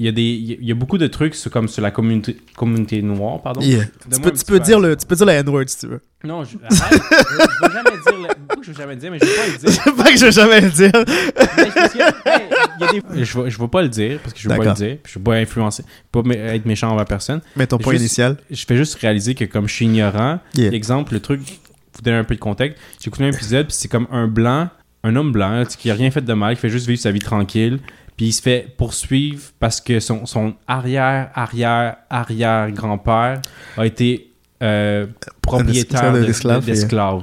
Il 0.00 0.06
y, 0.06 0.08
a 0.08 0.12
des, 0.12 0.22
il 0.22 0.64
y 0.64 0.72
a- 0.72 0.74
beaucoup 0.74 0.96
de 0.96 1.06
trucs 1.06 1.34
sur, 1.34 1.50
comme 1.50 1.68
sur 1.68 1.82
la 1.82 1.90
communauté, 1.90 2.34
communauté 2.56 3.02
noire, 3.02 3.42
pardon. 3.42 3.60
Yeah. 3.60 3.84
Tu 4.10 4.18
peux, 4.20 4.32
tu 4.32 4.60
dire 4.60 4.80
le, 4.80 4.96
tu 4.96 5.06
peux 5.06 5.14
dire 5.14 5.26
le 5.26 5.32
N-word 5.32 5.64
si 5.66 5.78
tu 5.80 5.86
veux. 5.88 6.00
Non, 6.24 6.42
je, 6.44 6.56
arrête, 6.64 6.72
je, 6.72 7.36
je 7.36 7.68
vais 7.68 7.72
jamais 7.74 7.90
dire. 7.90 8.28
Le, 8.28 8.56
que 8.56 8.62
je 8.62 8.70
vais 8.72 8.76
jamais 8.78 8.94
le 8.94 9.00
dire, 9.00 9.10
mais 9.10 9.18
je 9.18 9.26
vais 9.26 9.36
pas 9.36 9.46
le 9.46 9.58
dire. 9.58 9.70
C'est 9.84 9.94
pas 9.96 10.10
que 10.10 10.16
je 10.18 10.24
vais 10.24 10.32
jamais 10.32 10.60
le 10.62 10.70
dire. 10.70 10.90
Mais 10.94 11.66
parce 11.74 11.92
que, 11.92 11.98
hey, 12.28 13.02
des- 13.18 13.24
je, 13.24 13.38
vais, 13.38 13.50
je 13.50 13.58
vais 13.58 13.68
pas 13.68 13.82
le 13.82 13.88
dire 13.90 14.18
parce 14.22 14.32
que 14.32 14.40
je 14.40 14.48
veux 14.48 14.56
pas 14.56 14.64
le 14.64 14.72
dire. 14.72 14.96
Je 15.06 15.18
veux 15.18 15.22
pas 15.22 15.34
influencer, 15.34 15.84
pas 16.10 16.20
être 16.30 16.64
méchant 16.66 16.88
envers 16.90 17.04
personne. 17.04 17.42
Mais 17.56 17.66
ton 17.66 17.76
point 17.76 17.92
Juste- 17.92 18.02
initial? 18.04 18.36
Je 18.50 18.64
fais 18.64 18.76
juste 18.78 18.94
réaliser 18.94 19.34
que 19.34 19.44
comme 19.44 19.68
je 19.68 19.74
suis 19.74 19.84
ignorant, 19.84 20.40
Yeah. 20.54 20.72
exemple, 20.72 21.12
le 21.12 21.20
truc, 21.20 21.40
vous 21.42 22.02
donner 22.02 22.16
un 22.16 22.24
peu 22.24 22.34
de 22.34 22.40
contexte. 22.40 22.78
J'ai 23.02 23.08
écouté 23.08 23.24
un 23.24 23.28
épisode, 23.32 23.66
puis 23.66 23.76
c'est 23.78 23.88
comme 23.88 24.06
un 24.10 24.26
blanc, 24.28 24.68
un 25.04 25.14
homme 25.16 25.32
blanc, 25.32 25.64
qui 25.78 25.90
a 25.90 25.94
rien 25.94 26.10
fait 26.10 26.22
de 26.24 26.32
mal, 26.32 26.54
qui 26.54 26.60
fait 26.62 26.70
juste 26.70 26.86
vivre 26.86 27.00
sa 27.00 27.10
vie 27.10 27.18
tranquille, 27.20 27.80
puis 28.20 28.26
il 28.28 28.32
se 28.32 28.42
fait 28.42 28.68
poursuivre 28.76 29.40
parce 29.58 29.80
que 29.80 29.98
son, 29.98 30.26
son 30.26 30.52
arrière, 30.68 31.30
arrière, 31.34 31.96
arrière 32.10 32.70
grand-père 32.70 33.40
a 33.78 33.86
été 33.86 34.30
euh, 34.62 35.06
propriétaire 35.40 36.12
de- 36.12 36.18
de- 36.20 36.26
d'esclaves, 36.26 36.60
de- 36.60 36.66
d'esclaves. 36.66 37.22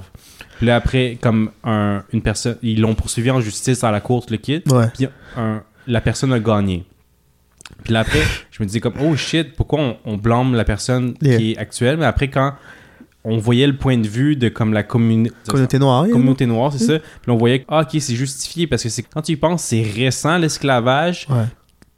Puis 0.58 0.66
là, 0.66 0.76
après, 0.78 1.20
comme 1.22 1.52
un, 1.64 2.04
une 2.14 2.24
personne, 2.24 2.58
ils 2.64 2.82
l'ont 2.82 2.96
poursuivi 2.96 3.30
en 3.30 3.40
justice 3.42 3.84
à 3.84 3.92
la 3.92 4.02
cour, 4.02 4.26
le 4.32 4.38
kit. 4.38 4.64
Ouais. 4.66 4.88
Puis 4.96 5.08
un- 5.36 5.62
la 5.86 6.02
personne 6.02 6.34
a 6.34 6.40
gagné. 6.40 6.84
Puis 7.84 7.94
là, 7.94 8.00
après, 8.00 8.24
je 8.50 8.64
me 8.64 8.66
disais 8.66 8.80
comme, 8.80 8.96
oh 9.00 9.16
shit, 9.16 9.54
pourquoi 9.56 9.80
on, 9.80 9.98
on 10.04 10.18
blâme 10.18 10.56
la 10.56 10.64
personne 10.66 11.14
Yeah. 11.22 11.38
qui 11.38 11.52
est 11.52 11.58
actuelle? 11.60 11.98
Mais 11.98 12.06
après, 12.08 12.28
quand 12.30 12.56
on 13.30 13.38
voyait 13.38 13.68
le 13.68 13.76
point 13.76 13.98
de 13.98 14.08
vue 14.08 14.36
de 14.36 14.50
comme 14.50 14.74
la 14.74 14.84
communi- 14.84 15.32
Communauté 15.48 15.80
noire. 15.80 16.06
yeah. 16.06 16.14
communauté 16.14 16.46
noire, 16.46 16.72
c'est 16.74 16.86
ça. 16.86 17.00
Puis 17.22 17.32
on 17.32 17.38
voyait 17.38 17.60
que, 17.60 17.66
ah, 17.68 17.82
ok, 17.82 18.00
c'est 18.02 18.16
justifié 18.16 18.68
parce 18.68 18.84
que 18.84 18.90
c'est 18.90 19.04
quand 19.04 19.22
tu 19.22 19.34
y 19.34 19.36
penses, 19.36 19.64
c'est 19.64 19.82
récent 19.84 20.38
l'esclavage. 20.38 21.28
Ouais. 21.30 21.44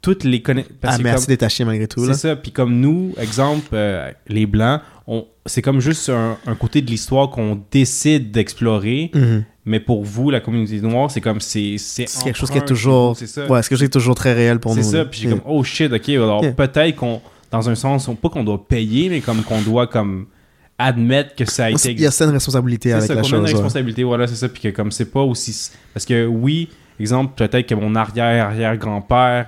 toutes 0.02 0.24
les 0.24 0.40
connaissances. 0.40 0.72
Ah, 0.82 0.96
mais 1.02 1.10
assez 1.10 1.26
détaché 1.26 1.62
malgré 1.64 1.86
tout. 1.86 2.04
C'est 2.06 2.14
ça. 2.14 2.34
Puis 2.34 2.52
comme 2.52 2.80
nous, 2.80 3.12
exemple, 3.20 3.68
euh, 3.74 4.10
les 4.28 4.46
Blancs, 4.46 4.80
on, 5.06 5.26
c'est 5.44 5.60
comme 5.60 5.80
juste 5.80 6.08
un, 6.08 6.38
un 6.46 6.54
côté 6.54 6.80
de 6.80 6.90
l'histoire 6.90 7.28
qu'on 7.28 7.60
décide 7.70 8.30
d'explorer. 8.30 9.10
Mhm. 9.14 9.44
Mais 9.66 9.78
pour 9.78 10.02
vous, 10.02 10.30
la 10.30 10.40
communauté 10.40 10.80
noire, 10.80 11.10
c'est 11.10 11.20
comme 11.20 11.40
c'est 11.42 11.76
c'est 11.76 12.06
quelque 12.24 12.38
chose 12.38 12.50
qui 12.50 12.56
est 12.56 12.64
toujours. 12.64 13.14
C'est 13.14 13.26
ça. 13.26 13.42
Ouais, 13.46 13.60
c'est 13.62 13.68
quelque 13.68 13.70
chose 13.72 13.78
qui 13.80 13.84
est 13.84 13.88
toujours 13.90 14.14
très 14.14 14.32
réel 14.32 14.58
pour 14.58 14.74
nous. 14.74 14.82
c'est 14.82 14.90
ça. 14.96 15.04
Puis 15.04 15.20
j'ai 15.20 15.28
comme 15.28 15.42
oh 15.46 15.62
shit, 15.62 15.92
ok. 15.92 16.08
Alors 16.08 16.42
Yeah. 16.42 16.52
peut-être 16.52 16.96
qu'on, 16.96 17.20
dans 17.50 17.68
un 17.68 17.74
sens, 17.74 18.08
on- 18.08 18.14
pas 18.14 18.30
qu'on 18.30 18.42
doit 18.42 18.66
payer, 18.66 19.10
mais 19.10 19.20
comme 19.20 19.42
qu'on 19.42 19.60
doit 19.60 19.86
comme 19.86 20.26
admettre 20.80 21.34
que 21.34 21.44
ça 21.44 21.66
a 21.66 21.70
été. 21.70 21.92
Il 21.92 22.00
y 22.00 22.06
a 22.06 22.10
certaines 22.10 22.34
responsabilités 22.34 22.92
avec 22.92 23.04
ça, 23.06 23.14
la 23.14 23.22
chose. 23.22 23.40
ouais. 23.40 23.52
responsabilité, 23.52 24.02
voilà, 24.04 24.26
c'est 24.26 24.36
ça. 24.36 24.48
Puis 24.48 24.62
que 24.62 24.68
comme 24.68 24.90
c'est 24.90 25.10
pas 25.10 25.22
aussi. 25.22 25.70
Parce 25.94 26.04
que 26.06 26.26
oui, 26.26 26.68
exemple, 26.98 27.34
peut-être 27.36 27.66
que 27.68 27.74
mon 27.74 27.94
arrière-arrière-grand-père 27.94 29.46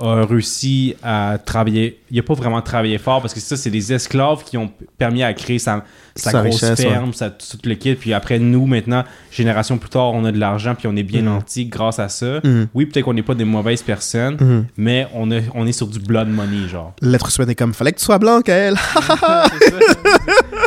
a 0.00 0.24
réussi 0.24 0.94
à 1.02 1.38
travailler. 1.44 1.98
Il 2.08 2.16
a 2.20 2.22
pas 2.22 2.34
vraiment 2.34 2.62
travaillé 2.62 2.98
fort 2.98 3.20
parce 3.20 3.34
que 3.34 3.40
ça, 3.40 3.56
c'est 3.56 3.68
des 3.70 3.92
esclaves 3.92 4.44
qui 4.44 4.56
ont 4.56 4.70
permis 4.96 5.24
à 5.24 5.34
créer 5.34 5.58
sa, 5.58 5.84
sa, 6.14 6.30
Sa 6.30 6.40
grosse 6.42 6.62
richesse, 6.62 6.80
ferme, 6.80 7.12
sa, 7.12 7.30
tout 7.30 7.58
le 7.64 7.74
kit. 7.74 7.96
Puis 7.96 8.12
après, 8.12 8.38
nous, 8.38 8.64
maintenant, 8.66 9.02
génération 9.32 9.76
plus 9.76 9.88
tard, 9.90 10.12
on 10.14 10.24
a 10.24 10.30
de 10.30 10.38
l'argent 10.38 10.76
puis 10.76 10.86
on 10.86 10.94
est 10.94 11.02
bien 11.02 11.22
Mhm. 11.22 11.26
nantis 11.26 11.66
grâce 11.66 11.98
à 11.98 12.08
ça. 12.08 12.38
Mhm. 12.44 12.68
Oui, 12.74 12.86
peut-être 12.86 13.06
qu'on 13.06 13.14
n'est 13.14 13.24
pas 13.24 13.34
des 13.34 13.44
mauvaises 13.44 13.82
personnes, 13.82 14.36
Mhm. 14.40 14.66
mais 14.76 15.08
on, 15.14 15.32
a, 15.32 15.40
on 15.56 15.66
est 15.66 15.72
sur 15.72 15.88
du 15.88 15.98
blood 15.98 16.28
money, 16.28 16.68
genre. 16.68 16.94
L'être 17.02 17.28
est 17.48 17.54
comme 17.56 17.74
fallait 17.74 17.90
que 17.90 17.98
tu 17.98 18.04
sois 18.04 18.18
blanc, 18.18 18.40
elle. 18.46 18.76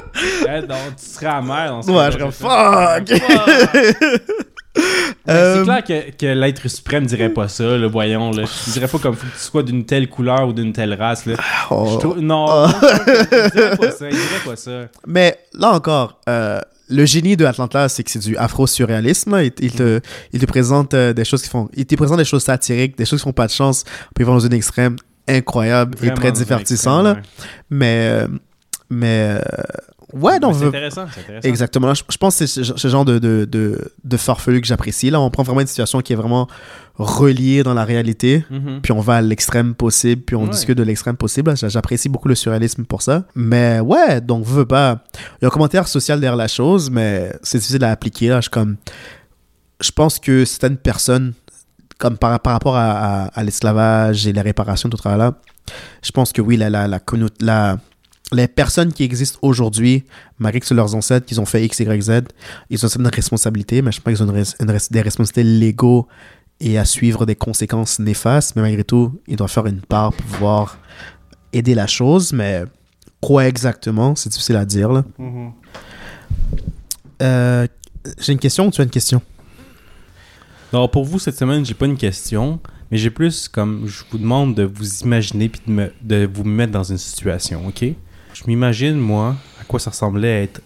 C'est 0.62 0.68
donc, 0.68 0.96
tu 0.98 1.06
serais 1.06 1.26
amer 1.28 1.70
dans 1.70 1.82
ce 1.82 1.90
Ouais, 1.92 2.12
je 2.12 2.18
c'est 2.32 2.44
ça. 2.44 2.98
fuck. 3.00 3.22
Mais 4.78 5.34
Euh, 5.34 5.58
C'est 5.58 5.64
clair 5.64 5.84
que, 5.84 6.12
que 6.18 6.26
l'être 6.28 6.68
suprême 6.70 7.06
dirait 7.06 7.30
pas 7.30 7.48
ça, 7.50 7.64
le 7.78 7.88
voyons. 7.88 8.32
Là. 8.32 8.44
Il 8.68 8.74
dirait 8.74 8.88
pas 8.88 9.00
comme 9.00 9.16
faut 9.16 9.28
que 9.28 9.34
tu 9.34 9.40
sois 9.40 9.64
d'une 9.64 9.86
telle 9.86 10.08
couleur 10.10 10.48
ou 10.48 10.54
d'une 10.54 10.72
telle 10.72 10.94
race. 10.94 11.26
Là. 11.26 11.36
Oh. 11.70 12.00
Non, 12.18 12.68
il 12.68 13.52
dirait 13.52 13.78
pas 13.78 13.92
ça. 13.92 14.10
Il 14.10 14.16
dirait 14.16 14.46
pas 14.46 14.56
ça. 14.56 14.72
Mais 15.06 15.38
là 15.54 15.72
encore, 15.74 16.20
euh, 16.30 16.60
le 16.90 17.06
génie 17.06 17.36
de 17.36 17.46
Atlanta, 17.46 17.90
c'est 17.90 18.04
que 18.04 18.12
c'est 18.12 18.20
du 18.20 18.38
afro-surréalisme. 18.38 19.38
Il, 19.42 19.52
il 19.60 19.72
te, 19.74 20.00
il 20.32 20.40
te 20.40 20.46
présente 20.46 20.94
euh, 20.94 21.12
des 21.14 21.26
choses 21.26 21.42
qui 21.42 21.50
font. 21.50 21.70
Il 21.74 21.86
te 21.86 21.96
présente 21.96 22.18
des 22.18 22.26
choses 22.26 22.44
satiriques, 22.44 22.98
des 22.98 23.06
choses 23.06 23.20
qui 23.20 23.26
font 23.26 23.34
pas 23.34 23.48
de 23.48 23.52
chance, 23.52 23.84
puis 24.16 24.24
ils 24.24 24.26
vont 24.26 24.34
dans 24.34 24.40
une 24.40 24.54
extrême 24.54 24.96
incroyable 25.28 25.98
Vraiment 25.98 26.14
et 26.14 26.16
très 26.16 26.32
divertissant. 26.32 27.06
extrême, 27.06 27.18
Là. 27.18 27.22
Mais. 27.70 28.24
mais. 28.90 29.42
Euh, 30.14 30.20
ouais, 30.20 30.40
non, 30.40 30.50
Mais 30.50 30.54
C'est 30.54 30.60
veut- 30.62 30.68
intéressant, 30.68 31.06
c'est 31.14 31.22
intéressant. 31.22 31.48
Exactement. 31.48 31.94
Je, 31.94 32.04
je 32.10 32.18
pense 32.18 32.38
que 32.40 32.46
c'est 32.46 32.64
ce, 32.64 32.76
ce 32.78 32.88
genre 32.88 33.06
de, 33.06 33.20
de, 33.20 33.46
de, 33.46 33.92
de 34.04 34.18
farfelu 34.18 34.62
que 34.62 34.68
j'apprécie. 34.68 35.10
Là, 35.10 35.20
on 35.20 35.30
prend 35.30 35.44
vraiment 35.44 35.62
une 35.62 35.68
situation 35.68 36.02
qui 36.02 36.14
est 36.14 36.16
vraiment 36.16 36.48
reliée 36.96 37.64
dans 37.64 37.74
la 37.74 37.84
réalité, 37.86 38.46
Mhm. 38.50 38.82
puis 38.82 38.92
on 38.92 39.00
va 39.00 39.16
à 39.16 39.22
l'extrême 39.22 39.74
possible, 39.76 40.22
puis 40.24 40.36
on 40.36 40.44
Ouais. 40.44 40.50
discute 40.50 40.78
de 40.78 40.84
l'extrême 40.84 41.18
possible. 41.18 41.54
J'apprécie 41.56 42.10
beaucoup 42.10 42.28
le 42.28 42.36
surréalisme 42.36 42.84
pour 42.86 43.02
ça. 43.02 43.24
Mais 43.36 43.80
ouais, 43.80 44.22
donc, 44.22 44.46
veux 44.46 44.66
pas. 44.66 45.04
Il 45.16 45.44
y 45.44 45.46
a 45.46 45.48
un 45.48 45.52
commentaire 45.52 45.88
social 45.88 46.20
derrière 46.20 46.36
la 46.38 46.48
chose, 46.48 46.90
mais 46.92 47.32
c'est 47.44 47.58
difficile 47.58 47.84
à 47.84 47.92
appliquer. 47.92 48.28
Là. 48.30 48.42
Je, 48.42 48.50
comme, 48.50 48.76
je 49.80 49.92
pense 49.92 50.20
que 50.20 50.46
certaines 50.46 50.78
personnes, 50.78 51.34
comme 51.98 52.18
par, 52.18 52.40
par 52.40 52.54
rapport 52.54 52.76
à, 52.76 52.92
à, 52.92 53.26
à 53.28 53.44
l'esclavage 53.44 54.28
et 54.28 54.34
les 54.34 54.42
réparations, 54.42 54.90
tout 54.90 54.98
ça 55.02 55.16
là, 55.18 55.34
je 56.04 56.12
pense 56.12 56.32
que 56.34 56.42
oui, 56.42 56.58
la, 56.58 56.70
la, 56.70 56.88
la- 56.88 57.78
les 58.34 58.48
personnes 58.48 58.94
qui 58.94 59.04
existent 59.04 59.40
aujourd'hui, 59.42 60.06
malgré 60.40 60.60
que 60.60 60.66
c'est 60.66 60.74
leurs 60.76 60.96
ancêtres, 60.96 61.26
qu'ils 61.26 61.42
ont 61.42 61.46
fait 61.46 61.66
X, 61.66 61.80
Y, 61.80 62.02
Z, 62.02 62.12
ils 62.70 62.78
ont 62.86 62.88
certaines 62.90 63.08
responsabilités, 63.08 63.82
mais 63.82 63.92
je 63.92 64.00
pense 64.02 64.14
qu'ils 64.14 64.24
ont 64.24 64.30
une 64.34 64.42
res- 64.42 64.56
une 64.62 64.70
res- 64.72 64.92
des 64.92 65.02
responsabilités 65.02 65.44
légaux 65.44 66.08
et 66.60 66.78
à 66.78 66.86
suivre 66.86 67.26
des 67.26 67.36
conséquences 67.36 68.00
néfastes, 68.00 68.56
mais 68.56 68.62
malgré 68.62 68.84
tout, 68.84 69.20
ils 69.28 69.36
doivent 69.36 69.52
faire 69.52 69.66
une 69.66 69.82
part 69.82 70.14
pour 70.14 70.26
pouvoir 70.28 70.78
aider 71.54 71.76
la 71.76 71.88
chose, 71.88 72.32
mais 72.34 72.64
quoi 73.20 73.48
exactement, 73.48 74.16
c'est 74.16 74.30
difficile 74.30 74.56
à 74.56 74.66
dire. 74.66 75.04
Mhm. 75.18 75.52
Euh, 77.22 77.68
J'ai 78.20 78.34
une 78.34 78.40
question 78.40 78.68
ou 78.68 78.72
tu 78.72 78.82
as 78.82 78.84
une 78.84 78.90
question? 78.90 79.22
Alors, 80.74 80.90
pour 80.90 81.04
vous, 81.04 81.20
cette 81.20 81.38
semaine, 81.38 81.66
j'ai 81.66 81.74
pas 81.74 81.86
une 81.86 81.98
question, 81.98 82.60
mais 82.90 82.98
j'ai 82.98 83.10
plus 83.12 83.48
comme 83.48 83.84
je 83.88 84.04
vous 84.10 84.18
demande 84.18 84.56
de 84.56 84.64
vous 84.64 85.00
imaginer 85.02 85.50
puis 85.50 85.62
de, 85.68 85.72
me- 85.72 85.92
de 86.02 86.30
vous 86.34 86.44
mettre 86.44 86.72
dans 86.72 86.84
une 86.84 86.98
situation, 86.98 87.68
ok? 87.68 87.86
Je 88.42 88.48
m'imagine, 88.48 88.96
moi, 88.98 89.36
à 89.60 89.64
quoi 89.66 89.80
ça 89.80 89.92
ressemblait 89.92 90.44
être. 90.44 90.62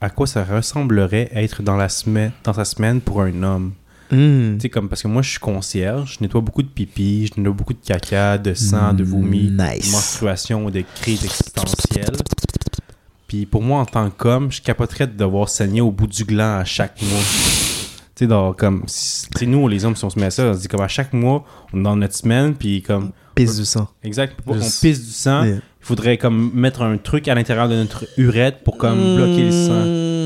À 0.00 0.08
quoi 0.10 0.26
ça 0.26 0.42
ressemblerait 0.44 1.30
être 1.34 1.62
dans, 1.62 1.76
la 1.76 1.88
semaine, 1.88 2.32
dans 2.44 2.54
sa 2.54 2.64
semaine 2.64 3.00
pour 3.00 3.20
un 3.22 3.42
homme. 3.42 3.72
Hmm. 4.10 4.54
Tu 4.56 4.62
sais, 4.62 4.68
comme 4.70 4.88
parce 4.88 5.02
que 5.02 5.08
moi, 5.08 5.22
je 5.22 5.30
suis 5.30 5.38
concierge, 5.38 6.16
je 6.18 6.24
nettoie 6.24 6.40
beaucoup 6.40 6.62
de 6.62 6.68
pipi, 6.68 7.26
je 7.32 7.38
nettoie 7.38 7.52
beaucoup 7.54 7.74
de 7.74 7.78
caca, 7.84 8.38
de 8.38 8.54
sang, 8.54 8.92
de 8.94 9.04
vomi, 9.04 9.50
Nice. 9.50 9.86
de 9.86 9.92
menstruation, 9.92 10.70
de 10.70 10.82
crises 11.00 11.24
existentielles. 11.24 12.16
Puis 13.28 13.46
pour 13.46 13.62
moi, 13.62 13.80
en 13.80 13.86
tant 13.86 14.10
qu'homme, 14.10 14.50
je 14.50 14.60
capoterais 14.62 15.06
de 15.06 15.12
devoir 15.16 15.48
saigner 15.48 15.80
au 15.82 15.92
bout 15.92 16.08
du 16.08 16.24
gland 16.24 16.58
à 16.58 16.64
chaque 16.64 17.00
mois. 17.02 17.20
Tu 18.16 18.26
sais, 18.26 18.34
comme, 18.58 18.82
si- 18.86 19.28
tu 19.28 19.38
sais, 19.40 19.46
nous, 19.46 19.68
les 19.68 19.84
hommes, 19.84 19.94
si 19.94 20.04
on 20.04 20.10
se 20.10 20.18
met 20.18 20.26
à 20.26 20.30
ça, 20.30 20.46
on 20.46 20.54
se 20.54 20.60
dit 20.60 20.68
comme 20.68 20.80
à 20.80 20.88
chaque 20.88 21.12
mois, 21.12 21.44
on 21.72 21.78
est 21.80 21.82
dans 21.84 21.94
notre 21.94 22.14
semaine, 22.16 22.54
puis 22.54 22.82
comme, 22.82 23.12
Pisse 23.36 23.56
du 23.56 23.64
sang. 23.64 23.88
exact, 24.02 24.36
on 24.46 24.54
pisse 24.54 25.04
du 25.06 25.12
sang, 25.12 25.44
Yeah. 25.44 25.58
Il 25.82 25.86
faudrait 25.86 26.18
comme 26.18 26.50
mettre 26.54 26.82
un 26.82 26.96
truc 26.98 27.26
à 27.28 27.34
l'intérieur 27.34 27.68
de 27.68 27.74
notre 27.74 28.04
urètre 28.16 28.58
pour 28.58 28.76
comme 28.76 29.16
bloquer 29.16 29.44
le 29.44 29.50
sang. 29.50 29.84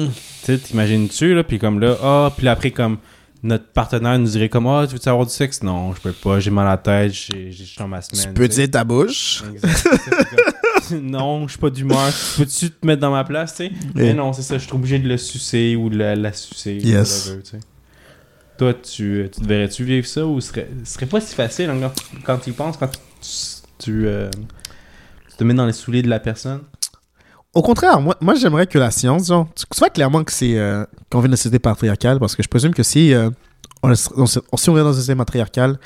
Hmm. 0.08 0.12
Tu 0.44 0.58
t'imagines-tu, 0.58 1.34
là, 1.34 1.42
puis 1.44 1.58
comme 1.58 1.80
là, 1.80 1.96
ah, 2.02 2.32
puis 2.36 2.48
après, 2.48 2.70
comme, 2.70 2.98
notre 3.42 3.66
partenaire 3.68 4.18
nous 4.18 4.26
dirait 4.26 4.48
comme, 4.48 4.66
ah, 4.66 4.84
tu 4.86 4.94
veux-tu 4.94 5.08
avoir 5.08 5.26
du 5.26 5.32
sexe? 5.32 5.62
Non, 5.62 5.94
je 5.94 6.00
peux 6.00 6.12
pas, 6.12 6.40
j'ai 6.40 6.50
mal 6.50 6.66
à 6.66 6.70
la 6.70 6.76
tête, 6.78 7.12
j'ai 7.12 7.50
j'ai- 7.52 7.64
je 7.64 7.68
suis 7.70 7.78
dans 7.78 7.88
ma 7.88 8.00
Tu 8.00 8.16
semaine. 8.16 8.34
peux 8.34 8.46
tu 8.48 8.54
sais. 8.54 8.62
dire 8.62 8.70
ta 8.72 8.84
bouche? 8.84 9.42
Non, 11.00 11.46
je 11.46 11.52
suis 11.52 11.60
pas 11.60 11.70
d'humeur. 11.70 12.12
Peux-tu 12.36 12.70
te 12.70 12.86
mettre 12.86 13.00
dans 13.00 13.10
ma 13.10 13.24
place, 13.24 13.54
tu 13.54 13.64
sais? 13.68 13.72
Mais 13.94 14.12
non, 14.12 14.34
c'est 14.34 14.42
ça, 14.42 14.58
je 14.58 14.64
suis 14.64 14.72
obligé 14.74 14.98
de 14.98 15.08
le 15.08 15.16
sucer 15.16 15.76
ou 15.76 15.88
de 15.88 15.96
la, 15.96 16.14
la 16.14 16.32
sucer. 16.34 16.74
Yes. 16.76 17.26
whatever, 17.28 17.42
tu. 17.42 17.56
Toi, 18.58 18.74
tu, 18.74 19.28
tu 19.34 19.40
te 19.40 19.46
verrais-tu 19.48 19.82
vivre 19.84 20.06
ça 20.06 20.26
ou 20.26 20.40
ce 20.42 20.48
serait, 20.48 20.68
serait 20.84 21.06
pas 21.06 21.20
si 21.22 21.34
facile 21.34 21.70
hein, 21.70 21.78
quand, 21.80 21.92
quand 22.24 22.38
tu 22.38 22.50
y 22.50 22.52
penses, 22.52 22.76
quand 22.76 22.88
tu, 22.90 22.98
tu, 23.78 24.06
euh, 24.06 24.28
tu 24.30 24.40
te 25.36 25.44
mets 25.44 25.54
dans 25.54 25.66
les 25.66 25.72
souliers 25.72 26.02
de 26.02 26.08
la 26.08 26.20
personne? 26.20 26.60
Au 27.54 27.62
contraire, 27.62 28.00
moi, 28.00 28.16
moi 28.20 28.34
j'aimerais 28.34 28.66
que 28.66 28.78
la 28.78 28.90
science, 28.90 29.28
genre, 29.28 29.48
tu 29.54 29.64
vois 29.78 29.90
clairement 29.90 30.24
que 30.24 30.32
c'est 30.32 30.58
euh, 30.58 30.84
qu'on 31.10 31.20
vient 31.20 31.28
de 31.28 31.36
société 31.36 31.58
patriarcale, 31.58 32.18
parce 32.18 32.34
que 32.34 32.42
je 32.42 32.48
présume 32.48 32.74
que 32.74 32.82
si, 32.82 33.14
euh, 33.14 33.30
on, 33.82 33.92
on, 34.16 34.26
si 34.26 34.70
on 34.70 34.74
dans 34.74 34.88
une 34.88 34.94
société 34.94 35.16
patriarcale, 35.16 35.78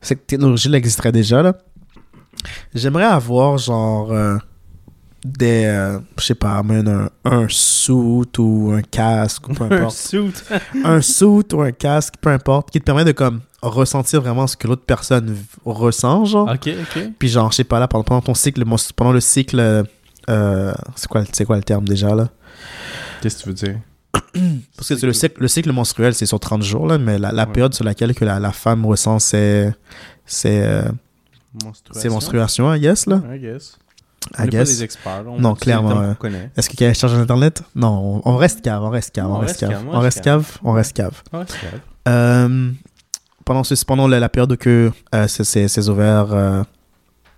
cette 0.00 0.26
technologie 0.26 0.68
là 0.68 0.78
existerait 0.78 1.12
déjà, 1.12 1.42
là. 1.42 1.58
J'aimerais 2.74 3.04
avoir, 3.04 3.58
genre, 3.58 4.12
euh, 4.12 4.36
des, 5.26 5.64
euh, 5.66 5.98
je 6.18 6.24
sais 6.24 6.34
pas, 6.34 6.62
man, 6.62 7.10
un, 7.24 7.30
un 7.30 7.46
suit 7.48 7.92
ou 8.38 8.72
un 8.72 8.82
casque, 8.82 9.48
ou 9.48 9.52
peu 9.54 9.64
Un 9.64 9.70
importe. 9.72 9.96
suit. 9.96 10.32
un 10.84 11.00
suit 11.00 11.24
ou 11.52 11.60
un 11.60 11.72
casque, 11.72 12.14
peu 12.20 12.30
importe, 12.30 12.70
qui 12.70 12.80
te 12.80 12.84
permet 12.84 13.04
de, 13.04 13.12
comme, 13.12 13.40
ressentir 13.62 14.20
vraiment 14.20 14.46
ce 14.46 14.56
que 14.56 14.68
l'autre 14.68 14.84
personne 14.86 15.36
ressent, 15.64 16.24
genre. 16.24 16.48
ok, 16.52 16.68
ok. 16.96 17.02
Puis 17.18 17.28
genre, 17.28 17.50
je 17.50 17.56
sais 17.56 17.64
pas, 17.64 17.80
là, 17.80 17.88
pendant, 17.88 18.04
pendant 18.04 18.20
ton 18.22 18.34
cycle, 18.34 18.62
pendant 18.94 19.12
le 19.12 19.20
cycle, 19.20 19.84
euh, 20.28 20.72
c'est 20.94 21.08
quoi, 21.08 21.22
c'est 21.32 21.44
quoi 21.44 21.56
le 21.56 21.62
terme 21.62 21.84
déjà, 21.86 22.14
là? 22.14 22.28
Qu'est-ce 23.20 23.38
que 23.38 23.42
tu 23.42 23.48
veux 23.48 23.54
dire? 23.54 23.78
Parce 24.76 24.88
que 24.88 24.96
c'est 24.96 25.06
le 25.06 25.12
cycle, 25.12 25.40
le 25.40 25.48
cycle 25.48 25.72
menstruel, 25.72 26.14
c'est 26.14 26.26
sur 26.26 26.38
30 26.40 26.62
jours, 26.62 26.86
là, 26.86 26.98
mais 26.98 27.18
la, 27.18 27.32
la 27.32 27.46
Ouais. 27.46 27.52
période 27.52 27.74
sur 27.74 27.84
laquelle 27.84 28.14
que 28.14 28.24
la, 28.24 28.38
la 28.38 28.52
femme 28.52 28.84
ressent 28.86 29.18
ses, 29.18 29.70
ses, 30.24 30.60
euh, 30.62 30.82
ses 31.92 32.08
menstruations, 32.08 32.72
I 32.72 32.80
guess, 32.80 33.06
là. 33.06 33.20
I 33.34 33.38
guess. 33.38 33.78
I 34.34 34.40
On 34.40 34.42
n'est 34.42 34.48
pas 34.50 34.56
guess. 34.58 34.68
des 34.68 34.82
experts. 34.84 35.22
là, 35.24 35.30
on 35.30 35.40
Non, 35.40 35.54
clairement, 35.54 35.94
qu'on 36.08 36.14
connaît. 36.14 36.50
Est-ce 36.56 36.68
qu'il 36.70 36.80
y 36.80 36.84
a 36.84 36.94
sur 36.94 37.12
Internet? 37.12 37.62
Non, 37.74 38.20
on, 38.24 38.32
on 38.32 38.36
reste 38.36 38.62
cave, 38.62 38.82
on 38.82 38.90
reste 38.90 39.14
cave, 39.14 39.26
on, 39.30 39.38
reste 39.38 39.60
cave. 39.60 39.84
on 39.92 40.00
reste 40.00 40.22
cave, 40.22 40.52
on 40.64 40.72
reste 40.72 40.92
cave. 40.92 41.12
Euh, 42.08 42.70
pendant, 43.44 43.64
ce, 43.64 43.84
pendant 43.84 44.08
la, 44.08 44.20
la 44.20 44.28
période 44.28 44.56
que 44.56 44.90
euh, 45.14 45.28
ses, 45.28 45.44
ses- 45.44 45.68
ses 45.68 45.88
ovaires 45.88 46.28
euh, 46.32 46.62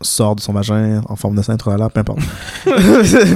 sortent 0.01 0.39
de 0.39 0.43
son 0.43 0.53
vagin 0.53 1.03
en 1.09 1.16
forme 1.16 1.36
de 1.36 1.43
sein, 1.43 1.57
là, 1.76 1.89
peu 1.89 2.01
importe. 2.01 2.20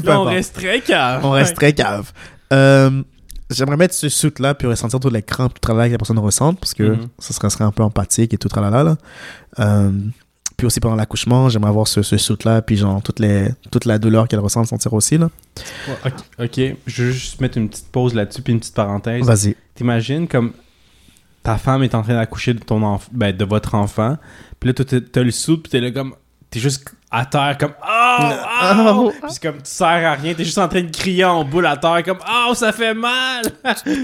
Là, 0.05 0.20
on 0.20 0.24
reste 0.24 0.55
très 0.55 0.80
calme. 0.80 1.20
On 1.24 1.30
reste 1.30 1.55
très 1.57 1.72
cave. 1.72 2.12
Euh, 2.53 3.03
J'aimerais 3.50 3.76
mettre 3.76 3.92
ce 3.94 4.09
suit-là 4.09 4.55
puis 4.55 4.66
ressentir 4.66 4.98
tout 4.98 5.11
l'écran, 5.11 5.48
tout 5.48 5.57
le 5.57 5.61
travail 5.61 5.88
que 5.90 5.92
la 5.92 5.98
personne 5.98 6.18
ressent, 6.18 6.55
parce 6.55 6.72
que 6.72 6.84
Mhm. 6.84 7.09
ça 7.18 7.34
serait, 7.34 7.50
serait 7.50 7.64
un 7.64 7.70
peu 7.72 7.82
empathique 7.82 8.32
et 8.32 8.38
tout 8.38 8.48
tralala. 8.48 8.82
Là. 8.84 8.96
Puis 10.62 10.66
aussi 10.68 10.78
pendant 10.78 10.94
l'accouchement, 10.94 11.48
j'aimerais 11.48 11.70
avoir 11.70 11.88
ce, 11.88 12.02
ce 12.02 12.16
suit-là, 12.16 12.62
puis 12.62 12.76
genre 12.76 13.02
toute, 13.02 13.18
les, 13.18 13.48
toute 13.72 13.84
la 13.84 13.98
douleur 13.98 14.28
qu'elle 14.28 14.38
ressent, 14.38 14.64
sentir 14.64 14.92
aussi. 14.92 15.18
Là. 15.18 15.28
Ouais, 15.88 15.94
ok, 16.38 16.44
ok, 16.44 16.76
je 16.86 17.02
veux 17.02 17.10
juste 17.10 17.40
mettre 17.40 17.58
une 17.58 17.68
petite 17.68 17.88
pause 17.90 18.14
là-dessus 18.14 18.42
puis 18.42 18.52
une 18.52 18.60
petite 18.60 18.76
parenthèse. 18.76 19.24
Vas-y. 19.26 19.56
T'imagines 19.74 20.28
comme 20.28 20.52
ta 21.42 21.58
femme 21.58 21.82
est 21.82 21.96
en 21.96 22.02
train 22.02 22.14
d'accoucher 22.14 22.54
de 22.54 22.60
ton 22.60 22.80
enfant, 22.84 23.10
ben 23.10 23.36
de 23.36 23.44
votre 23.44 23.74
enfant, 23.74 24.18
puis 24.60 24.70
là 24.72 24.84
t'as- 24.84 25.22
le 25.24 25.32
sou 25.32 25.58
puis 25.58 25.68
t'es 25.68 25.80
là 25.80 25.90
comme 25.90 26.14
t'es 26.48 26.60
juste 26.60 26.94
à 27.10 27.26
terre 27.26 27.56
comme 27.58 27.72
oh, 27.84 28.18
oh! 28.20 28.72
Oh! 28.86 29.12
puis 29.26 29.38
comme 29.42 29.56
tu 29.56 29.62
sers 29.72 29.88
à 29.88 30.12
rien, 30.14 30.32
t'es 30.34 30.44
juste 30.44 30.58
en 30.58 30.68
train 30.68 30.82
de 30.82 30.92
crier 30.96 31.24
en 31.24 31.44
boule 31.44 31.66
à 31.66 31.76
terre 31.76 32.04
comme 32.04 32.18
oh 32.48 32.54
ça 32.54 32.70
fait 32.70 32.94
mal. 32.94 33.46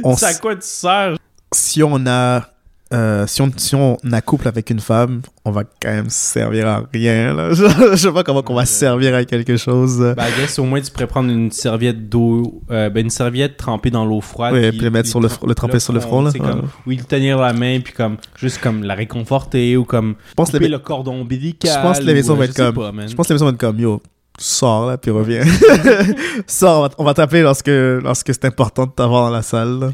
On 0.02 0.14
s- 0.14 0.40
quoi 0.40 0.56
tu 0.56 0.62
sers? 0.62 1.14
Si 1.54 1.84
on 1.84 2.04
a 2.08 2.48
euh, 2.94 3.26
si, 3.26 3.42
on, 3.42 3.50
si 3.56 3.74
on 3.74 3.98
accouple 4.12 4.48
avec 4.48 4.70
une 4.70 4.80
femme, 4.80 5.20
on 5.44 5.50
va 5.50 5.64
quand 5.64 5.90
même 5.90 6.08
servir 6.08 6.66
à 6.66 6.82
rien. 6.92 7.34
Là. 7.34 7.50
Je, 7.52 7.96
sais 7.96 8.10
pas 8.12 8.22
comment 8.24 8.42
qu'on 8.42 8.54
va 8.54 8.64
servir 8.64 9.14
à 9.14 9.24
quelque 9.24 9.56
chose. 9.58 9.98
Ben, 10.16 10.24
I 10.26 10.40
guess, 10.40 10.58
au 10.58 10.64
moins, 10.64 10.80
tu 10.80 10.90
pourrais 10.90 11.06
prendre 11.06 11.30
une 11.30 11.50
serviette 11.50 12.08
d'eau, 12.08 12.62
euh, 12.70 12.88
ben, 12.88 13.04
une 13.04 13.10
serviette 13.10 13.56
trempée 13.58 13.90
dans 13.90 14.06
l'eau 14.06 14.20
froide. 14.22 14.54
Ouais, 14.54 14.70
puis 14.70 14.80
le 14.80 14.90
mettre 14.90 15.08
sur 15.08 15.20
le 15.20 15.28
le 15.46 15.54
tremper 15.54 15.80
sur 15.80 15.92
le 15.92 16.00
front, 16.00 16.22
là. 16.22 16.32
tu 16.32 16.38
sais, 16.38 16.44
comme, 16.44 16.60
Ouais. 16.60 16.64
ou 16.86 16.90
lui 16.90 16.96
tenir 16.98 17.38
la 17.38 17.52
main, 17.52 17.80
puis 17.80 17.92
comme, 17.92 18.16
juste 18.36 18.58
comme 18.62 18.82
la 18.84 18.94
réconforter, 18.94 19.76
ou 19.76 19.84
comme 19.84 20.14
Je 20.30 20.34
pense 20.34 20.50
couper 20.50 20.64
les- 20.64 20.68
le 20.70 20.78
cordon 20.78 21.20
ombilical. 21.20 21.70
Je 21.76 21.82
pense 21.86 21.98
que 22.00 22.04
l'émission 22.04 22.32
ou, 22.32 22.36
euh, 22.36 22.40
va 22.40 22.44
je 22.46 22.50
être 22.52 22.56
comme- 22.56 22.74
pas. 22.74 23.06
Je 23.06 23.14
pense 23.14 23.26
que 23.26 23.32
l'émission 23.32 23.46
va 23.46 23.52
être 23.52 23.58
comme 23.58 23.78
yo, 23.78 24.02
sors 24.38 24.86
là, 24.86 24.96
puis 24.96 25.10
reviens. 25.10 25.42
sors, 26.46 26.78
on 26.78 26.82
va, 26.82 26.88
t- 26.88 26.94
on 26.98 27.04
va 27.04 27.14
t'appeler 27.14 27.42
lorsque, 27.42 27.68
lorsque 27.68 28.32
c'est 28.32 28.44
important 28.46 28.86
de 28.86 28.92
t'avoir 28.92 29.24
dans 29.28 29.34
la 29.36 29.42
salle. 29.42 29.78
là. 29.80 29.90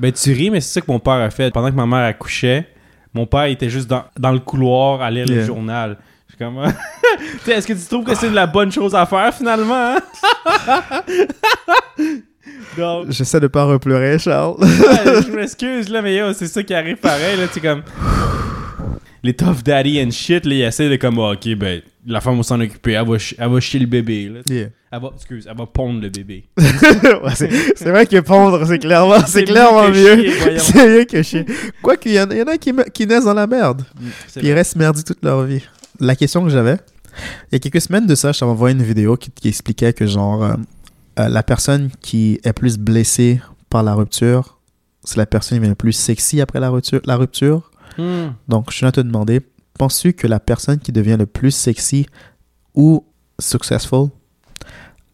Ben, 0.00 0.10
tu 0.12 0.32
ris, 0.32 0.50
mais 0.50 0.60
c'est 0.60 0.72
ça 0.74 0.80
que 0.80 0.90
mon 0.90 0.98
père 0.98 1.14
a 1.14 1.30
fait. 1.30 1.52
Pendant 1.52 1.70
que 1.70 1.76
ma 1.76 1.86
mère 1.86 2.06
accouchait, 2.06 2.66
mon 3.14 3.26
père 3.26 3.44
était 3.44 3.68
juste 3.68 3.86
dans, 3.88 4.04
dans 4.18 4.32
le 4.32 4.38
couloir 4.38 5.02
à 5.02 5.10
lire 5.10 5.26
le 5.28 5.44
journal. 5.44 5.98
Je 6.28 6.34
suis 6.34 6.38
comme... 6.44 6.58
Est-ce 7.46 7.66
que 7.66 7.72
tu 7.74 7.84
trouves 7.86 8.04
que 8.04 8.14
c'est 8.14 8.30
de 8.30 8.34
la 8.34 8.46
bonne 8.46 8.72
chose 8.72 8.94
à 8.94 9.04
faire, 9.04 9.34
finalement? 9.34 9.96
hein? 9.96 9.98
Donc, 12.78 13.10
J'essaie 13.10 13.40
de 13.40 13.46
pas 13.48 13.64
repleurer, 13.64 14.18
Charles. 14.18 14.54
Ouais, 14.60 15.22
je 15.26 15.30
m'excuse, 15.32 15.88
là, 15.88 16.00
mais 16.02 16.16
yo, 16.16 16.32
c'est 16.32 16.46
ça 16.46 16.62
qui 16.62 16.72
arrive 16.72 16.96
pareil, 16.96 17.36
là, 17.38 17.46
tu 17.52 17.60
comme... 17.60 17.82
Les 19.22 19.34
tough 19.34 19.62
daddy 19.64 20.02
and 20.02 20.10
shit, 20.12 20.46
là, 20.46 20.54
ils 20.54 20.62
essaient 20.62 20.88
de 20.88 20.96
comme, 20.96 21.18
Ah, 21.18 21.32
ok, 21.32 21.54
ben, 21.56 21.82
la 22.06 22.20
femme 22.20 22.36
va 22.38 22.42
s'en 22.42 22.58
occuper, 22.60 22.92
elle 22.92 23.06
va, 23.06 23.16
elle 23.38 23.48
va 23.50 23.60
chier 23.60 23.78
le 23.80 23.86
bébé, 23.86 24.28
là. 24.28 24.40
Yeah. 24.48 24.68
Elle 24.92 25.00
va, 25.02 25.10
excuse, 25.14 25.46
elle 25.48 25.56
va 25.56 25.66
pondre 25.66 26.00
le 26.00 26.08
bébé. 26.08 26.44
Ouais, 26.58 27.34
c'est 27.34 27.90
vrai 27.90 28.06
que 28.06 28.18
pondre, 28.20 28.66
c'est 28.66 28.78
clairement, 28.78 29.24
c'est 29.26 29.44
clairement 29.44 29.88
mieux. 29.90 30.30
C'est 30.58 30.88
mieux 30.88 31.04
que 31.04 31.22
chier. 31.22 31.44
Quoique, 31.82 32.08
il 32.08 32.14
y, 32.14 32.20
en- 32.20 32.30
y 32.30 32.40
en 32.42 32.46
a 32.46 32.56
qui, 32.56 32.72
me- 32.72 32.88
qui 32.88 33.06
naissent 33.06 33.24
dans 33.26 33.34
la 33.34 33.46
merde. 33.46 33.82
C'est 34.26 34.40
Puis 34.40 34.48
ils 34.48 34.52
restent 34.54 34.76
merdis 34.76 35.04
toute 35.04 35.22
leur 35.22 35.42
vie. 35.44 35.62
La 36.00 36.16
question 36.16 36.42
que 36.42 36.48
j'avais, 36.50 36.76
il 37.52 37.54
y 37.54 37.56
a 37.56 37.58
quelques 37.58 37.80
semaines 37.82 38.06
de 38.06 38.14
ça, 38.14 38.32
je 38.32 38.40
t'avais 38.40 38.50
envoyé 38.52 38.74
une 38.74 38.82
vidéo 38.82 39.16
qui, 39.16 39.30
qui 39.30 39.48
expliquait 39.48 39.92
que, 39.92 40.06
genre, 40.06 40.42
euh, 40.42 40.54
euh, 41.18 41.28
la 41.28 41.42
personne 41.42 41.90
qui 42.00 42.40
est 42.42 42.52
plus 42.54 42.78
blessée 42.78 43.40
par 43.68 43.82
la 43.82 43.94
rupture, 43.94 44.58
c'est 45.04 45.18
la 45.18 45.26
personne 45.26 45.58
qui 45.60 45.66
est 45.66 45.68
le 45.68 45.74
plus 45.74 45.92
sexy 45.92 46.40
après 46.40 46.58
la 46.58 46.70
rupture. 46.70 47.00
La 47.04 47.16
rupture. 47.16 47.69
Hmm. 47.98 48.32
Donc, 48.48 48.72
je 48.72 48.80
viens 48.80 48.90
te 48.90 49.00
demander, 49.00 49.40
penses-tu 49.78 50.12
que 50.12 50.26
la 50.26 50.40
personne 50.40 50.78
qui 50.78 50.92
devient 50.92 51.16
le 51.18 51.26
plus 51.26 51.50
sexy 51.50 52.06
ou 52.74 53.04
successful 53.38 54.08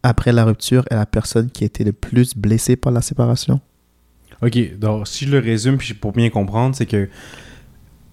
après 0.02 0.32
la 0.32 0.44
rupture 0.44 0.84
est 0.90 0.94
la 0.94 1.06
personne 1.06 1.50
qui 1.50 1.64
a 1.64 1.66
été 1.66 1.84
le 1.84 1.92
plus 1.92 2.36
blessée 2.36 2.76
par 2.76 2.92
la 2.92 3.02
séparation? 3.02 3.60
Ok, 4.42 4.78
donc 4.78 5.08
si 5.08 5.26
je 5.26 5.30
le 5.30 5.38
résume 5.38 5.78
puis 5.78 5.94
pour 5.94 6.12
bien 6.12 6.28
comprendre, 6.30 6.74
c'est 6.76 6.86
que 6.86 7.08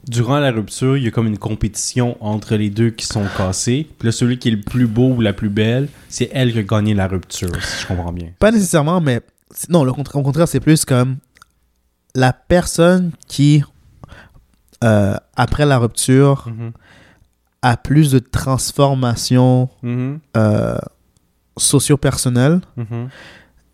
durant 0.08 0.40
la 0.40 0.52
rupture, 0.52 0.98
il 0.98 1.04
y 1.04 1.08
a 1.08 1.12
comme 1.12 1.28
une 1.28 1.38
compétition 1.38 2.18
entre 2.24 2.56
les 2.56 2.70
deux 2.70 2.90
qui 2.90 3.06
sont 3.06 3.26
cassés. 3.38 3.88
Puis 4.00 4.08
là, 4.08 4.12
celui 4.12 4.38
qui 4.38 4.50
est 4.50 4.52
le 4.52 4.62
plus 4.62 4.88
beau 4.88 5.14
ou 5.14 5.22
la 5.22 5.34
plus 5.34 5.50
belle, 5.50 5.88
c'est 6.10 6.30
elle 6.34 6.52
qui 6.52 6.60
a 6.60 6.64
gagné 6.64 6.94
la 6.94 7.08
rupture, 7.08 7.50
si 7.62 7.82
je 7.82 7.88
comprends 7.88 8.14
bien. 8.14 8.30
Pas 8.40 8.52
nécessairement, 8.52 9.02
mais 9.02 9.22
non, 9.70 9.84
le 9.84 9.92
au 9.92 9.96
contraire, 9.96 10.48
c'est 10.48 10.60
plus 10.60 10.86
comme 10.86 11.18
la 12.16 12.34
personne 12.34 13.12
qui, 13.28 13.64
euh, 14.84 15.16
après 15.36 15.66
la 15.66 15.78
rupture, 15.80 16.48
Mhm. 16.48 16.72
a 17.62 17.78
plus 17.78 18.12
de 18.12 18.20
transformation 18.20 19.70
Mhm. 19.82 20.20
euh, 20.38 20.78
socio-personnelle. 21.58 22.62
Mhm. 22.78 23.10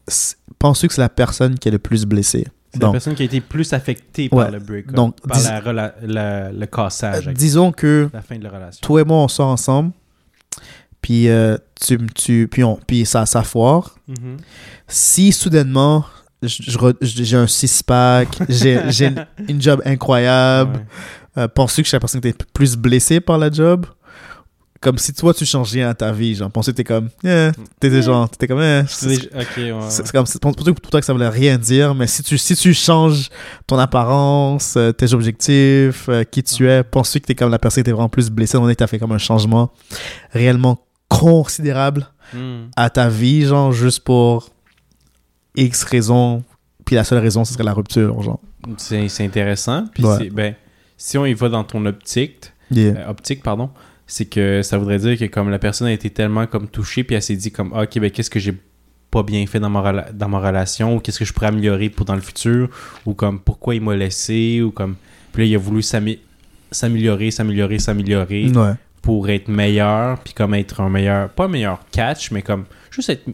S- 0.08 0.36
Penses-tu 0.58 0.90
que 0.90 0.94
c'est 0.94 1.02
la 1.02 1.08
personne 1.10 1.58
qui 1.58 1.70
est 1.70 1.72
le 1.72 1.80
plus 1.80 2.06
blessée? 2.06 2.46
C'est 2.74 2.84
la 2.84 2.92
personne 2.92 3.16
qui 3.16 3.22
a 3.22 3.26
été 3.26 3.40
plus 3.42 3.72
affectée 3.74 4.28
par 4.28 4.52
le 4.52 4.60
break-up, 4.60 4.94
donc, 4.94 5.16
par 5.22 5.40
la 5.74 5.94
la- 6.04 6.52
le 6.52 6.66
cassage, 6.66 7.28
euh, 7.30 7.32
disons 7.34 7.72
que 7.72 8.10
la 8.14 8.22
fin 8.22 8.38
de 8.38 8.44
la 8.44 8.50
relation. 8.50 8.80
toi 8.86 9.02
et 9.02 9.04
moi, 9.06 9.18
on 9.20 9.28
sort 9.30 9.48
ensemble, 9.48 9.92
puis, 11.02 11.30
euh, 11.30 11.58
tu, 11.80 11.98
tu, 12.14 12.48
puis, 12.52 12.64
on, 12.64 12.76
puis 12.86 13.06
ça, 13.06 13.26
ça 13.26 13.42
foire. 13.44 13.96
Mhm. 14.10 14.38
Si 14.88 15.32
soudainement, 15.32 16.04
j'ai 16.42 17.36
un 17.38 17.48
six-pack, 17.48 18.28
j'ai 18.48 18.80
j'ai 18.90 19.12
une, 19.48 19.62
job 19.62 19.82
incroyable, 19.86 20.78
Ouais. 20.78 21.44
euh, 21.44 21.48
penses-tu 21.48 21.82
que 21.82 21.86
je 21.86 21.90
suis 21.90 21.96
la 21.96 22.00
personne 22.00 22.22
qui 22.22 22.28
était 22.30 22.46
plus 22.54 22.76
blessée 22.76 23.20
par 23.20 23.38
la 23.38 23.52
job? 23.52 23.86
Comme 24.82 24.98
si 24.98 25.12
toi, 25.12 25.34
tu 25.34 25.46
changes 25.46 25.74
rien 25.74 25.90
à 25.90 25.94
ta 25.94 26.14
vie, 26.14 26.36
genre, 26.36 26.50
penses-tu 26.50 26.72
que 26.72 26.78
t'es 26.78 26.84
comme, 26.86 27.10
eh, 27.26 27.50
t'étais 27.82 28.02
genre, 28.02 28.30
t'étais 28.30 28.48
comme, 28.48 28.62
eh, 28.62 28.84
C'est 28.88 28.96
c'est 29.02 29.08
déjà- 29.10 29.42
Ok, 29.42 29.48
ouais, 29.58 29.72
ouais. 29.74 29.80
c'est 29.90 30.10
comme, 30.10 30.26
pour 30.42 30.56
toi 30.56 30.74
pour 30.74 30.90
toi 30.92 31.00
que 31.02 31.06
ça 31.06 31.12
voulait 31.12 31.28
rien 31.28 31.58
dire, 31.58 31.94
mais 31.94 32.08
si 32.08 32.24
tu, 32.24 32.38
si 32.38 32.56
tu 32.56 32.74
changes 32.74 33.28
ton 33.68 33.78
apparence, 33.78 34.76
euh, 34.78 34.94
tes 34.94 35.14
objectifs, 35.14 36.06
euh, 36.08 36.24
qui 36.24 36.44
tu 36.44 36.70
es, 36.70 36.82
penses-tu 36.84 37.20
que 37.20 37.26
t'es 37.26 37.36
comme 37.36 37.52
la 37.52 37.60
personne 37.60 37.84
qui 37.84 37.90
était 37.90 37.92
vraiment 37.92 38.08
plus 38.08 38.30
blessée, 38.30 38.56
on 38.58 38.70
est 38.70 38.76
que 38.76 38.80
t'as 38.80 38.88
fait 38.88 39.00
comme 39.00 39.12
un 39.12 39.18
changement 39.18 39.70
réellement 40.32 40.80
considérable 41.10 42.08
Hmm. 42.32 42.68
à 42.78 42.90
ta 42.92 43.10
vie, 43.10 43.48
genre, 43.48 43.72
juste 43.74 44.02
pour 44.04 44.50
X 45.56 45.84
raisons, 45.84 46.44
puis 46.86 46.96
la 46.96 47.04
seule 47.04 47.20
raison, 47.20 47.44
ce 47.46 47.54
serait 47.54 47.64
la 47.64 47.74
rupture, 47.74 48.22
genre. 48.22 48.40
C'est 48.78 49.24
intéressant. 49.24 49.86
Puis 49.94 50.04
Ouais. 50.06 50.30
ben, 50.30 50.56
si 50.98 51.18
on 51.18 51.26
y 51.26 51.34
va 51.34 51.50
dans 51.50 51.64
ton 51.64 51.86
optique, 51.86 52.52
Yeah. 52.72 52.94
euh, 52.98 53.10
optique, 53.10 53.42
pardon, 53.42 53.70
c'est 54.06 54.26
que 54.26 54.62
ça 54.62 54.78
voudrait 54.78 55.00
dire 55.00 55.18
que 55.18 55.26
comme 55.26 55.50
la 55.50 55.60
personne 55.60 55.88
a 55.88 55.92
été 55.94 56.10
tellement 56.10 56.46
comme 56.46 56.68
touchée, 56.68 57.04
puis 57.04 57.16
elle 57.16 57.22
s'est 57.24 57.36
dit 57.36 57.52
comme, 57.52 57.72
Ah, 57.74 57.84
ok, 57.84 58.00
ben 58.00 58.12
qu'est-ce 58.12 58.30
que 58.30 58.40
j'ai 58.40 58.54
pas 59.12 59.24
bien 59.24 59.46
fait 59.48 59.60
dans 59.60 59.70
ma, 59.72 60.12
dans 60.12 60.30
ma 60.30 60.40
relation, 60.40 60.96
ou 60.96 61.00
qu'est-ce 61.00 61.18
que 61.20 61.26
je 61.26 61.34
pourrais 61.34 61.48
améliorer 61.48 61.90
pour 61.90 62.06
dans 62.06 62.16
le 62.16 62.22
futur, 62.22 62.70
ou 63.08 63.14
comme 63.16 63.40
pourquoi 63.40 63.74
il 63.76 63.82
m'a 63.82 63.96
laissé, 63.96 64.62
ou 64.62 64.70
comme, 64.72 64.96
puis 65.34 65.44
là, 65.44 65.50
il 65.50 65.56
a 65.56 65.58
voulu 65.58 65.82
s'amé- 65.82 66.20
s'améliorer, 66.72 67.32
s'améliorer, 67.32 67.80
s'améliorer 67.80 68.52
Ouais. 68.52 68.74
pour 69.02 69.28
être 69.30 69.48
meilleur, 69.48 70.20
puis 70.20 70.34
comme 70.34 70.54
être 70.54 70.82
un 70.82 70.90
meilleur, 70.90 71.30
pas 71.30 71.46
un 71.46 71.48
meilleur 71.48 71.80
catch, 71.92 72.30
mais 72.32 72.44
comme 72.44 72.66
juste 72.92 73.10
être, 73.10 73.28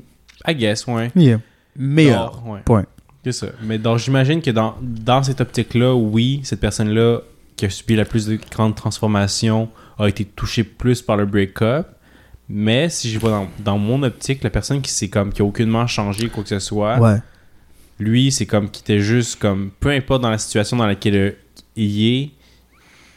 I 0.48 0.56
guess, 0.56 0.88
ouais. 0.88 1.12
Yeah. 1.16 1.40
Meilleur. 1.78 2.42
Ouais. 2.48 2.60
Point. 2.66 2.86
C'est 3.24 3.32
ça. 3.32 3.48
Mais 3.64 3.78
donc, 3.78 3.98
j'imagine 4.00 4.42
que 4.42 4.52
dans, 4.52 4.76
dans 4.82 5.24
cette 5.24 5.42
optique-là, 5.42 5.94
oui, 5.96 6.42
cette 6.44 6.60
personne-là 6.60 7.20
qui 7.56 7.66
a 7.66 7.70
subi 7.70 7.96
la 7.96 8.06
plus 8.06 8.26
de 8.28 8.38
grandes 8.52 8.76
transformations 8.76 9.70
a 9.98 10.08
été 10.08 10.26
touchée 10.26 10.64
plus 10.64 11.02
par 11.02 11.18
le 11.18 11.26
break-up. 11.26 11.88
Mais 12.48 12.90
si 12.90 13.10
je 13.10 13.18
vois 13.18 13.32
dans, 13.32 13.48
dans 13.60 13.78
mon 13.80 14.04
optique, 14.04 14.44
la 14.44 14.50
personne 14.52 14.82
qui 14.82 14.92
s'est 14.92 15.08
comme 15.10 15.34
qui 15.34 15.42
a 15.42 15.46
aucunement 15.46 15.88
changé 15.88 16.30
quoi 16.30 16.44
que 16.44 16.50
ce 16.50 16.60
soit, 16.60 17.00
Ouais. 17.00 17.18
lui, 17.98 18.32
c'est 18.32 18.46
comme 18.46 18.70
qui 18.70 18.82
était 18.82 19.00
juste 19.00 19.40
comme 19.40 19.72
peu 19.80 19.90
importe 19.90 20.22
dans 20.22 20.30
la 20.30 20.38
situation 20.38 20.78
dans 20.78 20.86
laquelle 20.86 21.36
il 21.76 22.06
est, 22.08 22.30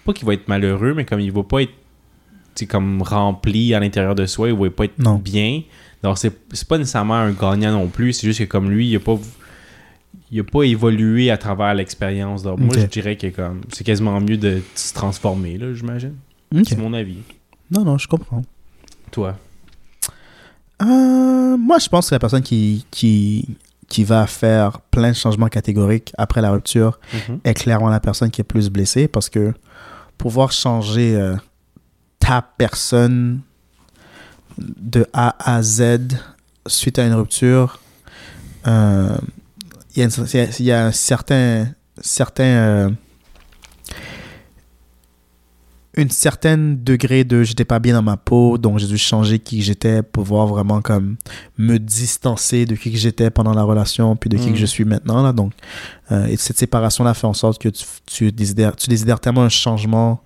pas 0.06 0.14
qu'il 0.14 0.26
va 0.26 0.32
être 0.32 0.48
malheureux, 0.48 0.94
mais 0.94 1.04
comme 1.04 1.20
il 1.20 1.30
va 1.32 1.42
pas 1.42 1.61
être 1.62 1.72
comme 2.70 3.02
rempli 3.02 3.74
à 3.74 3.80
l'intérieur 3.80 4.14
de 4.14 4.24
soi, 4.24 4.48
il 4.48 4.54
va 4.56 4.70
pas 4.70 4.84
être 4.86 4.98
Non. 4.98 5.16
bien. 5.16 5.62
Donc 6.03 6.18
c'est 6.18 6.32
c'est 6.53 6.66
pas 6.68 6.78
nécessairement 6.78 7.14
un 7.14 7.32
gagnant 7.32 7.72
non 7.72 7.88
plus, 7.88 8.12
c'est 8.12 8.26
juste 8.26 8.40
que 8.40 8.44
comme 8.44 8.70
lui, 8.70 8.88
il 8.88 8.96
a 8.96 9.01
pas 9.01 9.18
il 10.30 10.40
a 10.40 10.44
pas 10.44 10.62
évolué 10.62 11.30
à 11.30 11.38
travers 11.38 11.74
l'expérience. 11.74 12.42
Donc 12.42 12.59
moi 12.61 12.74
je 12.78 12.86
dirais 12.86 13.16
que 13.16 13.26
comme 13.28 13.62
c'est 13.72 13.84
quasiment 13.84 14.20
mieux 14.20 14.36
de 14.36 14.62
se 14.74 14.92
transformer 14.94 15.59
là, 15.59 15.72
j'imagine. 15.74 16.14
C'est 16.64 16.78
mon 16.78 16.94
avis. 16.94 17.18
Non, 17.70 17.84
non, 17.84 17.99
je 17.99 18.09
comprends. 18.09 18.42
Toi? 19.11 19.36
Euh, 20.82 21.57
moi, 21.57 21.78
je 21.78 21.88
pense 21.88 22.09
que 22.09 22.14
la 22.14 22.18
personne 22.18 22.42
qui, 22.42 22.86
qui, 22.90 23.57
qui 23.88 24.05
va 24.05 24.26
faire 24.26 24.80
plein 24.80 25.11
de 25.11 25.16
changements 25.16 25.49
catégoriques 25.49 26.12
après 26.16 26.40
la 26.40 26.51
rupture 26.53 27.01
Mhm. 27.12 27.40
est 27.44 27.55
clairement 27.55 27.88
la 27.90 28.01
personne 28.01 28.30
qui 28.30 28.40
est 28.40 28.44
plus 28.44 28.70
blessée 28.70 29.09
parce 29.09 29.28
que 29.28 29.53
pouvoir 30.16 30.53
changer 30.53 31.16
euh, 31.16 31.36
ta 32.18 32.42
personne 32.42 33.40
de 34.59 35.06
A 35.12 35.36
à 35.38 35.62
Z 35.62 35.98
suite 36.66 36.98
à 36.98 37.06
une 37.06 37.14
rupture, 37.14 37.80
euh, 38.66 39.16
il 39.96 40.02
y, 40.02 40.06
a 40.06 40.59
y 40.59 40.64
y 40.64 40.72
un 40.72 40.92
certain, 40.92 41.68
certain 42.00 42.44
euh, 42.44 42.90
une 45.98 46.11
certaine 46.11 46.82
degré 46.84 47.24
de 47.24 47.42
j'étais 47.42 47.64
pas 47.64 47.80
bien 47.80 47.94
dans 47.94 48.02
ma 48.02 48.16
peau 48.16 48.56
donc 48.56 48.78
j'ai 48.78 48.86
dû 48.86 48.98
changer 48.98 49.40
qui 49.40 49.62
j'étais 49.62 50.02
pour 50.02 50.22
pouvoir 50.22 50.46
vraiment 50.46 50.80
comme 50.80 51.16
me 51.56 51.78
distancer 51.78 52.66
de 52.66 52.76
qui 52.76 52.92
que 52.92 52.98
j'étais 52.98 53.30
pendant 53.30 53.52
la 53.52 53.64
relation 53.64 54.14
puis 54.14 54.30
de 54.30 54.36
qui 54.36 54.52
que 54.52 54.59
je 54.59 54.66
suis 54.66 54.84
maintenant 54.84 55.22
là. 55.22 55.32
Donc 55.32 55.52
euh, 56.12 56.26
et 56.26 56.36
cette 56.36 56.59
séparation 56.59 57.02
là 57.02 57.14
fait 57.14 57.26
en 57.26 57.34
sorte 57.34 57.61
que 57.61 57.68
tu, 57.68 57.84
tu 58.06 58.30
désidères 58.30 58.76
tu 58.76 58.88
désidères 58.88 59.18
tellement 59.18 59.42
un 59.42 59.48
changement 59.48 60.20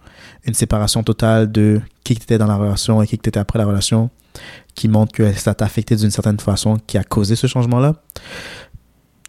une 0.45 0.55
séparation 0.55 1.03
totale 1.03 1.51
de 1.51 1.81
qui 2.05 2.17
tu 2.17 2.23
étais 2.23 2.39
dans 2.39 2.47
la 2.47 2.57
relation 2.57 3.01
et 3.01 3.07
qui 3.07 3.17
tu 3.17 3.29
étais 3.29 3.41
après 3.41 3.59
la 3.59 3.65
relation 3.65 4.11
qui 4.75 4.89
montre 4.89 5.13
que 5.13 5.33
ça 5.33 5.55
t'a 5.55 5.65
affecté 5.65 5.97
d'une 5.97 6.11
certaine 6.11 6.41
façon 6.41 6.79
qui 6.87 6.99
a 6.99 7.05
causé 7.05 7.37
ce 7.37 7.47
changement 7.47 7.81
là 7.81 7.95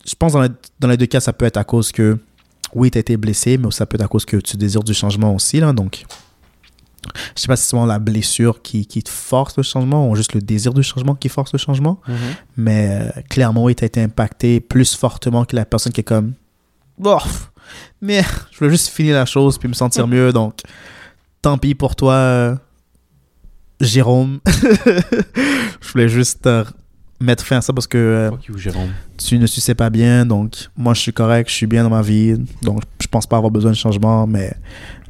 je 0.06 0.16
pense 0.16 0.34
dans 0.34 0.42
les, 0.42 0.50
dans 0.80 0.88
les 0.88 0.98
deux 0.98 1.06
cas 1.06 1.20
ça 1.20 1.34
peut 1.34 1.46
être 1.46 1.58
à 1.58 1.64
cause 1.64 1.92
que 1.92 2.18
oui 2.74 2.92
tu 2.92 2.98
as 2.98 3.02
été 3.02 3.18
blessé 3.18 3.58
mais 3.58 3.72
ça 3.72 3.86
peut 3.86 3.96
être 3.96 4.06
à 4.06 4.08
cause 4.08 4.26
que 4.26 4.38
tu 4.38 4.58
désires 4.58 4.84
du 4.84 4.94
changement 4.94 5.34
aussi 5.34 5.60
là 5.60 5.74
donc 5.74 6.06
je 7.36 7.42
sais 7.42 7.48
pas 7.48 7.56
si 7.56 7.64
c'est 7.64 7.70
souvent 7.70 7.86
la 7.86 8.00
blessure 8.00 8.62
qui, 8.62 8.86
qui 8.86 9.04
te 9.04 9.10
force 9.10 9.58
le 9.58 9.64
changement 9.64 10.10
ou 10.10 10.16
juste 10.16 10.34
le 10.34 10.42
désir 10.42 10.74
du 10.74 10.84
changement 10.84 11.16
qui 11.16 11.30
force 11.30 11.52
le 11.54 11.60
changement. 11.60 12.00
Mhm. 12.08 12.16
Mais 12.58 12.90
euh, 12.92 13.22
clairement, 13.30 13.64
oui, 13.64 13.76
tu 13.76 13.84
as 13.84 13.88
été 13.88 14.02
impacté 14.02 14.60
plus 14.60 14.96
fortement 14.96 15.46
que 15.46 15.56
la 15.56 15.66
personne 15.66 15.92
qui 15.92 16.02
est 16.02 16.06
comme. 16.06 16.34
Bof! 16.98 17.52
Mais 18.02 18.24
je 18.52 18.58
voulais 18.58 18.72
juste 18.72 18.90
finir 18.90 19.16
la 19.16 19.26
chose 19.26 19.58
puis 19.58 19.68
me 19.68 19.74
sentir 19.74 20.08
mieux. 20.08 20.32
Donc, 20.32 20.60
tant 21.42 21.58
pis 21.58 21.76
pour 21.76 21.96
toi, 21.96 22.14
euh, 22.14 22.56
Jérôme. 23.84 24.40
je 25.82 25.92
voulais 25.92 26.10
juste 26.10 26.46
euh, 26.48 26.64
mettre 27.20 27.46
fin 27.46 27.58
à 27.58 27.62
ça 27.62 27.74
parce 27.74 27.88
que 27.88 27.98
euh, 27.98 28.32
you, 28.48 28.58
Jérôme. 28.58 28.90
tu 29.18 29.38
ne 29.38 29.46
suçais 29.48 29.76
pas 29.76 29.90
bien. 29.90 30.26
Donc, 30.26 30.56
moi, 30.78 30.94
je 30.94 31.02
suis 31.02 31.14
correct, 31.14 31.50
je 31.50 31.56
suis 31.56 31.68
bien 31.68 31.84
dans 31.84 31.90
ma 31.90 32.02
vie. 32.02 32.36
Donc, 32.62 32.82
je 33.02 33.08
pense 33.08 33.28
pas 33.28 33.38
avoir 33.38 33.52
besoin 33.52 33.72
de 33.72 33.76
changement. 33.78 34.26
Mais 34.28 34.54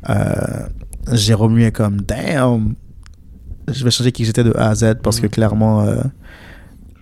euh, 0.09 0.67
Jérôme, 1.11 1.55
lui, 1.55 1.63
est 1.63 1.71
comme, 1.71 2.01
damn, 2.01 2.73
je 3.71 3.83
vais 3.83 3.91
changer 3.91 4.11
qui 4.11 4.25
j'étais 4.25 4.43
de 4.43 4.53
A 4.57 4.69
à 4.69 4.75
Z 4.75 4.95
parce 5.01 5.19
que 5.19 5.25
Mhm. 5.27 5.31
clairement, 5.31 5.81
euh, 5.83 6.01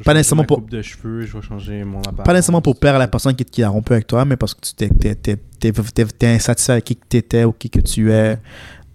Pas 0.05 0.13
nécessairement 0.15 0.43
pour- 0.43 0.57
coupe 0.57 0.71
de 0.71 0.81
cheveux, 0.81 1.21
je 1.25 1.33
vais 1.37 1.41
changer 1.43 1.83
mon 1.83 1.99
appareil. 1.99 2.23
pas 2.25 2.33
nécessairement 2.33 2.61
pour 2.61 2.79
perdre 2.79 2.97
la 2.99 3.07
personne 3.07 3.35
qui, 3.35 3.45
qui 3.45 3.61
a 3.63 3.69
rompu 3.69 3.93
avec 3.93 4.07
toi, 4.07 4.25
mais 4.25 4.35
parce 4.35 4.53
que 4.55 4.61
tu 4.61 4.73
t'es, 4.73 4.89
t'es, 4.89 5.13
t'es, 5.15 5.37
t'es- 5.59 5.71
t'es- 5.71 6.05
t'es 6.05 6.27
insatisfait 6.27 6.71
avec 6.73 6.85
qui 6.85 6.95
que 6.95 7.05
t'étais 7.07 7.43
ou 7.43 7.51
qui 7.51 7.69
que 7.69 7.79
tu 7.79 8.11
es 8.11 8.37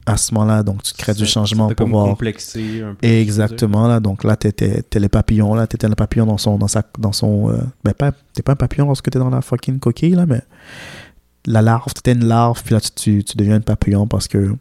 à 0.06 0.16
ce 0.16 0.32
moment-là. 0.34 0.62
Donc, 0.62 0.82
tu 0.84 0.94
crées 0.94 1.14
du 1.14 1.26
changement 1.26 1.68
pour 1.74 1.88
voir. 1.88 2.06
complexé 2.06 2.82
un 2.82 2.94
peu. 2.94 3.06
Exactement, 3.06 3.86
là. 3.88 4.00
Donc 4.00 4.22
là, 4.24 4.36
t'es 4.36 4.84
les 4.94 5.08
papillons, 5.08 5.54
là. 5.54 5.66
T'étais 5.66 5.88
le 5.88 5.94
papillon 5.96 6.26
dans 6.26 6.38
son, 6.38 6.56
dans 6.58 6.68
sa, 6.68 6.82
dans 6.98 7.12
son, 7.12 7.50
euh, 7.50 7.56
ben, 7.84 7.92
pas, 7.92 8.12
t'es 8.32 8.42
pas 8.42 8.52
un 8.52 8.56
papillon 8.56 8.86
lorsque 8.86 9.10
t'es 9.10 9.18
dans 9.18 9.30
la 9.30 9.42
fucking 9.42 9.78
coquille, 9.80 10.14
là, 10.14 10.24
mais 10.26 10.40
la 11.46 11.62
larve, 11.62 11.92
t'étais 11.92 12.12
une 12.12 12.24
larve, 12.26 12.62
puis 12.64 12.74
là, 12.74 12.80
tu, 12.80 12.90
tu, 12.92 13.24
tu 13.24 13.36
deviens 13.36 13.56
un 13.56 13.60
papillon 13.60 14.06
parce 14.06 14.28
que 14.28 14.54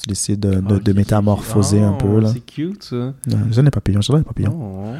tu 0.00 0.08
décides 0.08 0.40
de, 0.40 0.54
de, 0.60 0.78
de 0.78 0.90
Ok. 0.90 0.96
métamorphoser 0.96 1.82
un 1.82 1.92
peu, 1.92 2.20
là. 2.20 2.30
C'est 2.32 2.40
cute, 2.40 2.82
ça. 2.84 3.12
J'aime 3.50 3.64
les 3.66 3.70
papillons, 3.70 4.00
j'adore 4.00 4.18
les 4.18 4.24
papillons. 4.24 4.58
Oh. 4.86 4.94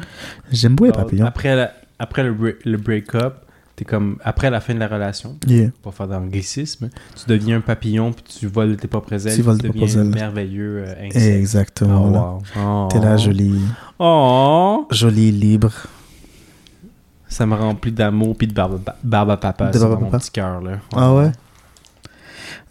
J'aime 0.51 0.75
beaucoup 0.75 0.85
les 0.87 0.91
papillons. 0.93 1.25
Après, 1.25 1.55
la- 1.55 1.71
après 1.99 2.23
le 2.23 2.77
break-up, 2.77 3.35
t'es 3.75 3.85
comme 3.85 4.17
après 4.23 4.49
la 4.49 4.61
fin 4.61 4.73
de 4.75 4.79
la 4.79 4.87
relation, 4.87 5.37
Yeah. 5.47 5.69
pour 5.81 5.93
faire 5.95 6.07
d'anglicisme, 6.07 6.89
tu 7.15 7.23
deviens 7.27 7.57
un 7.57 7.61
papillon 7.61 8.11
puis 8.13 8.23
tu 8.23 8.47
voles 8.47 8.77
tes 8.77 8.87
propres 8.87 9.13
ailes. 9.27 9.35
Tu 9.35 9.41
voles 9.41 9.57
tes 9.57 9.69
deviens 9.69 9.87
ailes. 9.87 10.03
merveilleux 10.09 10.83
euh. 10.87 11.09
Exactement, 11.09 12.41
Oh, 12.55 12.59
wow. 12.59 12.61
Oh. 12.63 12.87
T'es 12.91 12.99
là, 12.99 13.17
jolie, 13.17 13.59
Oh, 13.99 14.87
jolie, 14.91 15.31
libre. 15.31 15.73
ça 17.27 17.45
me 17.47 17.55
remplit 17.55 17.91
d'amour 17.91 18.37
puis 18.37 18.45
de 18.47 18.53
barbe, 18.53 18.81
à- 18.87 18.95
barbe 19.03 19.31
à 19.31 19.37
papa 19.37 19.71
De 19.71 19.79
barbe 19.79 19.93
à 19.93 19.95
mon 19.95 20.05
papa. 20.05 20.19
petit 20.19 20.31
cœur 20.31 20.61
là. 20.61 20.77
Ah 20.95 21.13
ouais? 21.15 21.31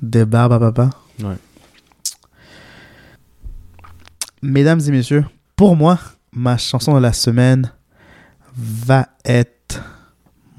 Des 0.00 0.24
barbes 0.24 0.52
à 0.52 0.58
papa? 0.60 0.90
Ouais. 1.20 1.34
Mesdames 4.42 4.80
et 4.86 4.90
messieurs, 4.90 5.24
pour 5.56 5.76
moi, 5.76 5.98
ma 6.32 6.56
chanson 6.56 6.94
de 6.94 7.00
la 7.00 7.12
semaine 7.12 7.70
va 8.56 9.08
être 9.24 9.52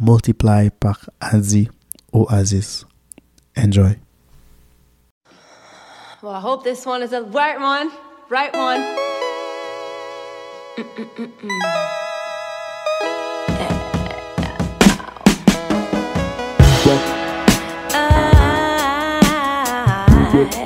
Multiply 0.04 0.68
par 0.70 0.98
Adi 1.22 1.70
Oasis. 2.14 2.84
Enjoy. 3.56 3.98
Well, 6.22 6.34
I 6.34 6.42
hope 6.42 6.66
this 6.66 6.86
one 6.86 7.02
is 7.02 7.14
a 7.14 7.24
right 7.24 7.58
one. 7.58 7.90
Right 8.30 8.54
one. 8.54 8.82
I 20.36 20.63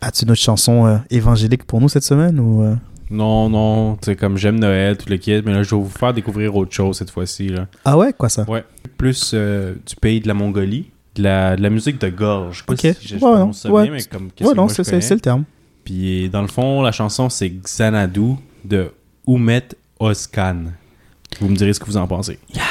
As-tu 0.00 0.24
une 0.24 0.30
autre 0.32 0.40
chanson 0.40 0.86
euh, 0.86 0.96
évangélique 1.10 1.64
pour 1.64 1.80
nous 1.80 1.88
cette 1.88 2.04
semaine 2.04 2.38
ou 2.38 2.62
euh? 2.62 2.74
Non, 3.10 3.48
non, 3.48 3.96
c'est 4.02 4.16
comme 4.16 4.36
j'aime 4.36 4.58
Noël, 4.58 4.96
tout 4.96 5.08
le 5.08 5.16
kit, 5.16 5.40
mais 5.44 5.52
là, 5.54 5.62
je 5.62 5.74
vais 5.74 5.80
vous 5.80 5.88
faire 5.88 6.12
découvrir 6.12 6.56
autre 6.56 6.72
chose 6.74 6.98
cette 6.98 7.10
fois-ci. 7.10 7.48
Là. 7.48 7.66
Ah 7.84 7.96
ouais, 7.96 8.12
quoi 8.12 8.28
ça? 8.28 8.44
Ouais. 8.50 8.64
Plus 8.98 9.30
euh, 9.32 9.74
du 9.86 9.94
pays 9.96 10.20
de 10.20 10.26
la 10.28 10.34
Mongolie, 10.34 10.90
de 11.14 11.22
la, 11.22 11.54
de 11.56 11.62
la 11.62 11.70
musique 11.70 12.00
de 12.00 12.08
gorge. 12.08 12.56
Je 12.56 12.58
sais 12.60 12.64
pas 12.66 12.72
Ok. 12.90 12.96
si 13.00 13.08
je, 13.08 13.08
je 13.08 13.14
Ouais, 13.14 13.20
prononce 13.20 13.60
ça 13.60 13.70
ouais. 13.70 13.84
bien, 13.84 13.92
mais 13.92 14.02
comme 14.02 14.30
qu'est-ce 14.32 14.48
Ouais, 14.50 14.56
non, 14.56 14.68
c'est 14.68 15.10
le 15.14 15.20
terme. 15.20 15.44
Puis 15.84 16.28
dans 16.30 16.42
le 16.42 16.48
fond, 16.48 16.82
la 16.82 16.90
chanson, 16.92 17.28
c'est 17.30 17.48
Xanadu 17.48 18.32
de 18.64 18.90
Oumet 19.26 19.68
Oskan. 20.00 20.64
Vous 21.40 21.48
me 21.48 21.54
direz 21.54 21.72
ce 21.74 21.78
que 21.80 21.86
vous 21.86 21.96
en 21.96 22.08
pensez. 22.08 22.38
Voilà, 22.52 22.66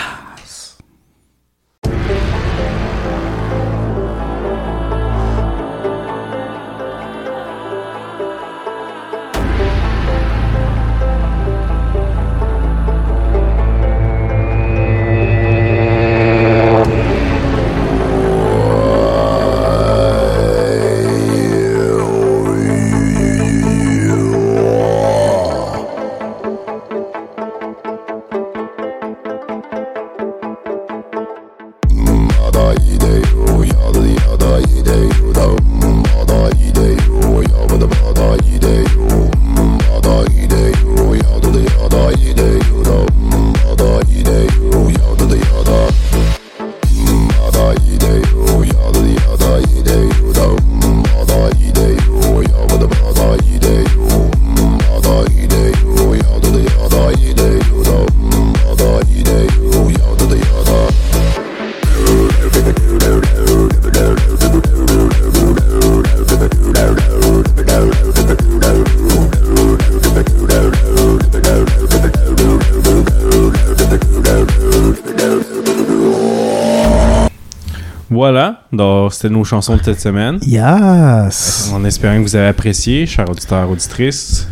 c'était 79.25 79.33
nos 79.33 79.43
chansons 79.43 79.75
de 79.77 79.83
cette 79.83 79.99
semaine. 79.99 80.37
Yes! 80.45 81.71
En 81.73 81.83
espérant 81.83 82.17
que 82.17 82.21
vous 82.21 82.35
avez 82.35 82.47
apprécié, 82.47 83.05
chers 83.07 83.29
auditeurs, 83.29 83.69
auditrices. 83.69 84.47